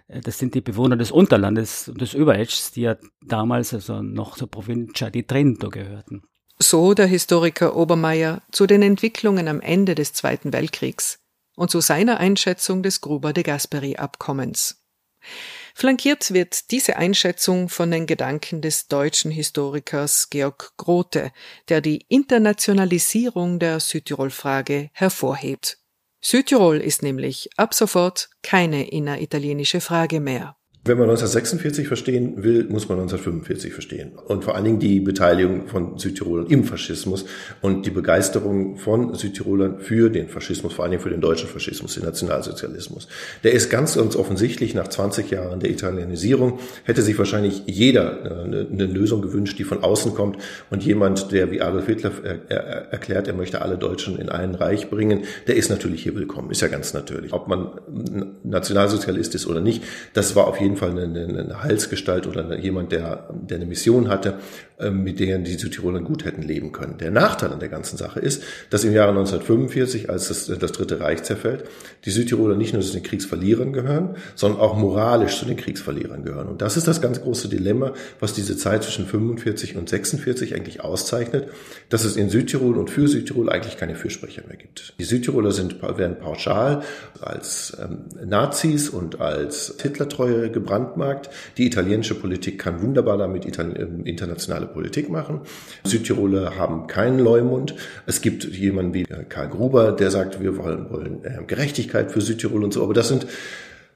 Äh, 0.09 0.21
das 0.21 0.39
sind 0.39 0.55
die 0.55 0.61
Bewohner 0.61 0.97
des 0.97 1.11
Unterlandes, 1.11 1.91
des 1.95 2.15
Überetschs, 2.15 2.73
die 2.73 2.83
ja 2.83 2.97
damals 3.25 3.73
also 3.75 4.03
noch 4.03 4.37
zur 4.37 4.51
Provincia 4.51 5.11
di 5.11 5.23
Trento 5.25 5.71
gehörten. 5.71 6.23
So 6.59 6.95
der 6.95 7.07
Historiker 7.07 7.75
Obermeier 7.77 8.43
zu 8.53 8.67
den 8.67 8.83
Entwicklungen 8.83 9.49
am 9.49 9.61
Ende 9.61 9.95
des 9.95 10.13
Zweiten 10.13 10.53
Weltkriegs 10.53 11.19
und 11.57 11.71
zu 11.71 11.81
seiner 11.81 12.19
Einschätzung 12.19 12.83
des 12.83 13.01
Gruber 13.01 13.33
de 13.33 13.43
Gasperi 13.43 13.97
Abkommens. 13.97 14.83
Flankiert 15.75 16.33
wird 16.33 16.71
diese 16.71 16.97
Einschätzung 16.97 17.69
von 17.69 17.91
den 17.91 18.07
Gedanken 18.07 18.61
des 18.61 18.89
deutschen 18.89 19.31
Historikers 19.31 20.31
Georg 20.31 20.73
Grote, 20.77 21.33
der 21.69 21.81
die 21.81 22.05
Internationalisierung 22.09 23.59
der 23.59 23.81
Südtirol-Frage 23.81 24.91
hervorhebt. 24.93 25.79
Südtirol 26.21 26.79
ist 26.79 27.03
nämlich 27.03 27.51
ab 27.57 27.75
sofort 27.75 28.31
keine 28.43 28.89
inneritalienische 28.91 29.81
Frage 29.81 30.21
mehr. 30.21 30.57
Wenn 30.85 30.99
man 30.99 31.09
1946 31.09 31.87
verstehen 31.87 32.43
will, 32.43 32.65
muss 32.65 32.89
man 32.89 32.99
1945 32.99 33.73
verstehen. 33.73 34.11
Und 34.27 34.43
vor 34.43 34.57
allen 34.57 34.65
Dingen 34.65 34.79
die 34.81 34.99
Beteiligung 34.99 35.69
von 35.69 35.97
Südtirolern 35.97 36.49
im 36.49 36.65
Faschismus 36.65 37.25
und 37.61 37.87
die 37.87 37.91
Begeisterung 37.91 38.79
von 38.79 39.15
Südtirolern 39.15 39.79
für 39.79 40.11
den 40.11 40.29
Faschismus, 40.29 40.73
vor 40.73 40.83
allen 40.85 40.91
Dingen 40.91 41.03
für 41.05 41.11
den 41.11 41.21
deutschen 41.21 41.49
Faschismus, 41.49 41.95
den 41.95 42.03
Nationalsozialismus. 42.03 43.07
Der 43.45 43.53
ist 43.53 43.71
ganz, 43.71 43.95
ganz 43.95 44.17
offensichtlich 44.17 44.75
nach 44.75 44.89
20 44.89 45.31
Jahren 45.31 45.61
der 45.61 45.71
Italienisierung, 45.71 46.59
hätte 46.83 47.03
sich 47.03 47.17
wahrscheinlich 47.17 47.63
jeder 47.67 48.43
eine, 48.43 48.67
eine 48.69 48.87
Lösung 48.87 49.23
gewünscht, 49.23 49.61
die 49.61 49.65
von 49.65 49.85
außen 49.85 50.15
kommt 50.15 50.39
und 50.71 50.83
jemand, 50.83 51.31
der 51.31 51.53
wie 51.53 51.61
Adolf 51.61 51.87
Hitler 51.87 52.11
erklärt, 52.49 53.29
er 53.29 53.35
möchte 53.35 53.63
alle 53.63 53.79
Deutschen 53.79 54.19
in 54.19 54.29
ein 54.29 54.57
Reich 54.57 54.91
bringen, 54.91 55.23
der 55.47 55.55
ist 55.55 55.71
natürlich 55.71 56.03
hier 56.03 56.17
willkommen, 56.17 56.51
ist 56.51 56.61
ja 56.61 56.67
ganz 56.67 56.93
natürlich. 56.93 57.33
Ob 57.33 57.47
man 57.47 57.71
Nationalsozialist 58.43 59.37
ist 59.37 59.47
oder 59.47 59.61
nicht, 59.61 59.85
das 60.13 60.35
war 60.35 60.49
auf 60.49 60.61
jeden 60.61 60.72
jeden 60.73 60.77
Fall 60.77 60.91
eine, 60.91 61.41
eine 61.41 61.63
Heilsgestalt 61.63 62.27
oder 62.27 62.57
jemand, 62.59 62.93
der, 62.93 63.29
der 63.33 63.57
eine 63.57 63.67
Mission 63.67 64.09
hatte, 64.09 64.39
mit 64.91 65.21
der 65.21 65.39
die 65.39 65.55
Südtiroler 65.55 66.01
gut 66.01 66.25
hätten 66.25 66.43
leben 66.43 66.73
können. 66.73 66.99
Der 66.99 67.11
Nachteil 67.11 67.53
an 67.53 67.61
der 67.61 67.69
ganzen 67.69 67.97
Sache 67.97 68.21
ist, 68.21 68.43
dass 68.71 68.85
im 68.85 68.93
Jahre 68.93 69.11
1945, 69.11 70.11
als 70.11 70.29
das, 70.29 70.47
das 70.47 70.73
Dritte 70.73 71.01
Reich 71.01 71.23
zerfällt, 71.23 71.65
die 72.05 72.11
Südtiroler 72.11 72.57
nicht 72.57 72.73
nur 72.73 72.83
zu 72.83 72.93
den 72.93 73.03
Kriegsverlierern 73.03 73.73
gehören, 73.73 74.17
sondern 74.35 74.61
auch 74.61 74.77
moralisch 74.77 75.39
zu 75.39 75.45
den 75.45 75.57
Kriegsverlierern 75.57 76.25
gehören. 76.25 76.49
Und 76.49 76.63
das 76.63 76.77
ist 76.77 76.89
das 76.89 77.01
ganz 77.01 77.21
große 77.21 77.49
Dilemma, 77.49 77.93
was 78.21 78.33
diese 78.33 78.57
Zeit 78.57 78.85
zwischen 78.85 79.07
45 79.07 79.77
und 79.77 79.89
46 79.89 80.55
eigentlich 80.55 80.83
auszeichnet, 80.83 81.49
dass 81.89 82.05
es 82.05 82.17
in 82.17 82.31
Südtirol 82.31 82.79
und 82.79 82.91
für 82.91 83.09
Südtirol 83.09 83.51
eigentlich 83.51 83.77
keine 83.77 83.95
Fürsprecher 83.95 84.43
mehr 84.47 84.57
gibt. 84.57 84.95
Die 84.99 85.05
Südtiroler 85.05 85.53
sind, 85.53 85.83
werden 85.83 86.19
pauschal 86.19 86.83
als 87.21 87.77
ähm, 87.83 88.07
Nazis 88.25 88.89
und 88.89 89.21
als 89.21 89.77
Hitlertreue 89.81 90.51
gebrandmarkt. 90.51 91.31
Die 91.57 91.67
italienische 91.67 92.15
Politik 92.15 92.59
kann 92.59 92.83
wunderbar 92.83 93.19
damit 93.19 93.47
ähm, 93.59 94.05
internationale 94.05 94.67
Politik 94.73 95.09
machen. 95.09 95.41
Südtiroler 95.85 96.57
haben 96.57 96.87
keinen 96.87 97.19
Leumund. 97.19 97.75
Es 98.07 98.21
gibt 98.21 98.45
jemanden 98.45 98.95
wie 98.95 99.03
äh, 99.03 99.25
Karl 99.29 99.49
Gruber, 99.49 99.93
der 99.93 100.11
sagt, 100.11 100.41
wir 100.41 100.57
wollen, 100.57 100.91
wollen 100.91 101.25
äh, 101.25 101.43
Gerechtigkeit 101.47 102.11
für 102.11 102.21
Südtirol 102.21 102.65
und 102.65 102.73
so. 102.73 102.83
Aber 102.83 102.95
das 102.95 103.09
sind 103.09 103.27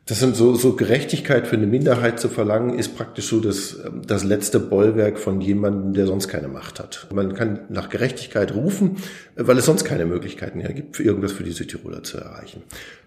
das 0.07 0.20
sind 0.20 0.36
so, 0.36 0.54
so 0.54 0.74
Gerechtigkeit 0.76 1.48
für 1.48 1.57
eine 1.57 1.66
Minderheit 1.66 2.20
zu 2.20 2.28
verlangen, 2.28 2.78
ist 2.78 2.96
praktisch 2.96 3.26
so 3.26 3.40
das, 3.40 3.76
das 4.07 4.22
letzte 4.22 4.61
Bollwerk 4.61 5.18
von 5.18 5.40
jemandem, 5.40 5.94
der 5.94 6.07
sonst 6.07 6.28
keine 6.28 6.46
Macht 6.46 6.78
hat. 6.78 7.09
Man 7.12 7.34
kann 7.34 7.62
nach 7.70 7.88
Gerechtigkeit 7.88 8.54
rufen, 8.54 8.98
weil 9.34 9.59
es 9.59 9.66
sonst 9.66 9.82
keine 9.82 10.07
Möglichkeiten 10.07 10.59
mehr 10.59 10.72
gibt, 10.72 10.96
für 10.96 11.02
irgendwas 11.02 11.32
für 11.32 11.42
die 11.42 11.50
Südtiroler 11.50 12.04
zu 12.04 12.18
erreichen. 12.18 12.62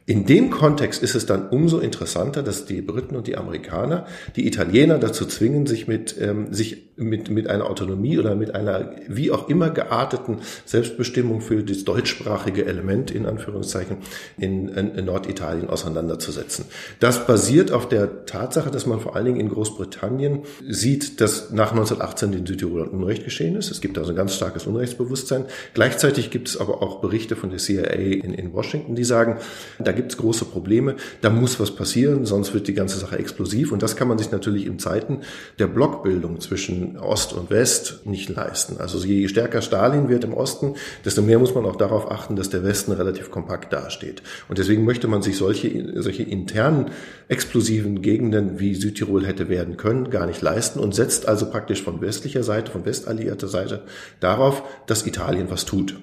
In 0.09 0.25
dem 0.25 0.49
Kontext 0.49 1.03
ist 1.03 1.13
es 1.13 1.27
dann 1.27 1.49
umso 1.49 1.77
interessanter, 1.77 2.41
dass 2.41 2.65
die 2.65 2.81
Briten 2.81 3.15
und 3.15 3.27
die 3.27 3.37
Amerikaner 3.37 4.07
die 4.35 4.47
Italiener 4.47 4.97
dazu 4.97 5.25
zwingen, 5.27 5.67
sich 5.67 5.87
mit, 5.87 6.15
ähm, 6.19 6.51
sich 6.51 6.89
mit, 6.95 7.29
mit 7.29 7.47
einer 7.47 7.69
Autonomie 7.69 8.17
oder 8.17 8.35
mit 8.35 8.55
einer 8.55 8.91
wie 9.07 9.29
auch 9.29 9.49
immer 9.49 9.69
gearteten 9.69 10.39
Selbstbestimmung 10.65 11.41
für 11.41 11.63
das 11.63 11.83
deutschsprachige 11.83 12.65
Element 12.65 13.11
in 13.11 13.27
Anführungszeichen 13.27 13.97
in, 14.39 14.69
in, 14.69 14.95
in 14.95 15.05
Norditalien 15.05 15.69
auseinanderzusetzen. 15.69 16.65
Das 16.99 17.25
basiert 17.27 17.71
auf 17.71 17.87
der 17.87 18.25
Tatsache, 18.25 18.71
dass 18.71 18.85
man 18.85 18.99
vor 18.99 19.15
allen 19.15 19.25
Dingen 19.25 19.39
in 19.39 19.49
Großbritannien 19.49 20.43
sieht, 20.67 21.21
dass 21.21 21.51
nach 21.51 21.71
1918 21.71 22.31
den 22.31 22.45
Südtirolern 22.45 22.89
Unrecht 22.89 23.23
geschehen 23.23 23.55
ist. 23.55 23.71
Es 23.71 23.81
gibt 23.81 23.97
also 23.97 24.11
ein 24.11 24.15
ganz 24.15 24.35
starkes 24.35 24.65
Unrechtsbewusstsein. 24.67 25.45
Gleichzeitig 25.73 26.31
gibt 26.31 26.49
es 26.49 26.57
aber 26.57 26.81
auch 26.81 27.01
Berichte 27.01 27.35
von 27.35 27.49
der 27.49 27.59
CIA 27.59 27.93
in, 27.93 28.33
in 28.33 28.53
Washington, 28.53 28.95
die 28.95 29.03
sagen, 29.03 29.37
da 29.79 29.91
gibt 29.91 30.11
es 30.11 30.17
große 30.17 30.45
Probleme, 30.45 30.95
da 31.21 31.29
muss 31.29 31.59
was 31.59 31.71
passieren, 31.71 32.25
sonst 32.25 32.53
wird 32.53 32.67
die 32.67 32.73
ganze 32.73 32.97
Sache 32.99 33.17
explosiv. 33.17 33.71
Und 33.71 33.83
das 33.83 33.95
kann 33.95 34.07
man 34.07 34.17
sich 34.17 34.31
natürlich 34.31 34.65
in 34.65 34.79
Zeiten 34.79 35.21
der 35.59 35.67
Blockbildung 35.67 36.39
zwischen 36.39 36.97
Ost 36.97 37.33
und 37.33 37.49
West 37.49 38.01
nicht 38.05 38.29
leisten. 38.29 38.77
Also 38.79 38.99
je 38.99 39.27
stärker 39.27 39.61
Stalin 39.61 40.09
wird 40.09 40.23
im 40.23 40.33
Osten, 40.33 40.75
desto 41.05 41.21
mehr 41.21 41.39
muss 41.39 41.55
man 41.55 41.65
auch 41.65 41.75
darauf 41.75 42.11
achten, 42.11 42.35
dass 42.35 42.49
der 42.49 42.63
Westen 42.63 42.91
relativ 42.91 43.31
kompakt 43.31 43.73
dasteht. 43.73 44.21
Und 44.47 44.57
deswegen 44.57 44.85
möchte 44.85 45.07
man 45.07 45.21
sich 45.21 45.37
solche, 45.37 46.01
solche 46.01 46.23
internen 46.23 46.78
explosiven 47.27 48.01
Gegenden 48.01 48.59
wie 48.59 48.75
Südtirol 48.75 49.25
hätte 49.25 49.49
werden 49.49 49.77
können, 49.77 50.09
gar 50.09 50.25
nicht 50.25 50.41
leisten 50.41 50.79
und 50.79 50.95
setzt 50.95 51.27
also 51.27 51.49
praktisch 51.49 51.83
von 51.83 52.01
westlicher 52.01 52.43
Seite, 52.43 52.71
von 52.71 52.85
westalliierter 52.85 53.47
Seite 53.47 53.83
darauf, 54.19 54.63
dass 54.87 55.05
Italien 55.05 55.49
was 55.49 55.65
tut. 55.65 55.95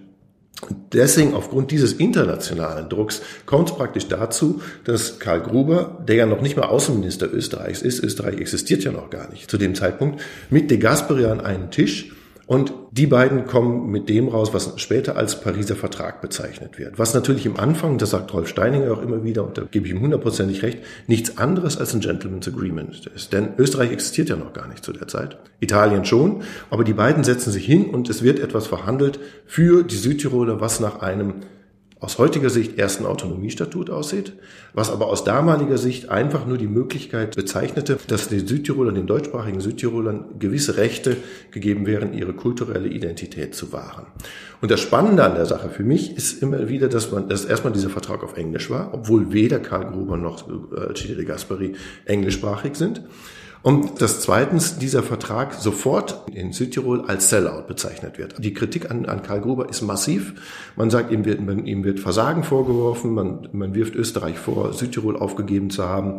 Und 0.63 0.95
deswegen, 0.95 1.35
aufgrund 1.35 1.71
dieses 1.71 1.93
internationalen 1.93 2.89
Drucks, 2.89 3.21
kommt 3.45 3.69
es 3.69 3.77
praktisch 3.77 4.09
dazu, 4.09 4.63
dass 4.85 5.19
Karl 5.19 5.43
Gruber, 5.43 6.03
der 6.09 6.17
ja 6.17 6.27
noch 6.27 6.41
nicht 6.41 6.57
mal 6.57 6.65
Außenminister 6.65 7.31
Österreichs 7.31 7.83
ist, 7.83 8.03
Österreich 8.03 8.39
existiert 8.39 8.83
ja 8.83 8.91
noch 8.91 9.11
gar 9.11 9.31
nicht 9.31 9.51
zu 9.51 9.59
dem 9.59 9.75
Zeitpunkt, 9.75 10.23
mit 10.49 10.71
De 10.71 10.79
Gasperi 10.79 11.27
an 11.27 11.41
einen 11.41 11.71
Tisch 11.71 12.13
und 12.47 12.73
die 12.93 13.09
beiden 13.09 13.47
kommen 13.47 13.91
mit 13.91 14.09
dem 14.09 14.29
raus, 14.29 14.55
was 14.55 14.81
später 14.81 15.17
als 15.17 15.41
Pariser 15.41 15.75
Vertrag 15.75 16.21
bezeichnet 16.21 16.79
wird. 16.79 16.97
Was 16.97 17.13
natürlich 17.13 17.45
im 17.45 17.59
Anfang, 17.59 17.99
das 17.99 18.11
sagt 18.11 18.33
Rolf 18.33 18.49
Steininger 18.49 18.93
auch 18.93 19.03
immer 19.03 19.25
wieder, 19.25 19.45
und 19.45 19.59
da 19.59 19.63
gebe 19.69 19.87
ich 19.87 19.93
ihm 19.93 20.01
hundertprozentig 20.01 20.63
recht, 20.63 20.79
nichts 21.09 21.39
anderes 21.39 21.77
als 21.77 21.93
ein 21.93 22.01
Gentleman's 22.01 22.47
Agreement 22.47 23.05
ist. 23.15 23.33
Denn 23.33 23.49
Österreich 23.59 23.91
existiert 23.91 24.29
ja 24.29 24.37
noch 24.37 24.53
gar 24.53 24.69
nicht 24.69 24.85
zu 24.85 24.93
der 24.93 25.09
Zeit. 25.09 25.39
Italien 25.59 26.05
schon, 26.05 26.43
aber 26.71 26.85
die 26.85 26.93
beiden 26.93 27.25
setzen 27.25 27.51
sich 27.51 27.67
hin 27.67 27.87
und 27.87 28.09
es 28.09 28.23
wird 28.23 28.39
etwas 28.39 28.69
verhandelt 28.69 29.19
für 29.47 29.83
die 29.83 29.97
Südtiroler, 29.97 30.61
was 30.61 30.79
nach 30.79 31.01
einem 31.01 31.35
aus 32.07 32.19
heutiger 32.19 32.51
Sicht 32.51 32.79
ersten 32.79 33.05
Autonomiestatut 33.05 33.91
aussieht, 33.91 34.35
was 34.75 34.91
aber 34.91 35.09
aus 35.09 35.25
damaliger 35.25 35.77
Sicht 35.77 36.09
einfach 36.09 36.47
nur 36.47 36.57
die 36.57 36.69
Möglichkeit 36.69 37.35
bezeichnete, 37.35 37.99
dass 38.07 38.29
den 38.29 38.47
Südtirolern, 38.47 38.95
den 38.95 39.09
deutschsprachigen 39.09 39.61
Südtirolern 39.61 40.39
gewisse 40.39 40.77
Rechte 40.77 41.17
gegeben 41.51 41.85
wären, 41.85 42.15
ihre 42.15 42.33
kulturelle 42.33 42.89
Identität 42.89 43.57
zu 43.57 43.73
wahren. 43.73 44.07
Und 44.61 44.71
das 44.71 44.79
Spannende 44.79 45.25
an 45.25 45.35
der 45.35 45.47
Sache 45.47 45.69
für 45.69 45.83
mich 45.83 46.17
ist 46.17 46.45
immer 46.45 46.69
wieder, 46.69 46.87
dass 46.87 47.11
man, 47.11 47.29
dass 47.29 47.45
erstmal 47.45 47.73
dieser 47.73 47.91
Vertrag 47.91 48.23
auf 48.23 48.37
Englisch 48.37 48.71
war, 48.71 48.95
obwohl 48.95 49.33
weder 49.33 49.59
Karl 49.59 49.91
Gruber 49.91 50.17
noch 50.17 50.49
äh, 50.49 50.95
de 50.95 51.25
Gasperi 51.25 51.73
englischsprachig 52.05 52.77
sind. 52.77 53.03
Und 53.67 54.01
dass 54.01 54.21
zweitens 54.21 54.79
dieser 54.79 55.03
Vertrag 55.03 55.55
sofort 55.55 56.23
in 56.33 56.53
Südtirol 56.53 57.01
als 57.09 57.31
Sellout 57.31 57.65
bezeichnet 57.67 58.17
wird. 58.17 58.37
Die 58.39 58.55
Kritik 58.55 58.93
an, 58.93 59.07
an 59.07 59.25
Karl 59.25 59.41
Gruber 59.41 59.69
ist 59.69 59.83
massiv. 59.83 60.35
Man 60.77 60.89
sagt, 60.89 61.11
ihm 61.11 61.25
wird, 61.25 61.45
man, 61.45 61.67
ihm 61.67 61.83
wird 61.83 61.99
Versagen 61.99 62.45
vorgeworfen, 62.45 63.13
man, 63.13 63.49
man 63.51 63.75
wirft 63.75 63.97
Österreich 63.97 64.39
vor, 64.39 64.73
Südtirol 64.73 65.17
aufgegeben 65.17 65.71
zu 65.71 65.83
haben. 65.83 66.19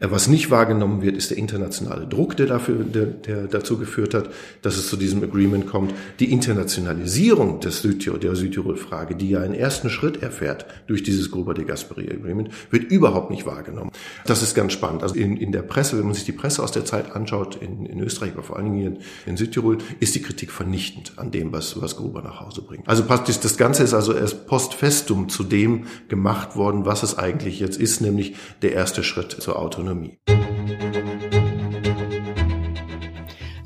Äh, 0.00 0.08
was 0.10 0.26
nicht 0.26 0.50
wahrgenommen 0.50 1.00
wird, 1.00 1.16
ist 1.16 1.30
der 1.30 1.38
internationale 1.38 2.04
Druck, 2.04 2.36
der, 2.36 2.46
dafür, 2.46 2.82
der, 2.82 3.06
der 3.06 3.46
dazu 3.46 3.78
geführt 3.78 4.12
hat, 4.12 4.30
dass 4.62 4.76
es 4.76 4.88
zu 4.88 4.96
diesem 4.96 5.22
Agreement 5.22 5.68
kommt. 5.68 5.94
Die 6.18 6.32
Internationalisierung 6.32 7.60
des 7.60 7.80
Südtirol, 7.80 8.18
der 8.18 8.34
Südtirol-Frage, 8.34 9.14
die 9.14 9.30
ja 9.30 9.40
einen 9.40 9.54
ersten 9.54 9.88
Schritt 9.88 10.20
erfährt 10.20 10.66
durch 10.88 11.04
dieses 11.04 11.30
Gruber-de 11.30 11.64
Gasperi 11.64 12.10
Agreement, 12.10 12.50
wird 12.72 12.90
überhaupt 12.90 13.30
nicht 13.30 13.46
wahrgenommen. 13.46 13.92
Das 14.26 14.42
ist 14.42 14.56
ganz 14.56 14.72
spannend. 14.72 15.04
Also 15.04 15.14
in, 15.14 15.36
in 15.36 15.52
der 15.52 15.62
Presse, 15.62 15.96
wenn 15.96 16.06
man 16.06 16.14
sich 16.14 16.24
die 16.24 16.32
Presse 16.32 16.60
aus 16.60 16.72
der 16.72 16.87
Zeit 16.88 17.14
anschaut, 17.14 17.56
in, 17.56 17.86
in 17.86 18.00
Österreich, 18.00 18.32
aber 18.32 18.42
vor 18.42 18.56
allen 18.56 18.72
Dingen 18.72 18.96
in, 18.96 19.02
in 19.26 19.36
Südtirol, 19.36 19.78
ist 20.00 20.14
die 20.14 20.22
Kritik 20.22 20.50
vernichtend 20.50 21.12
an 21.16 21.30
dem, 21.30 21.52
was, 21.52 21.80
was 21.80 21.96
Gruber 21.96 22.22
nach 22.22 22.40
Hause 22.40 22.62
bringt. 22.62 22.88
Also 22.88 23.04
praktisch 23.04 23.38
das 23.38 23.56
Ganze 23.56 23.82
ist 23.82 23.94
also 23.94 24.12
erst 24.12 24.46
post 24.46 24.74
festum 24.74 25.28
zu 25.28 25.44
dem 25.44 25.86
gemacht 26.08 26.56
worden, 26.56 26.86
was 26.86 27.02
es 27.02 27.16
eigentlich 27.16 27.60
jetzt 27.60 27.78
ist, 27.78 28.00
nämlich 28.00 28.34
der 28.62 28.72
erste 28.72 29.04
Schritt 29.04 29.32
zur 29.32 29.58
Autonomie. 29.58 30.18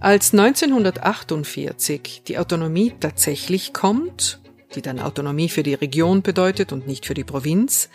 Als 0.01 0.33
1948 0.33 2.23
die 2.27 2.39
Autonomie 2.39 2.93
tatsächlich 2.99 3.73
kommt, 3.73 4.41
die 4.75 4.83
dann 4.83 4.99
Autonomie 4.99 5.49
für 5.49 5.63
die 5.63 5.75
Region 5.75 6.23
bedeutet 6.23 6.73
und 6.73 6.89
nicht 6.89 7.07
für 7.07 7.15
die 7.15 7.23
Provinz, 7.23 7.89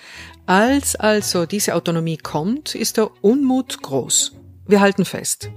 als 0.45 0.95
also 0.95 1.45
diese 1.45 1.75
Autonomie 1.75 2.17
kommt, 2.17 2.75
ist 2.75 2.95
der 2.95 3.09
Unmut 3.21 3.81
groß. 3.81 4.37
Wir 4.69 4.81
halten 4.81 5.05
fest. 5.05 5.49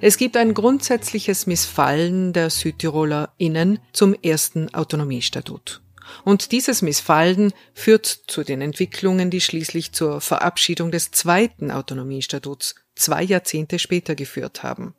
Es 0.00 0.16
gibt 0.16 0.36
ein 0.36 0.52
grundsätzliches 0.52 1.46
Missfallen 1.46 2.32
der 2.32 2.50
SüdtirolerInnen 2.50 3.78
zum 3.92 4.14
ersten 4.14 4.74
Autonomiestatut. 4.74 5.82
Und 6.24 6.50
dieses 6.50 6.82
Missfallen 6.82 7.52
führt 7.74 8.06
zu 8.06 8.42
den 8.42 8.60
Entwicklungen, 8.60 9.30
die 9.30 9.40
schließlich 9.40 9.92
zur 9.92 10.20
Verabschiedung 10.20 10.90
des 10.90 11.12
zweiten 11.12 11.70
Autonomiestatuts 11.70 12.74
zwei 12.96 13.22
Jahrzehnte 13.22 13.78
später 13.78 14.16
geführt 14.16 14.64
haben. 14.64 14.94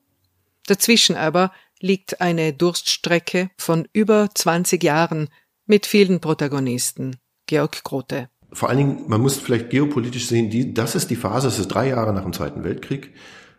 Dazwischen 0.67 1.17
aber 1.17 1.51
liegt 1.81 2.21
eine 2.21 2.53
Durststrecke 2.53 3.49
von 3.57 3.87
über 3.91 4.29
20 4.33 4.81
Jahren 4.81 5.27
mit 5.65 5.85
vielen 5.85 6.21
Protagonisten. 6.21 7.17
Georg 7.47 7.83
Grote. 7.83 8.29
Vor 8.53 8.69
allen 8.69 8.77
Dingen, 8.77 9.03
man 9.07 9.21
muss 9.21 9.37
vielleicht 9.37 9.69
geopolitisch 9.69 10.27
sehen, 10.27 10.49
die, 10.49 10.73
das 10.73 10.95
ist 10.95 11.09
die 11.09 11.15
Phase, 11.15 11.49
es 11.49 11.59
ist 11.59 11.67
drei 11.67 11.89
Jahre 11.89 12.13
nach 12.13 12.23
dem 12.23 12.33
Zweiten 12.33 12.63
Weltkrieg. 12.63 13.13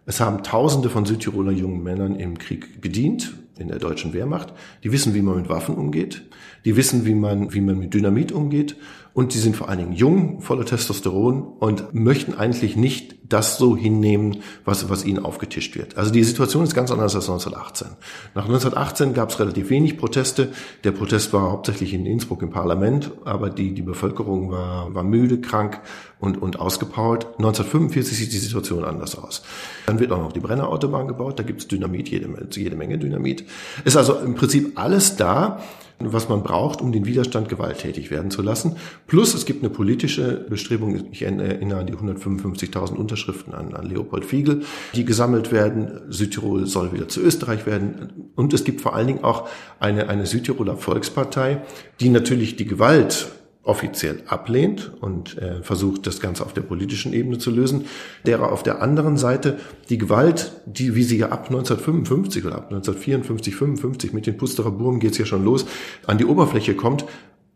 Es 0.09 0.20
haben 0.20 0.42
Tausende 0.42 0.88
von 0.88 1.04
Südtiroler 1.04 1.52
jungen 1.52 1.82
Männern 1.82 2.16
im 2.16 2.38
Krieg 2.38 2.80
gedient, 2.80 3.34
in 3.59 3.68
der 3.68 3.78
deutschen 3.78 4.14
Wehrmacht. 4.14 4.54
Die 4.82 4.90
wissen, 4.90 5.12
wie 5.12 5.20
man 5.20 5.36
mit 5.36 5.50
Waffen 5.50 5.74
umgeht. 5.74 6.22
Die 6.64 6.76
wissen, 6.76 7.04
wie 7.04 7.14
man, 7.14 7.52
wie 7.52 7.61
man 7.61 7.78
mit 7.78 7.92
Dynamit 7.92 8.32
umgeht. 8.32 8.76
Und 9.19 9.35
die 9.35 9.39
sind 9.39 9.57
vor 9.57 9.69
allen 9.69 9.81
Dingen 9.81 9.93
jung, 9.95 10.41
voller 10.43 10.64
Testosteron 10.64 11.43
und 11.43 11.93
möchten 11.93 12.35
eigentlich 12.35 12.77
nicht 12.77 13.16
das 13.29 13.59
so 13.59 13.77
hinnehmen, 13.77 14.45
was, 14.64 14.91
was 14.91 15.05
ihnen 15.05 15.25
aufgetischt 15.25 15.75
wird. 15.75 15.97
Also 15.97 16.12
die 16.12 16.23
Situation 16.23 16.62
ist 16.62 16.73
ganz 16.73 16.93
anders 16.93 17.16
als 17.16 17.29
1918. 17.29 17.97
Nach 18.37 18.45
1918 18.45 19.14
gab 19.14 19.31
es 19.31 19.41
relativ 19.41 19.71
wenig 19.71 19.99
Proteste. 19.99 20.51
Der 20.85 20.93
Protest 20.93 21.33
war 21.33 21.51
hauptsächlich 21.51 21.95
in 21.95 22.07
Innsbruck 22.07 22.43
im 22.43 22.51
Parlament, 22.51 23.11
aber 23.25 23.51
die, 23.51 23.75
die 23.75 23.83
Bevölkerung 23.83 24.53
war, 24.53 24.95
war 24.95 25.03
müde, 25.03 25.41
krank 25.41 25.81
und, 26.21 26.41
und 26.41 26.61
ausgepowert. 26.61 27.25
1945 27.39 28.16
sieht 28.16 28.33
die 28.33 28.39
Situation 28.39 28.85
anders 28.85 29.19
aus. 29.19 29.43
Dann 29.87 29.99
wird 29.99 30.12
auch 30.12 30.21
noch 30.21 30.33
die 30.33 30.39
Brennerautobahn 30.39 31.09
gebaut, 31.09 31.41
da 31.41 31.43
gibt 31.43 31.62
es 31.62 31.66
Dynamit, 31.66 32.09
jede, 32.09 32.29
jede 32.53 32.77
Menge 32.77 32.99
Dynamit. 32.99 33.47
Ist 33.85 33.97
also 33.97 34.14
im 34.14 34.37
Prinzip 34.37 34.79
alles 34.79 35.16
da, 35.16 35.59
was 36.01 36.28
man 36.28 36.42
braucht, 36.42 36.80
um 36.80 36.92
den 36.92 37.07
Widerstand 37.07 37.49
gewalttätig 37.49 38.11
werden 38.11 38.30
zu 38.30 38.42
lassen. 38.42 38.76
Plus 39.07 39.34
es 39.34 39.46
gibt 39.46 39.62
eine 39.62 39.70
politische 39.70 40.46
Bestrebung, 40.49 41.09
ich 41.11 41.22
erinnere 41.22 41.80
an 41.80 41.86
die 41.86 41.94
155.000 41.94 42.94
Unterschriften 42.94 43.53
an, 43.53 43.74
an 43.74 43.86
Leopold 43.86 44.24
Fiegel, 44.24 44.62
die 44.94 45.05
gesammelt 45.05 45.51
werden. 45.51 46.01
Südtirol 46.09 46.66
soll 46.66 46.92
wieder 46.92 47.09
zu 47.09 47.20
Österreich 47.20 47.66
werden. 47.66 48.30
Und 48.36 48.53
es 48.55 48.64
gibt 48.64 48.80
vor 48.80 48.94
allen 48.94 49.09
Dingen 49.09 49.24
auch 49.24 49.49
eine, 49.80 50.09
eine 50.09 50.26
Südtiroler 50.26 50.76
Volkspartei, 50.76 51.62
die 52.01 52.11
natürlich 52.11 52.57
die 52.57 52.66
Gewalt 52.66 53.32
offiziell 53.69 54.23
ablehnt 54.27 54.91
und 55.01 55.37
äh, 55.39 55.62
versucht, 55.62 56.07
das 56.07 56.21
Ganze 56.21 56.45
auf 56.45 56.55
der 56.55 56.62
politischen 56.62 57.12
Ebene 57.12 57.39
zu 57.39 57.51
lösen, 57.51 57.85
der 58.25 58.43
auf 58.51 58.62
der 58.62 58.81
anderen 58.81 59.16
Seite 59.16 59.59
die 59.91 59.99
Gewalt, 59.99 60.53
die, 60.64 60.95
wie 60.95 61.03
sie 61.03 61.19
ja 61.19 61.29
ab 61.29 61.47
1955 61.49 62.47
oder 62.47 62.57
ab 62.57 62.71
1954, 62.71 63.55
55 63.55 64.12
mit 64.12 64.27
den 64.27 64.37
Pusterer 64.37 64.71
Burgen 64.71 65.01
geht's 65.01 65.19
ja 65.19 65.27
schon 65.27 65.45
los, 65.45 65.66
an 66.07 66.19
die 66.19 66.25
Oberfläche 66.25 66.75
kommt, 66.75 67.05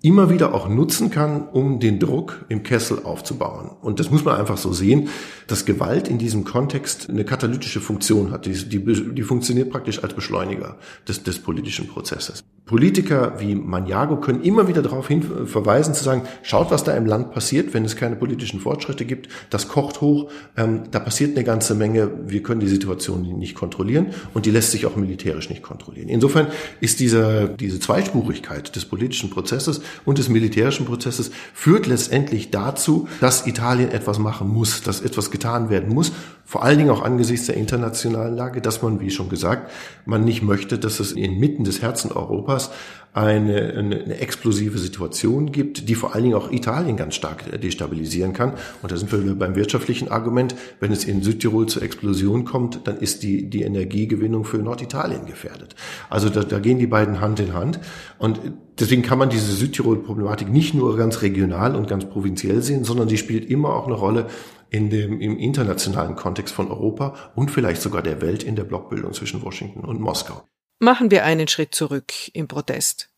immer 0.03 0.31
wieder 0.31 0.53
auch 0.53 0.69
nutzen 0.69 1.11
kann, 1.11 1.49
um 1.49 1.79
den 1.79 2.01
Druck 2.01 2.45
im 2.49 2.65
Kessel 2.65 3.05
aufzubauen. 3.05 3.71
Und 3.81 4.01
das 4.01 4.11
muss 4.11 4.25
man 4.25 4.37
einfach 4.37 4.59
so 4.59 4.73
sehen, 4.73 5.09
dass 5.47 5.65
Gewalt 5.65 6.09
in 6.09 6.19
diesem 6.19 6.45
Kontext 6.45 7.09
eine 7.09 7.25
katalytische 7.25 7.81
Funktion 7.81 8.33
hat. 8.33 8.47
Die, 8.47 8.53
die, 8.69 9.15
die 9.15 9.23
funktioniert 9.23 9.71
praktisch 9.71 10.03
als 10.03 10.13
Beschleuniger 10.15 10.77
des, 11.07 11.23
des 11.23 11.39
politischen 11.39 11.87
Prozesses. 11.87 12.43
Politiker 12.73 13.35
wie 13.39 13.55
Maniago 13.55 14.17
können 14.17 14.43
immer 14.43 14.67
wieder 14.67 14.81
darauf 14.81 15.07
hin 15.07 15.23
verweisen, 15.45 15.93
zu 15.93 16.03
sagen, 16.03 16.23
schaut, 16.43 16.71
was 16.71 16.85
da 16.85 16.97
im 16.97 17.05
Land 17.05 17.31
passiert, 17.31 17.75
wenn 17.75 17.85
es 17.85 17.97
keine 17.97 18.17
politischen 18.17 18.61
Fortschritte 18.61 19.05
gibt. 19.05 19.29
Das 19.51 19.69
kocht 19.69 20.01
hoch, 20.01 20.31
ähm, 20.57 20.85
da 20.91 20.99
passiert 20.99 21.37
eine 21.37 21.45
ganze 21.45 21.75
Menge. 21.75 22.11
Wir 22.27 22.43
können 22.43 22.61
die 22.61 22.69
Situation 22.69 23.39
nicht 23.39 23.57
kontrollieren 23.57 24.07
und 24.33 24.47
die 24.47 24.51
lässt 24.51 24.71
sich 24.71 24.87
auch 24.87 24.97
militärisch 24.97 25.51
nicht 25.51 25.63
kontrollieren. 25.63 26.09
Insofern 26.09 26.47
ist 26.81 27.01
diese, 27.01 27.55
diese 27.61 27.79
Zweispurigkeit 27.79 28.75
des 28.75 28.87
politischen 28.87 29.29
Prozesses 29.29 29.83
und 30.07 30.17
des 30.17 30.31
militärischen 30.31 30.87
Prozesses 30.87 31.31
führt 31.53 31.87
letztendlich 31.87 32.51
dazu, 32.53 33.07
dass 33.21 33.47
Italien 33.47 33.91
etwas 33.91 34.19
machen 34.19 34.49
muss, 34.49 34.81
dass 34.81 35.03
etwas 35.03 35.31
getan 35.31 35.69
werden 35.69 35.93
muss, 35.93 36.13
Vor 36.45 36.65
allen 36.65 36.79
Dingen 36.79 36.91
auch 36.91 37.03
angesichts 37.03 37.47
der 37.47 37.57
internationalen 37.57 38.37
Lage, 38.37 38.61
dass 38.61 38.83
man, 38.83 39.01
wie 39.01 39.11
schon 39.11 39.29
gesagt, 39.29 39.71
man 40.05 40.25
nicht 40.25 40.43
möchte, 40.43 40.79
dass 40.79 41.01
es 41.01 41.13
inmitten 41.13 41.65
des 41.65 41.83
Herzen 41.83 42.13
Europas 42.13 42.71
eine, 43.15 43.75
eine, 43.77 44.03
eine 44.03 44.19
explosive 44.21 44.79
Situation 44.79 45.53
gibt, 45.53 45.89
die 45.89 45.95
vor 45.95 46.15
allen 46.15 46.25
Dingen 46.25 46.35
auch 46.35 46.51
Italien 46.51 46.97
ganz 46.97 47.15
stark 47.15 47.61
destabilisieren 47.61 48.33
kann. 48.33 48.55
Und 48.81 48.91
da 48.91 48.97
sind 48.97 49.13
wir 49.13 49.35
beim 49.35 49.55
wirtschaftlichen 49.55 50.09
Argument. 50.09 50.55
Wenn 50.81 50.93
es 50.93 51.05
in 51.05 51.23
Südtirol 51.23 51.67
zur 51.67 51.83
Explosion 51.83 52.45
kommt, 52.45 52.81
dann 52.85 52.99
ist 52.99 53.23
die, 53.23 53.51
die 53.51 53.63
Energiegewinnung 53.63 54.45
für 54.45 54.59
Norditalien 54.59 55.27
gefährdet. 55.27 55.75
Also 56.09 56.31
da, 56.31 56.43
da 56.43 56.59
gehen 56.59 56.79
die 56.79 56.87
beiden 56.87 57.21
Hand 57.21 57.39
in 57.39 57.53
Hand. 57.53 57.81
Und 58.19 58.41
deswegen 58.81 59.03
kann 59.03 59.19
man 59.19 59.29
diese 59.29 59.53
Südtirol-Problematik 59.53 60.49
nicht 60.49 60.73
nur 60.73 60.97
ganz 60.97 61.21
regional 61.21 61.77
und 61.77 61.89
ganz 61.89 62.07
provinziell 62.07 62.63
sehen, 62.63 62.85
sondern 62.85 63.11
sie 63.11 63.19
spielt 63.19 63.49
immer 63.51 63.75
auch 63.77 63.87
eine 63.87 63.97
Rolle 63.97 64.27
in 64.73 64.91
dem, 64.91 65.21
im 65.21 65.39
internationalen 65.39 66.17
Kontext 66.17 66.53
von 66.55 66.71
Europa 66.71 67.33
und 67.37 67.51
vielleicht 67.51 67.83
sogar 67.83 68.03
der 68.03 68.23
Welt 68.23 68.43
in 68.43 68.57
der 68.57 68.65
Blockbildung 68.65 69.13
zwischen 69.13 69.43
Washington 69.43 69.85
und 69.85 70.01
Moskau. 70.01 70.49
Machen 70.79 71.11
wir 71.11 71.25
einen 71.25 71.47
Schritt 71.47 71.75
zurück 71.75 72.15
im 72.33 72.49
Protest. 72.49 73.11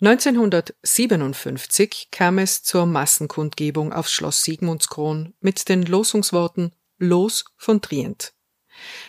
1957 0.00 2.08
kam 2.10 2.38
es 2.38 2.64
zur 2.64 2.86
Massenkundgebung 2.86 3.92
aufs 3.92 4.10
Schloss 4.12 4.42
Sigmundskron 4.42 5.34
mit 5.40 5.68
den 5.68 5.82
Losungsworten 5.82 6.74
Los 6.98 7.44
von 7.56 7.80
Trient. 7.80 8.32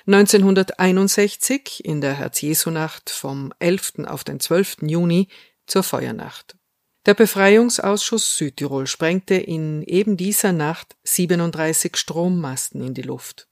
1961 0.05 1.83
in 1.83 2.01
der 2.01 2.13
Herz-Jesu-Nacht 2.13 3.09
vom 3.09 3.51
11. 3.57 4.05
auf 4.05 4.23
den 4.23 4.39
12. 4.39 4.83
Juni 4.83 5.29
zur 5.65 5.81
Feuernacht. 5.81 6.55
Der 7.05 7.15
Befreiungsausschuss 7.15 8.37
Südtirol 8.37 8.87
sprengte 8.87 9.35
in 9.35 9.83
eben 9.83 10.15
dieser 10.15 10.53
Nacht 10.53 10.95
37 11.03 11.97
Strommasten 11.97 12.81
in 12.81 12.93
die 12.93 13.01
Luft. 13.01 13.49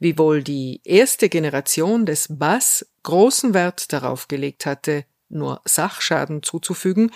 Wiewohl 0.00 0.42
die 0.42 0.82
erste 0.84 1.30
Generation 1.30 2.04
des 2.04 2.26
Bass 2.28 2.86
großen 3.02 3.54
Wert 3.54 3.92
darauf 3.92 4.28
gelegt 4.28 4.66
hatte, 4.66 5.06
nur 5.30 5.62
Sachschaden 5.64 6.42
zuzufügen, 6.42 7.10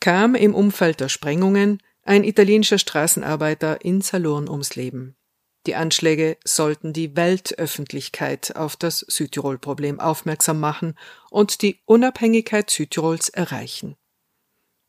kam 0.00 0.34
im 0.34 0.54
Umfeld 0.54 1.00
der 1.00 1.10
Sprengungen 1.10 1.82
ein 2.02 2.24
italienischer 2.24 2.78
Straßenarbeiter 2.78 3.84
in 3.84 4.00
Salurn 4.00 4.48
ums 4.48 4.74
Leben. 4.74 5.16
Die 5.66 5.74
Anschläge 5.74 6.38
sollten 6.42 6.94
die 6.94 7.14
Weltöffentlichkeit 7.14 8.56
auf 8.56 8.76
das 8.76 9.00
Südtirol-Problem 9.00 10.00
aufmerksam 10.00 10.58
machen 10.58 10.94
und 11.30 11.60
die 11.60 11.80
Unabhängigkeit 11.84 12.70
Südtirols 12.70 13.28
erreichen. 13.28 13.96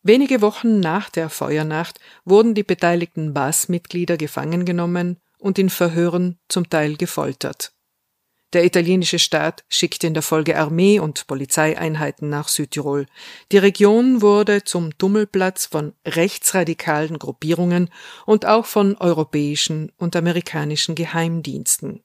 Wenige 0.04 0.42
Wochen 0.42 0.80
nach 0.80 1.10
der 1.12 1.30
Feuernacht 1.30 2.00
wurden 2.26 2.56
die 2.56 2.64
beteiligten 2.64 3.34
BAS-Mitglieder 3.34 4.18
gefangen 4.18 4.66
genommen 4.66 5.18
und 5.38 5.60
in 5.60 5.70
Verhören 5.70 6.40
zum 6.48 6.70
Teil 6.70 6.98
gefoltert. 6.98 7.74
Der 8.54 8.66
italienische 8.66 9.20
Staat 9.20 9.64
schickte 9.70 10.08
in 10.08 10.14
der 10.14 10.24
Folge 10.24 10.58
Armee 10.58 11.00
und 11.00 11.26
Polizeieinheiten 11.28 12.30
nach 12.30 12.50
Südtirol. 12.50 13.06
Die 13.52 13.60
Region 13.60 14.22
wurde 14.22 14.64
zum 14.64 14.98
Tummelplatz 14.98 15.68
von 15.68 15.94
rechtsradikalen 16.06 17.18
Gruppierungen 17.18 17.90
und 18.26 18.46
auch 18.46 18.66
von 18.66 18.98
europäischen 18.98 19.92
und 19.98 20.16
amerikanischen 20.16 20.96
Geheimdiensten. 20.96 22.04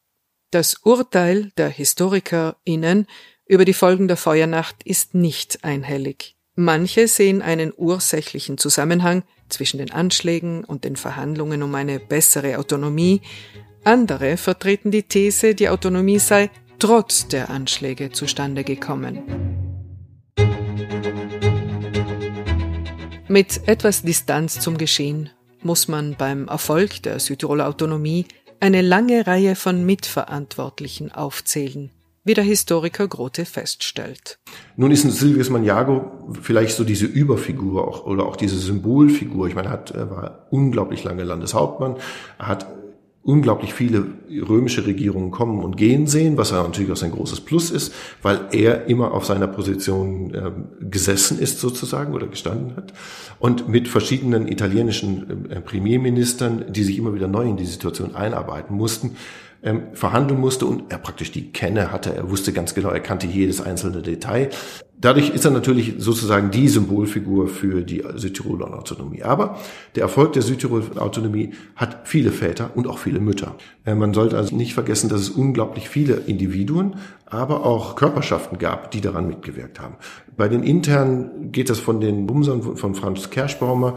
Das 0.52 0.74
Urteil 0.84 1.50
der 1.56 1.70
HistorikerInnen 1.70 3.06
über 3.46 3.64
die 3.64 3.74
Folgen 3.74 4.06
der 4.06 4.16
Feuernacht 4.16 4.84
ist 4.84 5.14
nicht 5.14 5.64
einhellig. 5.64 6.35
Manche 6.56 7.06
sehen 7.06 7.42
einen 7.42 7.72
ursächlichen 7.76 8.56
Zusammenhang 8.56 9.24
zwischen 9.50 9.76
den 9.76 9.92
Anschlägen 9.92 10.64
und 10.64 10.84
den 10.84 10.96
Verhandlungen 10.96 11.62
um 11.62 11.74
eine 11.74 12.00
bessere 12.00 12.58
Autonomie, 12.58 13.20
andere 13.84 14.38
vertreten 14.38 14.90
die 14.90 15.02
These, 15.02 15.54
die 15.54 15.68
Autonomie 15.68 16.18
sei 16.18 16.50
trotz 16.78 17.28
der 17.28 17.50
Anschläge 17.50 18.10
zustande 18.10 18.64
gekommen. 18.64 19.22
Mit 23.28 23.68
etwas 23.68 24.02
Distanz 24.02 24.58
zum 24.58 24.78
Geschehen 24.78 25.30
muss 25.62 25.88
man 25.88 26.16
beim 26.16 26.48
Erfolg 26.48 27.02
der 27.02 27.20
Südtiroler 27.20 27.68
Autonomie 27.68 28.26
eine 28.60 28.80
lange 28.80 29.26
Reihe 29.26 29.56
von 29.56 29.84
Mitverantwortlichen 29.84 31.12
aufzählen, 31.12 31.90
wie 32.26 32.34
der 32.34 32.44
Historiker 32.44 33.06
Grote 33.06 33.44
feststellt. 33.44 34.38
Nun 34.76 34.90
ist 34.90 35.02
Silvius 35.02 35.48
Maniago 35.48 36.26
vielleicht 36.42 36.76
so 36.76 36.82
diese 36.82 37.06
Überfigur 37.06 37.86
auch, 37.86 38.04
oder 38.04 38.26
auch 38.26 38.36
diese 38.36 38.58
Symbolfigur. 38.58 39.46
Ich 39.46 39.54
meine, 39.54 39.68
er 39.68 39.72
hat, 39.72 39.92
er 39.92 40.10
war 40.10 40.46
unglaublich 40.50 41.04
lange 41.04 41.22
Landeshauptmann, 41.22 41.96
er 42.38 42.48
hat 42.48 42.66
unglaublich 43.22 43.74
viele 43.74 44.06
römische 44.48 44.86
Regierungen 44.86 45.32
kommen 45.32 45.62
und 45.62 45.76
gehen 45.76 46.06
sehen, 46.06 46.36
was 46.36 46.50
ja 46.50 46.62
natürlich 46.62 46.92
auch 46.92 46.96
sein 46.96 47.10
großes 47.10 47.40
Plus 47.40 47.70
ist, 47.70 47.92
weil 48.22 48.40
er 48.52 48.86
immer 48.86 49.12
auf 49.12 49.24
seiner 49.24 49.48
Position 49.48 50.32
äh, 50.32 50.52
gesessen 50.80 51.40
ist 51.40 51.60
sozusagen 51.60 52.14
oder 52.14 52.28
gestanden 52.28 52.76
hat 52.76 52.92
und 53.40 53.68
mit 53.68 53.88
verschiedenen 53.88 54.46
italienischen 54.46 55.50
äh, 55.50 55.60
Premierministern, 55.60 56.66
die 56.68 56.84
sich 56.84 56.98
immer 56.98 57.14
wieder 57.14 57.26
neu 57.26 57.48
in 57.48 57.56
die 57.56 57.66
Situation 57.66 58.14
einarbeiten 58.14 58.76
mussten, 58.76 59.16
ähm, 59.66 59.88
verhandeln 59.94 60.40
musste 60.40 60.64
und 60.64 60.84
er 60.90 60.98
praktisch 60.98 61.32
die 61.32 61.50
Kenne 61.50 61.90
hatte. 61.90 62.14
Er 62.14 62.30
wusste 62.30 62.52
ganz 62.52 62.72
genau, 62.72 62.88
er 62.88 63.00
kannte 63.00 63.26
jedes 63.26 63.60
einzelne 63.60 64.00
Detail. 64.00 64.50
Dadurch 64.98 65.30
ist 65.30 65.44
er 65.44 65.50
natürlich 65.50 65.96
sozusagen 65.98 66.50
die 66.50 66.68
Symbolfigur 66.68 67.48
für 67.48 67.82
die 67.82 68.02
Südtiroler 68.14 68.72
Autonomie. 68.72 69.24
Aber 69.24 69.58
der 69.94 70.04
Erfolg 70.04 70.32
der 70.32 70.42
Südtiroler 70.42 71.02
Autonomie 71.02 71.50
hat 71.74 72.08
viele 72.08 72.30
Väter 72.30 72.70
und 72.76 72.86
auch 72.86 72.98
viele 72.98 73.20
Mütter. 73.20 73.56
Äh, 73.84 73.96
man 73.96 74.14
sollte 74.14 74.38
also 74.38 74.54
nicht 74.54 74.72
vergessen, 74.72 75.10
dass 75.10 75.20
es 75.20 75.30
unglaublich 75.30 75.88
viele 75.88 76.14
Individuen, 76.14 76.96
aber 77.26 77.66
auch 77.66 77.96
Körperschaften 77.96 78.58
gab, 78.58 78.92
die 78.92 79.00
daran 79.00 79.26
mitgewirkt 79.26 79.80
haben. 79.80 79.96
Bei 80.36 80.48
den 80.48 80.62
internen 80.62 81.50
geht 81.50 81.70
das 81.70 81.80
von 81.80 82.00
den 82.00 82.26
Bumsern 82.26 82.62
von 82.62 82.94
Franz 82.94 83.30
Kerschbaumer 83.30 83.96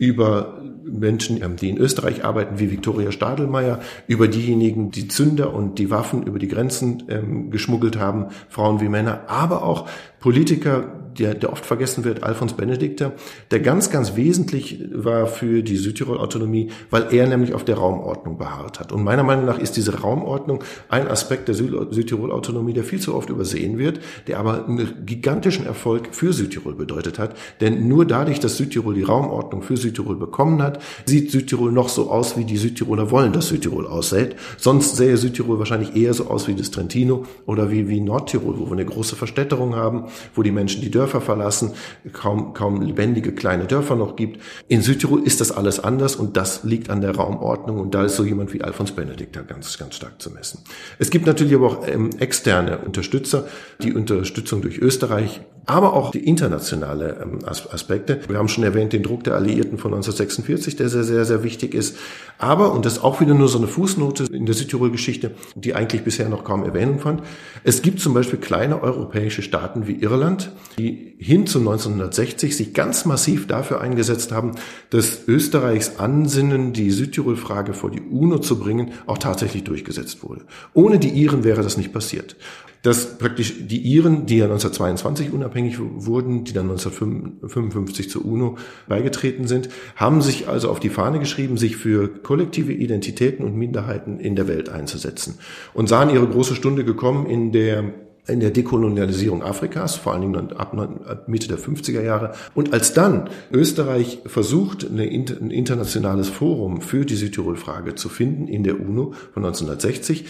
über 0.00 0.62
Menschen, 0.82 1.42
ähm, 1.42 1.56
die 1.56 1.68
in 1.68 1.76
Österreich 1.76 2.24
arbeiten, 2.24 2.58
wie 2.58 2.70
Viktoria 2.70 3.12
Stadelmeier, 3.12 3.80
über 4.06 4.28
diejenigen, 4.28 4.90
die 4.90 5.08
Zünder 5.08 5.52
und 5.52 5.78
die 5.78 5.90
Waffen 5.90 6.22
über 6.22 6.38
die 6.38 6.48
Grenzen 6.48 7.02
ähm, 7.10 7.50
geschmuggelt 7.50 7.98
haben, 7.98 8.28
Frauen 8.48 8.80
wie 8.80 8.88
Männer, 8.88 9.24
aber 9.28 9.62
auch 9.62 9.86
Politiker, 10.18 10.99
der, 11.18 11.34
der 11.34 11.52
oft 11.52 11.64
vergessen 11.66 12.04
wird, 12.04 12.22
Alfons 12.22 12.54
Benedikter, 12.54 13.12
der 13.50 13.60
ganz, 13.60 13.90
ganz 13.90 14.16
wesentlich 14.16 14.80
war 14.92 15.26
für 15.26 15.62
die 15.62 15.76
Südtirol-Autonomie, 15.76 16.70
weil 16.90 17.12
er 17.12 17.26
nämlich 17.26 17.54
auf 17.54 17.64
der 17.64 17.76
Raumordnung 17.76 18.38
beharrt 18.38 18.80
hat. 18.80 18.92
Und 18.92 19.02
meiner 19.02 19.22
Meinung 19.22 19.44
nach 19.44 19.58
ist 19.58 19.76
diese 19.76 20.00
Raumordnung 20.00 20.62
ein 20.88 21.08
Aspekt 21.08 21.48
der 21.48 21.54
Südtirol-Autonomie, 21.54 22.72
der 22.72 22.84
viel 22.84 23.00
zu 23.00 23.14
oft 23.14 23.30
übersehen 23.30 23.78
wird, 23.78 24.00
der 24.26 24.38
aber 24.38 24.66
einen 24.66 25.06
gigantischen 25.06 25.66
Erfolg 25.66 26.08
für 26.12 26.32
Südtirol 26.32 26.74
bedeutet 26.74 27.18
hat. 27.18 27.36
Denn 27.60 27.88
nur 27.88 28.04
dadurch, 28.04 28.40
dass 28.40 28.56
Südtirol 28.56 28.94
die 28.94 29.02
Raumordnung 29.02 29.62
für 29.62 29.76
Südtirol 29.76 30.16
bekommen 30.16 30.62
hat, 30.62 30.80
sieht 31.06 31.30
Südtirol 31.30 31.72
noch 31.72 31.88
so 31.88 32.10
aus, 32.10 32.36
wie 32.36 32.44
die 32.44 32.56
Südtiroler 32.56 33.10
wollen, 33.10 33.32
dass 33.32 33.48
Südtirol 33.48 33.86
aussieht. 33.86 34.36
Sonst 34.56 34.96
sähe 34.96 35.16
Südtirol 35.16 35.58
wahrscheinlich 35.58 35.96
eher 35.96 36.14
so 36.14 36.26
aus 36.26 36.48
wie 36.48 36.54
das 36.54 36.70
Trentino 36.70 37.24
oder 37.46 37.70
wie, 37.70 37.88
wie 37.88 38.00
Nordtirol, 38.00 38.58
wo 38.58 38.66
wir 38.66 38.72
eine 38.72 38.84
große 38.84 39.16
Verstädterung 39.16 39.74
haben, 39.74 40.04
wo 40.34 40.42
die 40.42 40.52
Menschen 40.52 40.82
die 40.82 40.90
Dörfer 41.00 41.22
verlassen, 41.22 41.72
kaum, 42.12 42.52
kaum 42.52 42.82
lebendige 42.82 43.32
kleine 43.32 43.64
Dörfer 43.64 43.96
noch 43.96 44.16
gibt. 44.16 44.42
In 44.68 44.82
Südtirol 44.82 45.22
ist 45.22 45.40
das 45.40 45.50
alles 45.50 45.80
anders 45.80 46.14
und 46.14 46.36
das 46.36 46.62
liegt 46.62 46.90
an 46.90 47.00
der 47.00 47.16
Raumordnung 47.16 47.80
und 47.80 47.94
da 47.94 48.04
ist 48.04 48.16
so 48.16 48.24
jemand 48.24 48.52
wie 48.52 48.60
Alfons 48.60 48.92
Benedikt 48.92 49.34
da 49.34 49.40
ganz, 49.40 49.78
ganz 49.78 49.94
stark 49.94 50.20
zu 50.20 50.30
messen. 50.30 50.60
Es 50.98 51.08
gibt 51.08 51.24
natürlich 51.26 51.54
aber 51.54 51.68
auch 51.68 51.88
ähm, 51.88 52.10
externe 52.18 52.78
Unterstützer, 52.78 53.48
die 53.82 53.94
Unterstützung 53.94 54.60
durch 54.60 54.78
Österreich, 54.78 55.40
aber 55.66 55.92
auch 55.92 56.10
die 56.10 56.26
internationale 56.26 57.20
ähm, 57.22 57.38
Aspekte. 57.44 58.20
Wir 58.28 58.38
haben 58.38 58.48
schon 58.48 58.64
erwähnt 58.64 58.92
den 58.92 59.02
Druck 59.02 59.24
der 59.24 59.34
Alliierten 59.34 59.78
von 59.78 59.92
1946, 59.92 60.76
der 60.76 60.88
sehr, 60.88 61.04
sehr, 61.04 61.24
sehr 61.24 61.42
wichtig 61.42 61.74
ist. 61.74 61.96
Aber, 62.38 62.72
und 62.72 62.86
das 62.86 62.94
ist 62.94 63.04
auch 63.04 63.20
wieder 63.20 63.34
nur 63.34 63.48
so 63.48 63.58
eine 63.58 63.66
Fußnote 63.66 64.24
in 64.32 64.46
der 64.46 64.54
Südtirol-Geschichte, 64.54 65.32
die 65.54 65.74
eigentlich 65.74 66.02
bisher 66.02 66.28
noch 66.28 66.44
kaum 66.44 66.64
Erwähnung 66.64 66.98
fand, 66.98 67.22
es 67.64 67.82
gibt 67.82 68.00
zum 68.00 68.14
Beispiel 68.14 68.38
kleine 68.38 68.82
europäische 68.82 69.42
Staaten 69.42 69.86
wie 69.86 70.00
Irland, 70.00 70.52
die 70.78 71.14
hin 71.18 71.46
zu 71.46 71.58
1960 71.58 72.56
sich 72.56 72.74
ganz 72.74 73.04
massiv 73.04 73.46
dafür 73.46 73.80
eingesetzt 73.80 74.32
haben, 74.32 74.52
dass 74.90 75.28
Österreichs 75.28 75.98
Ansinnen, 75.98 76.72
die 76.72 76.90
Südtirol-Frage 76.90 77.74
vor 77.74 77.90
die 77.90 78.00
UNO 78.00 78.38
zu 78.38 78.58
bringen, 78.58 78.92
auch 79.06 79.18
tatsächlich 79.18 79.64
durchgesetzt 79.64 80.22
wurde. 80.22 80.42
Ohne 80.72 80.98
die 80.98 81.10
Iren 81.10 81.44
wäre 81.44 81.62
das 81.62 81.76
nicht 81.76 81.92
passiert 81.92 82.36
dass 82.82 83.18
praktisch 83.18 83.54
die 83.66 83.78
Iren, 83.78 84.26
die 84.26 84.38
ja 84.38 84.44
1922 84.44 85.32
unabhängig 85.32 85.78
wurden, 85.78 86.44
die 86.44 86.52
dann 86.52 86.70
1955 86.70 88.08
zur 88.08 88.24
UNO 88.24 88.56
beigetreten 88.88 89.46
sind, 89.46 89.68
haben 89.96 90.22
sich 90.22 90.48
also 90.48 90.70
auf 90.70 90.80
die 90.80 90.88
Fahne 90.88 91.18
geschrieben, 91.18 91.56
sich 91.56 91.76
für 91.76 92.08
kollektive 92.08 92.72
Identitäten 92.72 93.44
und 93.44 93.56
Minderheiten 93.56 94.18
in 94.18 94.36
der 94.36 94.48
Welt 94.48 94.68
einzusetzen 94.68 95.38
und 95.74 95.88
sahen 95.88 96.10
ihre 96.10 96.26
große 96.26 96.54
Stunde 96.54 96.84
gekommen, 96.84 97.26
in 97.26 97.52
der 97.52 97.84
in 98.26 98.38
der 98.38 98.50
Dekolonialisierung 98.50 99.42
Afrikas, 99.42 99.96
vor 99.96 100.12
allen 100.12 100.22
Dingen 100.22 100.52
ab 100.52 101.26
Mitte 101.26 101.48
der 101.48 101.58
50er 101.58 102.02
Jahre. 102.02 102.32
Und 102.54 102.72
als 102.72 102.92
dann 102.92 103.28
Österreich 103.50 104.20
versucht, 104.26 104.84
ein 104.84 104.98
internationales 104.98 106.28
Forum 106.28 106.80
für 106.80 107.04
die 107.04 107.16
Südtirol-Frage 107.16 107.94
zu 107.96 108.08
finden 108.08 108.46
in 108.46 108.62
der 108.62 108.78
UNO 108.80 109.14
von 109.32 109.44
1960, 109.44 110.26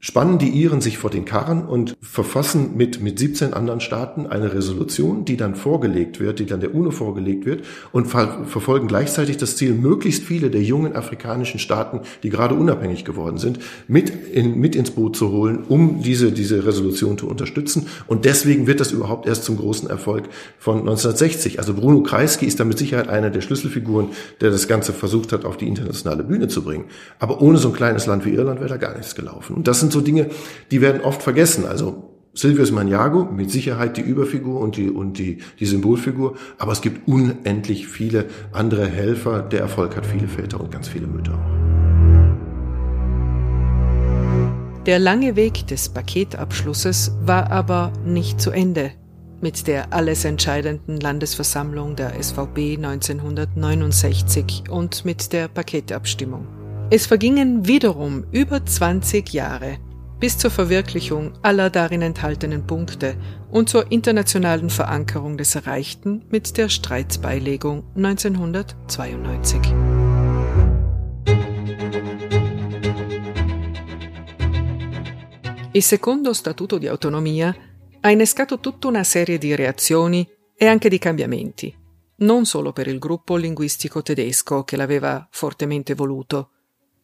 spannen 0.00 0.38
die 0.38 0.50
Iren 0.50 0.80
sich 0.80 0.98
vor 0.98 1.10
den 1.10 1.24
Karren 1.24 1.66
und 1.66 1.96
verfassen 2.00 2.76
mit, 2.76 3.00
mit 3.00 3.18
17 3.18 3.52
anderen 3.52 3.80
Staaten 3.80 4.26
eine 4.26 4.54
Resolution, 4.54 5.24
die 5.24 5.36
dann 5.36 5.56
vorgelegt 5.56 6.20
wird, 6.20 6.38
die 6.38 6.46
dann 6.46 6.60
der 6.60 6.74
UNO 6.74 6.92
vorgelegt 6.92 7.46
wird 7.46 7.64
und 7.90 8.06
ver 8.06 8.46
verfolgen 8.46 8.86
gleichzeitig 8.86 9.36
das 9.38 9.56
Ziel, 9.56 9.74
möglichst 9.74 10.22
viele 10.22 10.50
der 10.50 10.62
jungen 10.62 10.94
afrikanischen 10.94 11.58
Staaten, 11.58 12.00
die 12.22 12.30
gerade 12.30 12.54
unabhängig 12.54 13.04
geworden 13.04 13.38
sind, 13.38 13.58
mit, 13.88 14.10
in, 14.10 14.58
mit 14.58 14.76
ins 14.76 14.92
Boot 14.92 15.16
zu 15.16 15.30
holen, 15.32 15.64
um 15.68 16.02
diese, 16.02 16.30
diese 16.30 16.64
Resolution 16.64 17.18
zu 17.18 17.28
unterstützen. 17.28 17.86
Und 18.06 18.24
deswegen 18.24 18.66
wird 18.66 18.80
das 18.80 18.92
überhaupt 18.92 19.26
erst 19.26 19.44
zum 19.44 19.56
großen 19.56 19.90
Erfolg 19.90 20.28
von 20.58 20.80
1960. 20.80 21.58
Also 21.58 21.74
Bruno 21.74 22.02
Kreisky 22.02 22.46
ist 22.46 22.60
da 22.60 22.64
mit 22.64 22.78
Sicherheit 22.78 23.08
einer 23.08 23.30
der 23.30 23.40
Schlüsselfiguren, 23.40 24.08
der 24.40 24.50
das 24.50 24.68
Ganze 24.68 24.92
versucht 24.92 25.32
hat, 25.32 25.44
auf 25.44 25.56
die 25.56 25.66
internationale 25.66 26.22
Bühne 26.22 26.48
zu 26.48 26.62
bringen. 26.62 26.84
Aber 27.18 27.42
ohne 27.42 27.58
so 27.58 27.68
ein 27.68 27.74
kleines 27.74 28.06
Land 28.06 28.24
wie 28.24 28.30
Irland 28.30 28.60
wäre 28.60 28.68
da 28.70 28.76
gar 28.76 28.96
nichts 28.96 29.14
gelaufen. 29.14 29.56
Und 29.56 29.66
das 29.66 29.80
sind 29.80 29.87
so 29.92 30.00
Dinge, 30.00 30.30
die 30.70 30.80
werden 30.80 31.02
oft 31.02 31.22
vergessen. 31.22 31.64
Also 31.66 32.08
Silvius 32.34 32.70
Maniago, 32.70 33.24
mit 33.24 33.50
Sicherheit 33.50 33.96
die 33.96 34.02
Überfigur 34.02 34.60
und 34.60 34.76
die, 34.76 34.90
und 34.90 35.18
die, 35.18 35.38
die 35.58 35.66
Symbolfigur, 35.66 36.36
aber 36.58 36.72
es 36.72 36.80
gibt 36.80 37.08
unendlich 37.08 37.88
viele 37.88 38.26
andere 38.52 38.86
Helfer. 38.86 39.42
Der 39.42 39.60
Erfolg 39.60 39.96
hat 39.96 40.06
viele 40.06 40.28
Väter 40.28 40.60
und 40.60 40.70
ganz 40.70 40.88
viele 40.88 41.06
Mütter. 41.06 41.38
Der 44.86 44.98
lange 44.98 45.36
Weg 45.36 45.66
des 45.66 45.88
Paketabschlusses 45.88 47.12
war 47.20 47.50
aber 47.50 47.92
nicht 48.04 48.40
zu 48.40 48.50
Ende 48.50 48.92
mit 49.40 49.66
der 49.66 49.92
alles 49.92 50.24
entscheidenden 50.24 50.98
Landesversammlung 50.98 51.94
der 51.96 52.20
SVP 52.20 52.76
1969 52.76 54.64
und 54.70 55.04
mit 55.04 55.32
der 55.32 55.48
Paketabstimmung. 55.48 56.57
Es 56.90 57.06
vergingen 57.06 57.66
wiederum 57.66 58.24
über 58.32 58.64
20 58.64 59.34
Jahre 59.34 59.78
bis 60.18 60.38
zur 60.38 60.50
Verwirklichung 60.50 61.34
aller 61.42 61.68
darin 61.68 62.00
enthaltenen 62.00 62.66
Punkte 62.66 63.14
und 63.50 63.68
zur 63.68 63.92
internationalen 63.92 64.70
Verankerung 64.70 65.36
des 65.36 65.54
Erreichten 65.54 66.24
mit 66.30 66.56
der 66.56 66.70
Streitsbeilegung 66.70 67.84
1992. 67.94 69.60
Il 75.72 75.82
secondo 75.82 76.32
Statuto 76.32 76.78
di 76.78 76.88
autonomia 76.88 77.54
ha 78.00 78.10
innescato 78.10 78.60
tutta 78.60 78.88
una 78.88 79.04
serie 79.04 79.36
di 79.36 79.54
reazioni 79.54 80.26
e 80.56 80.66
anche 80.66 80.88
di 80.88 80.98
cambiamenti, 80.98 81.76
non 82.20 82.46
solo 82.46 82.72
per 82.72 82.88
il 82.88 82.98
gruppo 82.98 83.36
linguistico 83.36 84.02
tedesco 84.02 84.64
che 84.64 84.76
l'aveva 84.76 85.28
fortemente 85.30 85.92
voluto, 85.94 86.52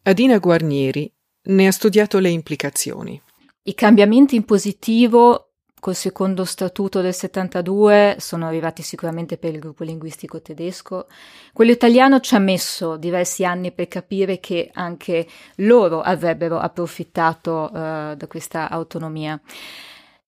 Adina 0.07 0.37
Guarnieri 0.37 1.11
ne 1.45 1.67
ha 1.67 1.73
studiato 1.73 2.19
le 2.19 2.29
implicazioni. 2.29 3.19
I 3.63 3.75
cambiamenti 3.75 4.37
in 4.37 4.45
positivo 4.45 5.53
col 5.81 5.95
secondo 5.95 6.45
statuto 6.45 7.01
del 7.01 7.15
72 7.15 8.17
sono 8.19 8.47
arrivati 8.47 8.83
sicuramente 8.83 9.39
per 9.39 9.55
il 9.55 9.61
gruppo 9.61 9.83
linguistico 9.83 10.43
tedesco. 10.43 11.07
Quello 11.55 11.71
italiano 11.71 12.21
ci 12.21 12.35
ha 12.35 12.39
messo 12.39 12.99
diversi 12.99 13.47
anni 13.47 13.73
per 13.73 13.89
capire 13.89 14.41
che 14.41 14.69
anche 14.75 15.27
loro 15.57 16.03
avrebbero 16.03 16.59
approfittato 16.59 17.71
uh, 17.73 18.15
da 18.15 18.27
questa 18.29 18.69
autonomia. 18.69 19.41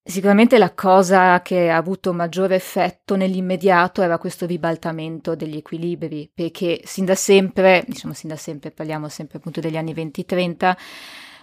Sicuramente 0.09 0.57
la 0.57 0.73
cosa 0.73 1.43
che 1.43 1.69
ha 1.69 1.77
avuto 1.77 2.13
maggiore 2.13 2.55
effetto 2.55 3.17
nell'immediato 3.17 4.03
era 4.03 4.19
questo 4.19 4.47
ribaltamento 4.47 5.35
degli 5.35 5.57
equilibri, 5.57 6.31
perché 6.33 6.81
sin 6.85 7.05
da 7.05 7.17
sempre, 7.17 7.85
diciamo 7.89 8.15
sin 8.15 8.29
da 8.29 8.37
sempre, 8.37 8.71
parliamo 8.71 9.09
sempre 9.09 9.39
appunto 9.39 9.59
degli 9.59 9.77
anni 9.77 9.93
20-30, 9.93 10.77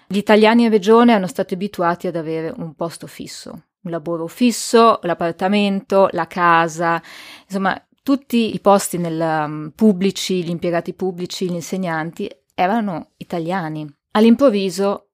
gli 0.08 0.16
italiani 0.16 0.64
in 0.64 0.70
regione 0.70 1.12
erano 1.12 1.28
stati 1.28 1.56
abituati 1.56 2.08
ad 2.08 2.16
avere 2.16 2.54
un 2.56 2.74
posto 2.74 3.06
fisso, 3.06 3.52
un 3.82 3.92
lavoro 3.92 4.28
fisso, 4.28 4.98
l'appartamento, 5.02 6.08
la 6.12 6.28
casa, 6.28 7.04
insomma 7.46 7.86
tutti 8.02 8.56
i 8.56 8.62
posti 8.62 8.98
nel, 8.98 9.20
um, 9.20 9.74
pubblici, 9.76 10.42
gli 10.42 10.50
impiegati 10.50 10.94
pubblici, 10.94 11.50
gli 11.50 11.54
insegnanti 11.54 12.30
erano 12.56 13.10
italiani. 13.18 13.86
All'improvviso 14.12 15.10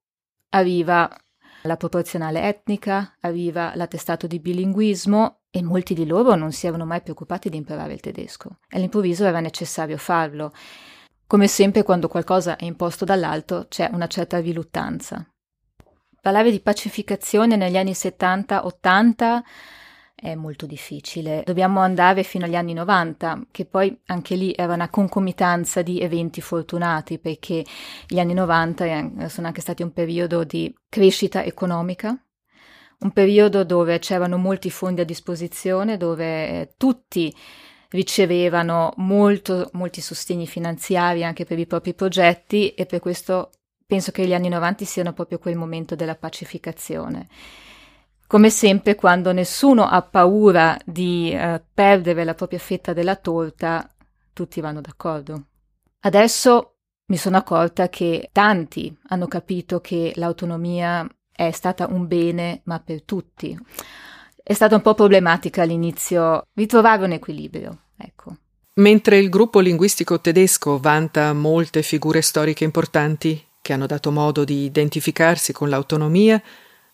arriva 0.50 1.10
la 1.64 1.78
proporzionale 1.78 2.44
etnica, 2.44 3.16
arriva 3.22 3.74
l'attestato 3.76 4.28
di 4.28 4.40
bilinguismo 4.40 5.40
e 5.50 5.64
molti 5.64 5.94
di 5.94 6.06
loro 6.06 6.36
non 6.36 6.52
si 6.52 6.68
erano 6.68 6.86
mai 6.86 7.02
preoccupati 7.02 7.50
di 7.50 7.58
imparare 7.58 7.94
il 7.94 8.00
tedesco. 8.00 8.60
All'improvviso 8.70 9.26
era 9.26 9.40
necessario 9.40 9.98
farlo. 9.98 10.52
Come 11.28 11.48
sempre 11.48 11.84
quando 11.84 12.08
qualcosa 12.08 12.56
è 12.56 12.66
imposto 12.66 13.06
dall'alto 13.06 13.66
c'è 13.70 13.90
una 13.92 14.08
certa 14.08 14.40
riluttanza. 14.40 15.28
Parlare 16.22 16.52
di 16.52 16.60
pacificazione 16.60 17.56
negli 17.56 17.78
anni 17.78 17.92
70-80 17.92 19.42
è 20.20 20.36
molto 20.36 20.66
difficile. 20.66 21.44
Dobbiamo 21.46 21.80
andare 21.80 22.24
fino 22.24 22.46
agli 22.46 22.56
anni 22.56 22.74
90, 22.74 23.48
che 23.52 23.66
poi 23.66 23.98
anche 24.08 24.36
lì 24.36 24.54
era 24.56 24.74
una 24.74 24.90
concomitanza 24.90 25.82
di 25.82 26.00
eventi 26.00 26.42
fortunati, 26.42 27.20
perché 27.20 27.64
gli 28.08 28.20
anni 28.20 28.34
90 28.34 29.28
sono 29.28 29.48
anche 29.48 29.62
stati 29.62 29.82
un 29.82 29.94
periodo 29.94 30.44
di 30.44 30.74
crescita 30.90 31.44
economica, 31.44 32.18
un 33.00 33.12
periodo 33.12 33.64
dove 33.64 34.00
c'erano 34.00 34.38
molti 34.38 34.70
fondi 34.70 35.02
a 35.02 35.06
disposizione, 35.06 35.96
dove 35.96 36.74
tutti 36.78 37.34
ricevevano 37.92 38.94
molto, 38.98 39.70
molti 39.74 40.02
sostegni 40.02 40.46
finanziari 40.46 41.24
anche 41.24 41.46
per 41.46 41.58
i 41.58 41.66
propri 41.66 41.94
progetti 41.94 42.74
e 42.74 42.86
per 42.86 43.00
questo 43.00 43.52
penso 43.88 44.12
che 44.12 44.28
gli 44.28 44.34
anni 44.34 44.50
90 44.50 44.86
siano 44.86 45.14
proprio 45.14 45.40
quel 45.40 45.56
momento 45.56 45.96
della 45.96 46.16
pacificazione. 46.16 47.28
Come 48.30 48.52
sempre, 48.52 48.94
quando 48.94 49.32
nessuno 49.32 49.88
ha 49.88 50.04
paura 50.04 50.78
di 50.86 51.32
eh, 51.32 51.60
perdere 51.74 52.24
la 52.24 52.36
propria 52.36 52.60
fetta 52.60 52.94
della 52.94 53.16
torta, 53.16 53.92
tutti 54.34 54.62
vanno 54.62 54.82
d'accordo. 54.82 55.46
Adesso 56.02 56.76
mi 57.08 57.18
sono 57.18 57.38
accorta 57.38 57.90
che 57.90 58.30
tanti 58.32 58.96
hanno 59.08 59.26
capito 59.26 59.82
che 59.82 60.12
l'autonomia 60.14 61.10
è 61.32 61.50
stata 61.50 61.88
un 61.88 62.06
bene, 62.06 62.62
ma 62.66 62.80
per 62.80 63.02
tutti. 63.02 63.58
È 64.44 64.54
stata 64.54 64.76
un 64.76 64.84
po' 64.84 64.94
problematica 64.94 65.64
all'inizio 65.64 66.46
ritrovare 66.54 67.06
un 67.06 67.14
equilibrio, 67.14 67.86
ecco. 67.98 68.36
Mentre 68.76 69.18
il 69.18 69.30
gruppo 69.30 69.60
linguistico 69.60 70.22
tedesco 70.22 70.78
vanta 70.78 71.34
molte 71.34 71.82
figure 71.82 72.22
storiche 72.22 72.64
importanti 72.64 73.44
che 73.60 73.74
hanno 73.74 73.88
dato 73.88 74.12
modo 74.12 74.44
di 74.44 74.66
identificarsi 74.66 75.52
con 75.52 75.68
l'autonomia, 75.68 76.40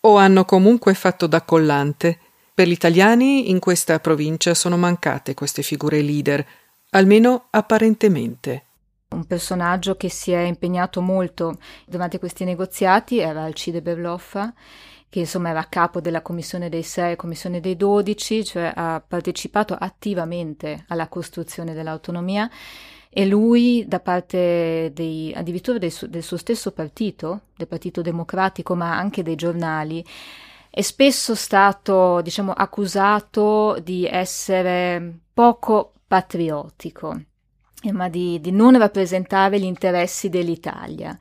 o 0.06 0.16
hanno 0.16 0.44
comunque 0.44 0.94
fatto 0.94 1.26
da 1.26 1.42
collante. 1.42 2.18
Per 2.54 2.66
gli 2.66 2.72
italiani 2.72 3.50
in 3.50 3.58
questa 3.58 3.98
provincia 3.98 4.54
sono 4.54 4.76
mancate 4.76 5.34
queste 5.34 5.62
figure 5.62 6.00
leader, 6.00 6.46
almeno 6.90 7.46
apparentemente. 7.50 8.64
Un 9.08 9.24
personaggio 9.24 9.96
che 9.96 10.08
si 10.08 10.30
è 10.30 10.40
impegnato 10.40 11.00
molto 11.00 11.58
durante 11.86 12.18
questi 12.18 12.44
negoziati 12.44 13.18
era 13.18 13.42
Alcide 13.42 13.82
Berloffa, 13.82 14.54
che 15.08 15.20
insomma 15.20 15.50
era 15.50 15.66
capo 15.68 16.00
della 16.00 16.22
Commissione 16.22 16.68
dei 16.68 16.82
Sei 16.82 17.12
e 17.12 17.16
Commissione 17.16 17.60
dei 17.60 17.76
Dodici, 17.76 18.44
cioè 18.44 18.72
ha 18.74 19.02
partecipato 19.06 19.76
attivamente 19.78 20.84
alla 20.88 21.08
costruzione 21.08 21.74
dell'autonomia 21.74 22.48
e 23.18 23.24
lui, 23.24 23.86
da 23.88 23.98
parte 23.98 24.90
dei, 24.92 25.32
addirittura 25.34 25.78
del, 25.78 25.90
del 26.10 26.22
suo 26.22 26.36
stesso 26.36 26.70
partito, 26.72 27.44
del 27.56 27.66
Partito 27.66 28.02
Democratico, 28.02 28.74
ma 28.74 28.94
anche 28.94 29.22
dei 29.22 29.36
giornali, 29.36 30.04
è 30.68 30.82
spesso 30.82 31.34
stato, 31.34 32.20
diciamo, 32.20 32.52
accusato 32.52 33.78
di 33.82 34.04
essere 34.04 35.20
poco 35.32 35.94
patriottico, 36.06 37.18
ma 37.92 38.10
di, 38.10 38.38
di 38.38 38.50
non 38.50 38.76
rappresentare 38.76 39.58
gli 39.60 39.64
interessi 39.64 40.28
dell'Italia. 40.28 41.16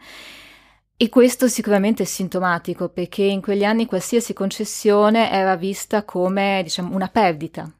E 0.97 1.07
questo 1.07 1.47
sicuramente 1.47 2.03
è 2.03 2.05
sintomatico 2.05 2.89
perché 2.89 3.23
in 3.23 3.41
quegli 3.41 3.63
anni 3.63 3.85
qualsiasi 3.85 4.33
concessione 4.33 5.31
era 5.31 5.55
vista 5.55 6.03
come 6.03 6.59
diciamo, 6.61 6.93
una 6.93 7.07
perdita 7.07 7.71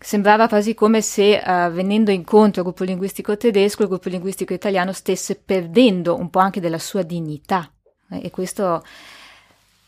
Sembrava 0.00 0.46
quasi 0.46 0.74
come 0.74 1.02
se 1.02 1.42
uh, 1.44 1.70
venendo 1.70 2.12
incontro 2.12 2.60
al 2.60 2.66
gruppo 2.68 2.84
linguistico 2.84 3.36
tedesco, 3.36 3.82
il 3.82 3.88
gruppo 3.88 4.08
linguistico 4.08 4.52
italiano 4.54 4.92
stesse 4.92 5.34
perdendo 5.34 6.16
un 6.16 6.30
po' 6.30 6.38
anche 6.38 6.60
della 6.60 6.78
sua 6.78 7.02
dignità. 7.02 7.68
Eh, 8.10 8.26
e 8.26 8.30
questo 8.30 8.84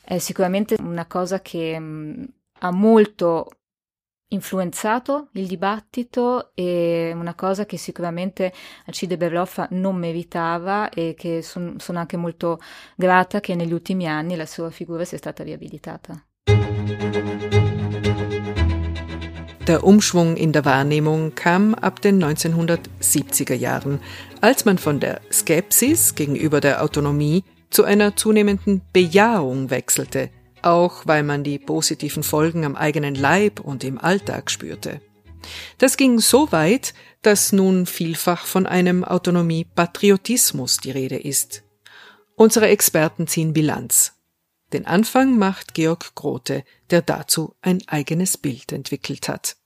è 0.02 0.18
sicuramente 0.18 0.76
una 0.80 1.06
cosa 1.06 1.40
che 1.40 1.78
mh, 1.78 2.28
ha 2.58 2.72
molto 2.72 3.46
influenzato 4.32 5.28
il 5.34 5.46
dibattito 5.46 6.50
e 6.54 7.12
una 7.14 7.34
cosa 7.34 7.64
che 7.64 7.76
sicuramente 7.76 8.52
Alcide 8.86 9.16
Berloffa 9.16 9.68
non 9.70 9.96
meritava 9.96 10.88
e 10.88 11.14
che 11.16 11.40
son, 11.42 11.76
sono 11.78 12.00
anche 12.00 12.16
molto 12.16 12.58
grata 12.96 13.40
che 13.40 13.54
negli 13.54 13.72
ultimi 13.72 14.08
anni 14.08 14.36
la 14.36 14.46
sua 14.46 14.70
figura 14.70 15.04
sia 15.04 15.18
stata 15.18 15.44
riabilitata. 15.44 16.24
Der 19.70 19.84
Umschwung 19.84 20.36
in 20.36 20.52
der 20.52 20.64
Wahrnehmung 20.64 21.36
kam 21.36 21.76
ab 21.76 22.02
den 22.02 22.20
1970er 22.20 23.54
Jahren, 23.54 24.00
als 24.40 24.64
man 24.64 24.78
von 24.78 24.98
der 24.98 25.20
Skepsis 25.30 26.16
gegenüber 26.16 26.60
der 26.60 26.82
Autonomie 26.82 27.44
zu 27.70 27.84
einer 27.84 28.16
zunehmenden 28.16 28.82
Bejahung 28.92 29.70
wechselte, 29.70 30.30
auch 30.62 31.06
weil 31.06 31.22
man 31.22 31.44
die 31.44 31.60
positiven 31.60 32.24
Folgen 32.24 32.64
am 32.64 32.74
eigenen 32.74 33.14
Leib 33.14 33.60
und 33.60 33.84
im 33.84 33.96
Alltag 33.98 34.50
spürte. 34.50 35.00
Das 35.78 35.96
ging 35.96 36.18
so 36.18 36.50
weit, 36.50 36.92
dass 37.22 37.52
nun 37.52 37.86
vielfach 37.86 38.46
von 38.46 38.66
einem 38.66 39.04
Autonomie-Patriotismus 39.04 40.78
die 40.78 40.90
Rede 40.90 41.16
ist. 41.16 41.62
Unsere 42.34 42.66
Experten 42.66 43.28
ziehen 43.28 43.52
Bilanz. 43.52 44.14
Den 44.72 44.86
Anfang 44.86 45.38
macht 45.38 45.74
Georg 45.74 46.16
Grote, 46.16 46.64
der 46.90 47.02
dazu 47.02 47.54
ein 47.62 47.82
eigenes 47.86 48.36
Bild 48.36 48.72
entwickelt 48.72 49.28
hat. 49.28 49.59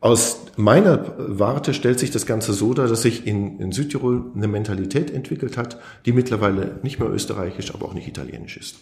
Aus 0.00 0.46
meiner 0.56 1.14
Warte 1.18 1.74
stellt 1.74 1.98
sich 1.98 2.10
das 2.10 2.24
Ganze 2.24 2.54
so 2.54 2.72
dar, 2.72 2.88
dass 2.88 3.02
sich 3.02 3.26
in, 3.26 3.60
in, 3.60 3.70
Südtirol 3.70 4.32
eine 4.34 4.48
Mentalität 4.48 5.10
entwickelt 5.10 5.58
hat, 5.58 5.78
die 6.06 6.12
mittlerweile 6.12 6.78
nicht 6.82 6.98
mehr 6.98 7.10
österreichisch, 7.10 7.74
aber 7.74 7.86
auch 7.86 7.94
nicht 7.94 8.08
italienisch 8.08 8.56
ist 8.56 8.76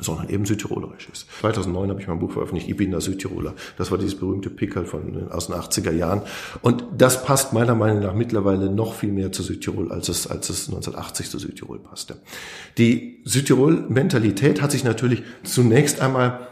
sondern 0.00 0.28
eben 0.28 0.44
südtirolerisch 0.46 1.08
ist. 1.12 1.26
2009 1.40 1.90
habe 1.90 2.00
ich 2.00 2.08
mein 2.08 2.18
Buch 2.18 2.32
veröffentlicht, 2.32 2.68
Ich 2.68 2.76
bin 2.76 2.90
der 2.90 3.00
Südtiroler. 3.00 3.54
Das 3.76 3.90
war 3.90 3.98
dieses 3.98 4.16
berühmte 4.16 4.50
Pickel 4.50 4.84
von, 4.84 5.28
aus 5.30 5.48
den 5.48 5.56
80er 5.56 5.92
Jahren. 5.92 6.22
Und 6.62 6.84
das 6.96 7.24
passt 7.24 7.52
meiner 7.52 7.74
Meinung 7.74 8.02
nach 8.02 8.14
mittlerweile 8.14 8.70
noch 8.70 8.94
viel 8.94 9.12
mehr 9.12 9.32
zu 9.32 9.42
Südtirol, 9.42 9.90
als 9.92 10.08
es, 10.08 10.26
als 10.26 10.50
es 10.50 10.68
1980 10.68 11.30
zu 11.30 11.38
Südtirol 11.38 11.78
passte. 11.78 12.16
Die 12.78 13.20
Südtirol-Mentalität 13.24 14.62
hat 14.62 14.70
sich 14.70 14.84
natürlich 14.84 15.22
zunächst 15.42 16.00
einmal 16.00 16.48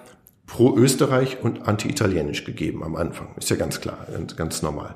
pro 0.46 0.76
Österreich 0.76 1.38
und 1.42 1.68
anti-italienisch 1.68 2.44
gegeben 2.44 2.82
am 2.84 2.96
Anfang. 2.96 3.28
Ist 3.36 3.50
ja 3.50 3.56
ganz 3.56 3.80
klar, 3.80 4.06
ganz 4.36 4.62
normal. 4.62 4.94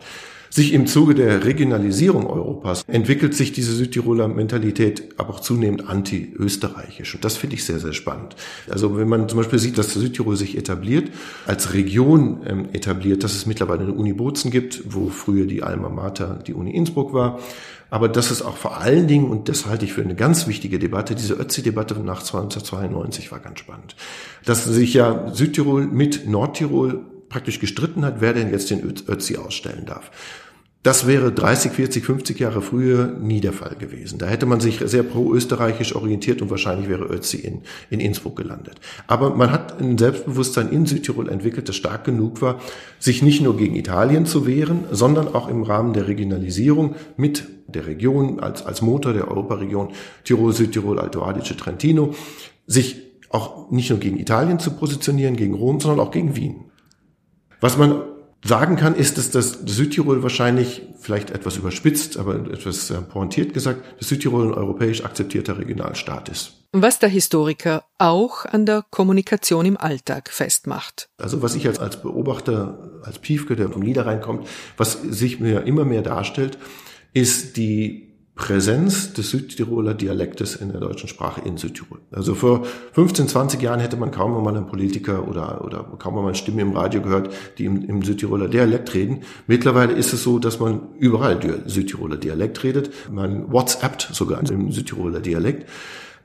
Sich 0.53 0.73
im 0.73 0.89
Zuge 0.89 1.15
der 1.15 1.45
Regionalisierung 1.45 2.27
Europas 2.27 2.83
entwickelt 2.89 3.35
sich 3.35 3.53
diese 3.53 3.73
Südtiroler 3.73 4.27
Mentalität 4.27 5.11
aber 5.17 5.31
auch 5.31 5.41
zunehmend 5.41 5.89
anti-österreichisch. 5.89 7.15
Und 7.15 7.25
das 7.25 7.37
finde 7.37 7.55
ich 7.55 7.65
sehr, 7.65 7.79
sehr 7.79 7.93
spannend. 7.93 8.35
Also 8.69 8.97
wenn 8.97 9.09
man 9.09 9.29
zum 9.29 9.39
Beispiel 9.39 9.61
sieht, 9.61 9.79
dass 9.79 9.95
Südtirol 9.95 10.35
sich 10.35 10.59
etabliert, 10.59 11.11
als 11.47 11.73
Region 11.73 12.41
ähm, 12.47 12.69
etabliert, 12.73 13.23
dass 13.23 13.37
es 13.37 13.47
mittlerweile 13.47 13.83
eine 13.83 13.93
Uni 13.93 14.13
Bozen 14.13 14.51
gibt, 14.51 14.83
wo 14.93 15.09
früher 15.09 15.47
die 15.47 15.63
Alma 15.63 15.89
Mater 15.89 16.41
die 16.45 16.55
Uni 16.55 16.73
Innsbruck 16.73 17.13
war, 17.13 17.39
aber 17.91 18.09
dass 18.09 18.31
es 18.31 18.43
auch 18.43 18.57
vor 18.57 18.79
allen 18.79 19.07
Dingen, 19.09 19.29
und 19.29 19.49
das 19.49 19.67
halte 19.67 19.85
ich 19.85 19.93
für 19.93 20.03
eine 20.03 20.15
ganz 20.15 20.47
wichtige 20.47 20.79
Debatte, 20.79 21.15
diese 21.15 21.35
Ötzi-Debatte 21.35 21.95
nach 21.95 22.21
1992 22.21 23.31
war 23.33 23.41
ganz 23.41 23.59
spannend, 23.59 23.97
dass 24.45 24.65
sich 24.65 24.95
ja 24.95 25.33
Südtirol 25.33 25.87
mit 25.87 26.29
Nordtirol 26.29 27.01
praktisch 27.29 27.61
gestritten 27.61 28.05
hat, 28.05 28.21
wer 28.21 28.33
denn 28.33 28.51
jetzt 28.51 28.71
den 28.71 28.83
Ötzi 28.83 29.37
ausstellen 29.37 29.87
darf. 29.87 30.11
Das 30.83 31.07
wäre 31.07 31.31
30, 31.31 31.73
40, 31.73 32.05
50 32.07 32.39
Jahre 32.39 32.63
früher 32.63 33.07
nie 33.21 33.43
der 33.43 33.53
Fall 33.53 33.77
gewesen. 33.79 34.19
Da 34.19 34.27
hätte 34.27 34.47
man 34.47 34.61
sich 34.61 34.81
sehr 34.83 35.03
pro-österreichisch 35.03 35.95
orientiert 35.95 36.41
und 36.41 36.49
wahrscheinlich 36.49 36.89
wäre 36.89 37.05
Ötzi 37.05 37.37
in, 37.37 37.61
in 37.91 38.01
Innsbruck 38.01 38.37
gelandet. 38.37 38.81
Aber 39.07 39.37
man 39.37 39.53
hat 39.53 39.79
ein 39.79 39.99
Selbstbewusstsein 39.99 40.71
in 40.71 40.87
Südtirol 40.87 41.29
entwickelt, 41.29 41.69
das 41.69 41.77
stark 41.77 42.05
genug 42.05 42.41
war, 42.41 42.61
sich 42.99 43.23
nicht 43.23 43.43
nur 43.43 43.59
gegen 43.59 43.77
Italien 43.77 44.25
zu 44.25 44.47
wehren, 44.47 44.85
sondern 44.91 45.29
auch 45.29 45.49
im 45.49 45.65
Rahmen 45.65 45.93
der 45.93 46.09
Regionalisierung 46.09 46.95
mit 47.19 47.47
der 47.67 47.87
Region 47.87 48.41
als, 48.41 48.65
als 48.65 48.81
Motor 48.81 49.13
der 49.13 49.29
Europaregion 49.29 49.91
Tirol, 50.25 50.55
Südtirol, 50.55 50.99
Alto 50.99 51.23
Adige, 51.23 51.59
Trentino, 51.59 52.15
sich 52.67 53.03
auch 53.29 53.71
nicht 53.71 53.91
nur 53.91 53.99
gegen 53.99 54.19
Italien 54.19 54.59
zu 54.59 54.71
positionieren, 54.71 55.37
gegen 55.37 55.53
Rom, 55.53 55.79
sondern 55.79 56.01
auch 56.01 56.11
gegen 56.11 56.37
Wien. 56.37 56.71
Was 57.61 57.77
man 57.77 58.01
sagen 58.45 58.77
kann, 58.77 58.95
ist, 58.95 59.19
dass 59.19 59.31
das 59.31 59.59
Südtirol 59.67 60.23
wahrscheinlich, 60.23 60.83
vielleicht 60.99 61.31
etwas 61.31 61.57
überspitzt, 61.57 62.17
aber 62.17 62.37
etwas 62.51 62.93
pointiert 63.11 63.55
gesagt, 63.55 63.83
das 63.99 64.09
Südtirol 64.09 64.49
ein 64.49 64.55
europäisch 64.55 65.05
akzeptierter 65.05 65.59
Regionalstaat 65.59 66.29
ist. 66.29 66.53
Was 66.73 66.99
der 66.99 67.09
Historiker 67.09 67.85
auch 67.99 68.45
an 68.45 68.65
der 68.65 68.85
Kommunikation 68.91 69.67
im 69.67 69.77
Alltag 69.77 70.31
festmacht. 70.31 71.09
Also 71.19 71.43
was 71.43 71.55
ich 71.55 71.67
als, 71.67 71.79
als 71.81 72.01
Beobachter, 72.01 73.01
als 73.03 73.19
Piefke, 73.19 73.57
der 73.57 73.69
vom 73.71 73.83
Niederrhein 73.83 74.21
kommt, 74.21 74.47
was 74.77 75.03
sich 75.03 75.41
mir 75.41 75.65
immer 75.65 75.85
mehr 75.85 76.03
darstellt, 76.03 76.59
ist 77.13 77.57
die 77.57 78.10
Präsenz 78.41 79.13
des 79.13 79.29
Südtiroler 79.31 79.93
Dialektes 79.93 80.57
in 80.57 80.73
der 80.73 80.81
deutschen 80.81 81.11
Sprache 81.11 81.43
in 81.45 81.59
Südtirol. 81.59 81.99
Also 82.11 82.35
vor 82.35 82.65
15, 82.93 83.29
20 83.29 83.61
Jahren 83.61 83.81
hätte 83.81 83.99
man 83.99 84.13
kaum 84.13 84.33
mal 84.43 84.57
einen 84.57 84.67
Politiker 84.67 85.29
oder, 85.29 85.63
oder 85.63 85.85
kaum 85.99 86.15
mal 86.15 86.25
eine 86.25 86.35
Stimme 86.35 86.63
im 86.63 86.73
Radio 86.73 87.03
gehört, 87.03 87.35
die 87.59 87.67
im, 87.67 87.85
im 87.87 88.03
Südtiroler 88.03 88.49
Dialekt 88.49 88.95
reden. 88.95 89.25
Mittlerweile 89.47 89.93
ist 89.93 90.15
es 90.15 90.23
so, 90.23 90.39
dass 90.39 90.59
man 90.59 90.81
überall 90.99 91.39
Südtiroler 91.67 92.17
Dialekt 92.17 92.65
redet. 92.65 93.11
Man 93.13 93.53
WhatsAppt 93.53 94.09
sogar 94.13 94.41
im 94.51 94.73
Südtiroler 94.73 95.21
Dialekt. 95.21 95.69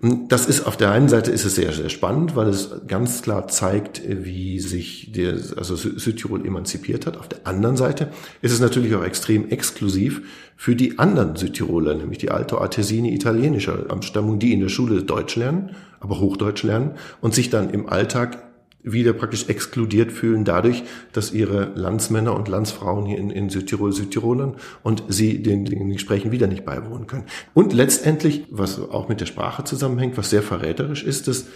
Das 0.01 0.45
ist 0.45 0.67
auf 0.67 0.75
der 0.75 0.91
einen 0.91 1.07
Seite 1.07 1.31
ist 1.31 1.45
es 1.45 1.55
sehr, 1.55 1.71
sehr 1.71 1.89
spannend, 1.89 2.35
weil 2.35 2.49
es 2.49 2.69
ganz 2.85 3.21
klar 3.21 3.47
zeigt, 3.47 4.01
wie 4.05 4.59
sich 4.59 5.11
der, 5.13 5.37
also 5.55 5.75
Südtirol 5.75 6.45
emanzipiert 6.45 7.05
hat. 7.05 7.17
Auf 7.17 7.29
der 7.29 7.47
anderen 7.47 7.77
Seite 7.77 8.11
ist 8.41 8.51
es 8.51 8.59
natürlich 8.59 8.93
auch 8.93 9.03
extrem 9.03 9.49
exklusiv 9.49 10.21
für 10.57 10.75
die 10.75 10.99
anderen 10.99 11.37
Südtiroler, 11.37 11.95
nämlich 11.95 12.17
die 12.17 12.29
Alto 12.29 12.57
Artesini 12.57 13.13
italienischer 13.13 13.85
Amtstammung, 13.89 14.37
die 14.37 14.53
in 14.53 14.59
der 14.59 14.69
Schule 14.69 15.01
Deutsch 15.01 15.37
lernen, 15.37 15.71
aber 16.01 16.19
Hochdeutsch 16.19 16.63
lernen 16.63 16.91
und 17.21 17.33
sich 17.33 17.49
dann 17.49 17.69
im 17.69 17.87
Alltag 17.87 18.43
wieder 18.86 19.13
praktisch 19.13 19.49
exkludiert 19.49 20.11
fühlen 20.11 20.45
dadurch, 20.45 20.83
dass 21.11 21.33
ihre 21.33 21.71
Landsmänner 21.75 22.36
und 22.36 22.47
Landsfrauen 22.47 23.05
hier 23.05 23.17
in, 23.17 23.29
in 23.31 23.49
Südtirol 23.49 23.91
Südtirolern 23.91 24.55
und 24.83 25.03
sie 25.07 25.41
den, 25.41 25.65
den 25.65 25.89
Gesprächen 25.89 26.31
wieder 26.31 26.47
nicht 26.47 26.65
beiwohnen 26.65 27.07
können. 27.07 27.25
Und 27.53 27.73
letztendlich, 27.73 28.45
was 28.49 28.79
auch 28.79 29.09
mit 29.09 29.19
der 29.19 29.25
Sprache 29.25 29.63
zusammenhängt, 29.63 30.17
was 30.17 30.29
sehr 30.29 30.43
verräterisch 30.43 31.03
ist, 31.03 31.27
ist, 31.27 31.47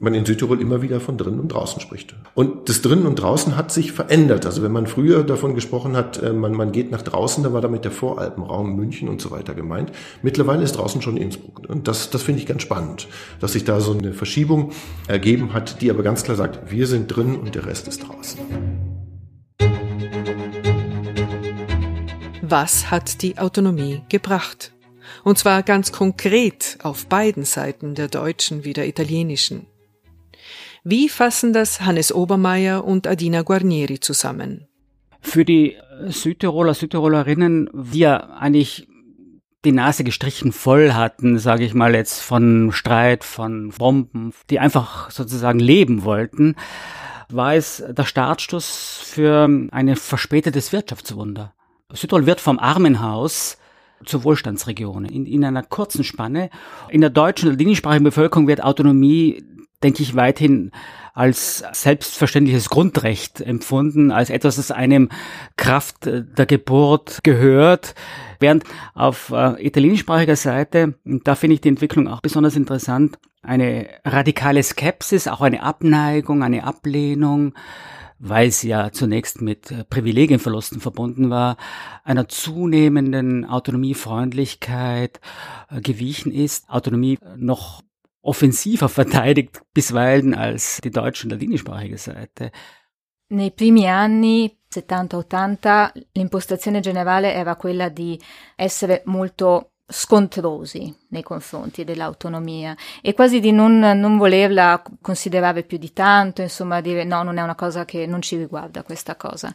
man 0.00 0.14
in 0.14 0.24
Südtirol 0.24 0.60
immer 0.60 0.82
wieder 0.82 1.00
von 1.00 1.16
drinnen 1.16 1.40
und 1.40 1.48
draußen 1.48 1.80
spricht. 1.80 2.14
Und 2.34 2.68
das 2.68 2.82
drinnen 2.82 3.06
und 3.06 3.16
draußen 3.16 3.56
hat 3.56 3.72
sich 3.72 3.92
verändert. 3.92 4.46
Also 4.46 4.62
wenn 4.62 4.72
man 4.72 4.86
früher 4.86 5.24
davon 5.24 5.54
gesprochen 5.54 5.96
hat, 5.96 6.22
äh, 6.22 6.32
man, 6.32 6.52
man 6.52 6.72
geht 6.72 6.90
nach 6.90 7.02
draußen, 7.02 7.42
dann 7.42 7.52
war 7.52 7.60
damit 7.60 7.84
der 7.84 7.90
Voralpenraum, 7.90 8.76
München 8.76 9.08
und 9.08 9.20
so 9.20 9.30
weiter 9.30 9.54
gemeint. 9.54 9.92
Mittlerweile 10.22 10.62
ist 10.62 10.72
draußen 10.72 11.02
schon 11.02 11.16
Innsbruck. 11.16 11.68
Und 11.68 11.88
das, 11.88 12.10
das 12.10 12.22
finde 12.22 12.40
ich 12.40 12.46
ganz 12.46 12.62
spannend, 12.62 13.08
dass 13.40 13.52
sich 13.52 13.64
da 13.64 13.80
so 13.80 13.92
eine 13.92 14.12
Verschiebung 14.12 14.72
ergeben 15.06 15.52
hat, 15.52 15.82
die 15.82 15.90
aber 15.90 16.02
ganz 16.02 16.22
klar 16.22 16.36
sagt, 16.36 16.70
wir 16.70 16.86
sind 16.86 17.08
drin 17.08 17.36
und 17.36 17.54
der 17.54 17.66
Rest 17.66 17.88
ist 17.88 18.02
draußen. 18.06 18.40
Was 22.42 22.90
hat 22.90 23.22
die 23.22 23.36
Autonomie 23.36 24.00
gebracht? 24.08 24.72
Und 25.24 25.36
zwar 25.36 25.62
ganz 25.62 25.92
konkret 25.92 26.78
auf 26.82 27.06
beiden 27.06 27.44
Seiten 27.44 27.94
der 27.94 28.08
deutschen 28.08 28.64
wie 28.64 28.72
der 28.72 28.88
italienischen. 28.88 29.66
Wie 30.84 31.08
fassen 31.08 31.52
das 31.52 31.80
Hannes 31.80 32.14
Obermeier 32.14 32.84
und 32.84 33.06
Adina 33.06 33.42
Guarnieri 33.42 34.00
zusammen? 34.00 34.66
Für 35.20 35.44
die 35.44 35.76
Südtiroler, 36.06 36.74
Südtirolerinnen, 36.74 37.68
die 37.72 38.00
ja 38.00 38.18
eigentlich 38.38 38.86
die 39.64 39.72
Nase 39.72 40.04
gestrichen 40.04 40.52
voll 40.52 40.92
hatten, 40.92 41.38
sage 41.38 41.64
ich 41.64 41.74
mal 41.74 41.94
jetzt 41.94 42.20
von 42.20 42.70
Streit, 42.72 43.24
von 43.24 43.70
Bomben, 43.70 44.32
die 44.50 44.60
einfach 44.60 45.10
sozusagen 45.10 45.58
leben 45.58 46.04
wollten, 46.04 46.54
war 47.28 47.54
es 47.54 47.82
der 47.86 48.04
Startstoß 48.04 49.00
für 49.04 49.48
ein 49.72 49.96
verspätetes 49.96 50.72
Wirtschaftswunder. 50.72 51.54
Südtirol 51.92 52.26
wird 52.26 52.40
vom 52.40 52.58
Armenhaus 52.58 53.58
zur 54.04 54.22
Wohlstandsregion 54.24 55.04
in, 55.04 55.26
in 55.26 55.44
einer 55.44 55.62
kurzen 55.62 56.04
Spanne. 56.04 56.50
In 56.88 57.00
der 57.00 57.10
deutschen 57.10 57.48
und 57.48 57.54
ladinischsprachigen 57.54 58.04
Bevölkerung 58.04 58.46
wird 58.46 58.62
Autonomie 58.62 59.44
denke 59.82 60.02
ich, 60.02 60.16
weithin 60.16 60.70
als 61.14 61.64
selbstverständliches 61.72 62.68
Grundrecht 62.68 63.40
empfunden, 63.40 64.12
als 64.12 64.30
etwas, 64.30 64.56
das 64.56 64.70
einem 64.70 65.08
Kraft 65.56 66.06
der 66.06 66.46
Geburt 66.46 67.24
gehört. 67.24 67.94
Während 68.38 68.64
auf 68.94 69.30
äh, 69.30 69.60
italienischsprachiger 69.66 70.36
Seite, 70.36 70.94
da 71.04 71.34
finde 71.34 71.54
ich 71.54 71.60
die 71.60 71.70
Entwicklung 71.70 72.06
auch 72.06 72.20
besonders 72.20 72.54
interessant, 72.54 73.18
eine 73.42 73.88
radikale 74.04 74.62
Skepsis, 74.62 75.26
auch 75.26 75.40
eine 75.40 75.62
Abneigung, 75.62 76.42
eine 76.42 76.64
Ablehnung, 76.64 77.54
weil 78.20 78.48
es 78.48 78.62
ja 78.62 78.92
zunächst 78.92 79.40
mit 79.42 79.88
Privilegienverlusten 79.90 80.80
verbunden 80.80 81.30
war, 81.30 81.56
einer 82.04 82.28
zunehmenden 82.28 83.44
Autonomiefreundlichkeit 83.44 85.20
äh, 85.70 85.80
gewichen 85.80 86.32
ist. 86.32 86.68
Autonomie 86.68 87.18
noch 87.36 87.82
offensiver 88.28 88.88
verteidigt 88.88 89.62
bisweilen 89.72 90.34
als 90.34 90.80
die 90.82 90.90
deutsche 90.90 91.24
und 91.24 91.30
ladinischsprachige 91.30 91.98
Seite. 91.98 92.50
Nei 93.30 93.50
primi 93.50 93.86
anni 93.86 94.58
70-80 94.70 95.90
l'impostazione 96.12 96.80
generale 96.80 97.32
era 97.32 97.56
quella 97.56 97.88
di 97.88 98.20
essere 98.56 99.02
molto 99.06 99.72
scontrosi 99.90 100.94
nei 101.08 101.22
confronti 101.22 101.84
dell'autonomia 101.84 102.76
e 103.00 103.14
quasi 103.14 103.40
di 103.40 103.52
non, 103.52 103.78
non, 103.78 104.18
volerla 104.18 104.82
considerare 105.00 105.62
più 105.62 105.78
di 105.78 105.92
tanto, 105.94 106.42
insomma, 106.42 106.82
dire 106.82 107.04
no, 107.04 107.22
non 107.22 107.38
è 107.38 107.42
una 107.42 107.54
cosa 107.54 107.86
che 107.86 108.06
non 108.06 108.20
ci 108.20 108.36
riguarda 108.36 108.82
questa 108.82 109.16
cosa. 109.16 109.52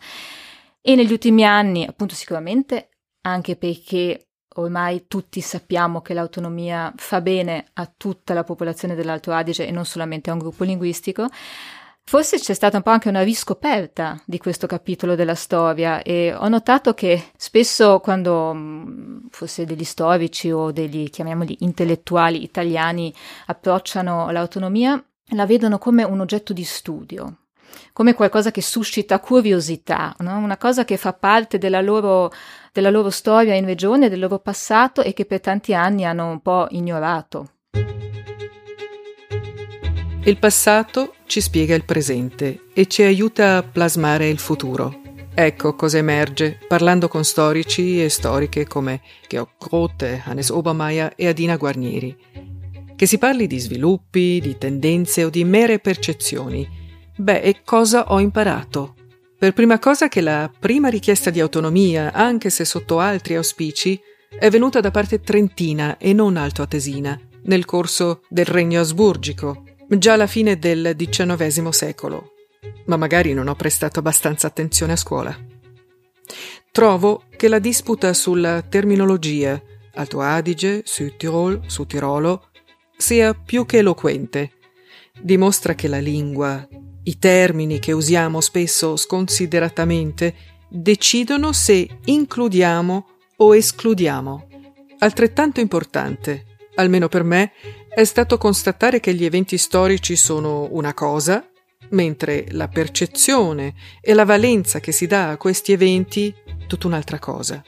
E 0.82 0.96
negli 0.96 1.12
ultimi 1.12 1.46
anni, 1.46 1.86
appunto, 1.86 2.16
sicuramente 2.16 2.90
anche 3.22 3.56
perché 3.56 4.33
ormai 4.56 5.06
tutti 5.08 5.42
sappiamo 5.42 6.02
che 6.02 6.14
l'autonomia 6.14 6.94
fa 6.96 7.22
bene 7.22 7.66
a 7.74 7.92
tutta 7.96 8.34
la 8.34 8.44
popolazione 8.44 8.96
dell'Alto 8.96 9.32
Adige 9.32 9.68
e 9.68 9.72
non 9.72 9.86
solamente 9.86 10.30
a 10.30 10.34
un 10.34 10.40
gruppo 10.40 10.64
linguistico, 10.64 11.28
Forse 12.06 12.38
c'è 12.38 12.54
stata 12.54 12.78
un 12.78 12.84
po' 12.84 12.90
anche 12.90 13.08
una 13.08 13.24
riscoperta 13.24 14.22
di 14.26 14.38
questo 14.38 14.68
capitolo 14.68 15.16
della 15.16 15.36
storia 15.36 16.02
e 16.04 16.34
ho 16.34 16.48
notato 16.50 16.94
che 16.94 17.32
spesso 17.38 18.02
quando 18.02 18.54
mm, 18.54 19.18
forse 19.30 19.66
degli 19.66 19.86
storici 19.86 20.52
o 20.52 20.72
degli, 20.72 21.10
chiamiamoli, 21.10 21.58
intellettuali 21.62 22.44
italiani 22.44 23.12
approcciano 23.46 24.30
l'autonomia, 24.32 25.02
la 25.30 25.46
vedono 25.46 25.78
come 25.78 26.04
un 26.04 26.20
oggetto 26.20 26.52
di 26.52 26.66
studio, 26.66 27.38
come 27.94 28.14
qualcosa 28.14 28.52
che 28.52 28.62
suscita 28.62 29.20
curiosità, 29.20 30.14
no? 30.20 30.38
una 30.38 30.58
cosa 30.58 30.84
che 30.86 30.98
fa 30.98 31.14
parte 31.14 31.58
della 31.58 31.82
loro, 31.82 32.32
della 32.74 32.90
loro 32.90 33.12
storia 33.12 33.54
in 33.54 33.66
regione, 33.66 34.10
del 34.10 34.20
loro 34.20 34.40
passato 34.40 35.04
e 35.04 35.14
che 35.14 35.26
per 35.26 35.40
tanti 35.40 35.76
anni 35.76 36.06
hanno 36.06 36.30
un 36.30 36.42
po' 36.42 36.66
ignorato. 36.72 37.50
Il 40.26 40.38
passato 40.40 41.14
ci 41.28 41.40
spiega 41.40 41.76
il 41.76 41.86
presente 41.86 42.66
e 42.74 42.88
ci 42.88 43.04
aiuta 43.04 43.58
a 43.58 43.64
plasmare 43.64 44.28
il 44.28 44.40
futuro. 44.40 45.02
Ecco 45.36 45.76
cosa 45.76 45.98
emerge 45.98 46.60
parlando 46.68 47.08
con 47.08 47.24
storici 47.24 48.04
e 48.04 48.10
storiche 48.10 48.66
come 48.66 49.02
Georg 49.28 49.50
Grote, 49.60 50.24
Hannes 50.26 50.50
Obermeier 50.50 51.14
e 51.16 51.28
Adina 51.28 51.58
Guarnieri. 51.58 52.16
Che 52.96 53.06
si 53.06 53.18
parli 53.18 53.46
di 53.46 53.60
sviluppi, 53.60 54.40
di 54.42 54.58
tendenze 54.58 55.24
o 55.24 55.30
di 55.30 55.44
mere 55.44 55.78
percezioni. 55.80 56.68
Beh, 57.16 57.42
e 57.42 57.62
cosa 57.64 58.12
ho 58.12 58.20
imparato? 58.20 58.96
Per 59.44 59.52
prima 59.52 59.78
cosa 59.78 60.08
che 60.08 60.22
la 60.22 60.50
prima 60.58 60.88
richiesta 60.88 61.30
di 61.30 61.42
autonomia, 61.42 62.14
anche 62.14 62.50
se 62.50 62.64
sotto 62.64 63.00
altri 63.00 63.36
auspici, 63.36 64.00
è 64.30 64.50
venuta 64.50 64.80
da 64.80 64.90
parte 64.90 65.20
trentina 65.20 65.98
e 65.98 66.14
non 66.14 66.38
altoatesina, 66.38 67.20
nel 67.42 67.66
corso 67.66 68.22
del 68.30 68.46
regno 68.46 68.80
asburgico, 68.80 69.66
già 69.90 70.14
alla 70.14 70.28
fine 70.28 70.58
del 70.58 70.96
XIX 70.96 71.68
secolo, 71.72 72.36
ma 72.86 72.96
magari 72.96 73.34
non 73.34 73.50
ho 73.50 73.56
prestato 73.56 74.00
abbastanza 74.00 74.48
attenzione 74.48 74.94
a 74.94 74.96
scuola. 74.96 75.38
Trovo 76.72 77.26
che 77.36 77.50
la 77.50 77.60
disputa 77.60 78.14
sulla 78.14 78.62
terminologia 78.62 79.62
Alto 79.96 80.22
Adige, 80.22 80.84
Südtirol, 80.86 81.66
Tirolo 81.86 82.48
sia 82.96 83.34
più 83.34 83.66
che 83.66 83.80
eloquente. 83.80 84.52
Dimostra 85.20 85.76
che 85.76 85.90
la 85.90 86.00
lingua, 86.00 86.66
i 87.04 87.20
termini 87.20 87.80
che 87.80 87.92
usiamo 87.92 88.42
spesso 88.42 88.96
sconsideratamente, 88.96 90.36
decidono 90.70 91.52
se 91.52 91.88
includiamo 92.06 93.08
o 93.38 93.56
escludiamo. 93.56 94.48
Altrettanto 95.00 95.60
importante, 95.60 96.46
almeno 96.76 97.08
per 97.10 97.24
me, 97.24 97.52
è 97.90 98.04
stato 98.06 98.38
constatare 98.38 99.00
che 99.00 99.14
gli 99.14 99.26
eventi 99.26 99.58
storici 99.58 100.16
sono 100.16 100.68
una 100.72 100.94
cosa, 100.94 101.46
mentre 101.90 102.46
la 102.52 102.68
percezione 102.68 103.74
e 104.02 104.14
la 104.14 104.26
valenza 104.26 104.80
che 104.80 104.92
si 104.92 105.06
dà 105.06 105.30
a 105.30 105.38
questi 105.38 105.74
eventi 105.74 106.34
tutta 106.68 106.88
un'altra 106.88 107.20
cosa. 107.20 107.62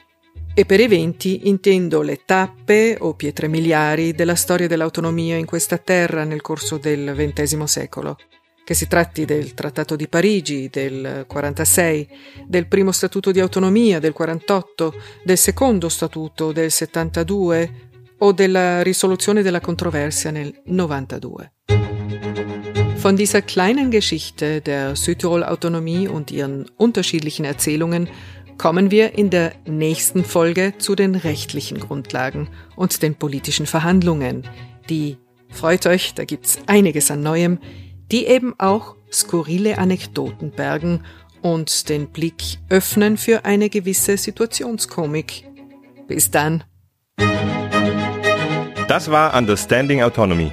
E 0.57 0.65
per 0.65 0.79
eventi 0.79 1.49
intendo 1.49 2.01
le 2.01 2.21
tappe 2.23 2.95
o 2.99 3.13
pietre 3.13 3.49
miliari 3.49 4.13
della 4.13 4.35
storia 4.35 4.67
dell'autonomia 4.67 5.35
in 5.35 5.45
questa 5.45 5.77
terra 5.77 6.23
nel 6.23 6.41
corso 6.41 6.77
del 6.77 7.13
XX 7.13 7.63
secolo. 7.63 8.17
Che 8.65 8.73
si 8.73 8.87
tratti 8.87 9.25
del 9.25 9.53
Trattato 9.53 9.95
di 9.95 10.07
Parigi 10.07 10.69
del 10.71 11.25
46, 11.27 12.09
del 12.47 12.65
primo 12.67 12.91
Statuto 12.91 13.31
di 13.31 13.39
autonomia 13.39 13.99
del 13.99 14.11
48, 14.11 14.93
del 15.23 15.37
secondo 15.37 15.87
Statuto 15.87 16.51
del 16.51 16.71
72 16.71 17.71
o 18.17 18.31
della 18.31 18.81
Risoluzione 18.81 19.43
della 19.43 19.59
Kontroversia 19.59 20.31
nel 20.31 20.51
92. 20.65 21.51
Von 22.95 23.15
dieser 23.15 23.43
kleinen 23.43 23.91
Geschichte 23.91 24.61
der 24.61 24.95
Südtirol-Autonomie 24.95 26.07
und 26.07 26.31
ihren 26.31 26.65
unterschiedlichen 26.75 27.45
Erzählungen 27.45 28.09
kommen 28.57 28.89
wir 28.89 29.15
in 29.15 29.29
der 29.29 29.53
nächsten 29.67 30.23
Folge 30.23 30.73
zu 30.79 30.95
den 30.95 31.13
rechtlichen 31.13 31.79
Grundlagen 31.79 32.49
und 32.75 33.03
den 33.03 33.13
politischen 33.13 33.67
Verhandlungen, 33.67 34.41
die, 34.89 35.17
freut 35.49 35.85
euch, 35.85 36.15
da 36.15 36.25
gibt's 36.25 36.57
einiges 36.65 37.11
an 37.11 37.21
Neuem, 37.21 37.59
die 38.11 38.25
eben 38.25 38.53
auch 38.57 38.95
skurrile 39.11 39.77
Anekdoten 39.77 40.51
bergen 40.51 41.01
und 41.41 41.89
den 41.89 42.07
Blick 42.07 42.59
öffnen 42.69 43.17
für 43.17 43.45
eine 43.45 43.69
gewisse 43.69 44.17
Situationskomik. 44.17 45.45
Bis 46.07 46.31
dann. 46.31 46.63
Das 48.87 49.09
war 49.09 49.35
Understanding 49.35 50.01
Autonomy, 50.01 50.51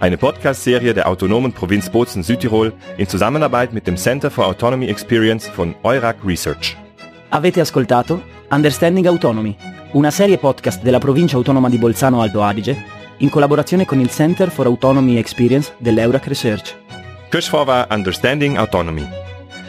eine 0.00 0.16
Podcast-Serie 0.16 0.94
der 0.94 1.08
autonomen 1.08 1.52
Provinz 1.52 1.90
Bozen 1.90 2.22
Südtirol 2.22 2.72
in 2.96 3.08
Zusammenarbeit 3.08 3.72
mit 3.72 3.86
dem 3.86 3.96
Center 3.96 4.30
for 4.30 4.46
Autonomy 4.46 4.86
Experience 4.86 5.46
von 5.48 5.74
Eurac 5.82 6.16
Research. 6.24 6.76
Avete 7.30 7.60
ascoltato 7.60 8.22
Understanding 8.50 9.06
Autonomy, 9.06 9.54
una 9.92 10.10
serie 10.10 10.38
podcast 10.38 10.82
della 10.82 10.98
provincia 10.98 11.36
autonoma 11.36 11.68
di 11.68 11.76
Bolzano 11.76 12.22
Alto 12.22 12.42
Adige 12.42 12.76
in 13.18 13.30
collaborazione 13.30 13.84
con 13.84 14.00
il 14.00 14.10
Center 14.10 14.50
for 14.50 14.66
Autonomy 14.66 15.16
Experience 15.16 15.74
dell'Eurac 15.78 16.26
Research. 16.26 16.76
War 17.52 17.86
Understanding 17.90 18.56
Autonomy. 18.56 19.06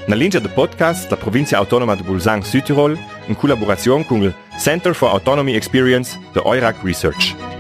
Na 0.08 0.16
linja 0.16 0.40
del 0.40 0.52
podcast 0.52 1.08
da 1.08 1.18
provincia 1.18 1.58
autonoma 1.58 1.96
di 1.96 2.04
Bolzano 2.04 2.42
Südtirol 2.42 2.98
in 3.28 3.36
collaborazione 3.36 4.06
con 4.06 4.22
il 4.24 4.34
Center 4.58 4.96
for 4.96 5.10
Autonomy 5.10 5.54
Experience 5.54 6.18
de 6.34 6.42
Eurac 6.44 6.78
Research. 6.84 7.59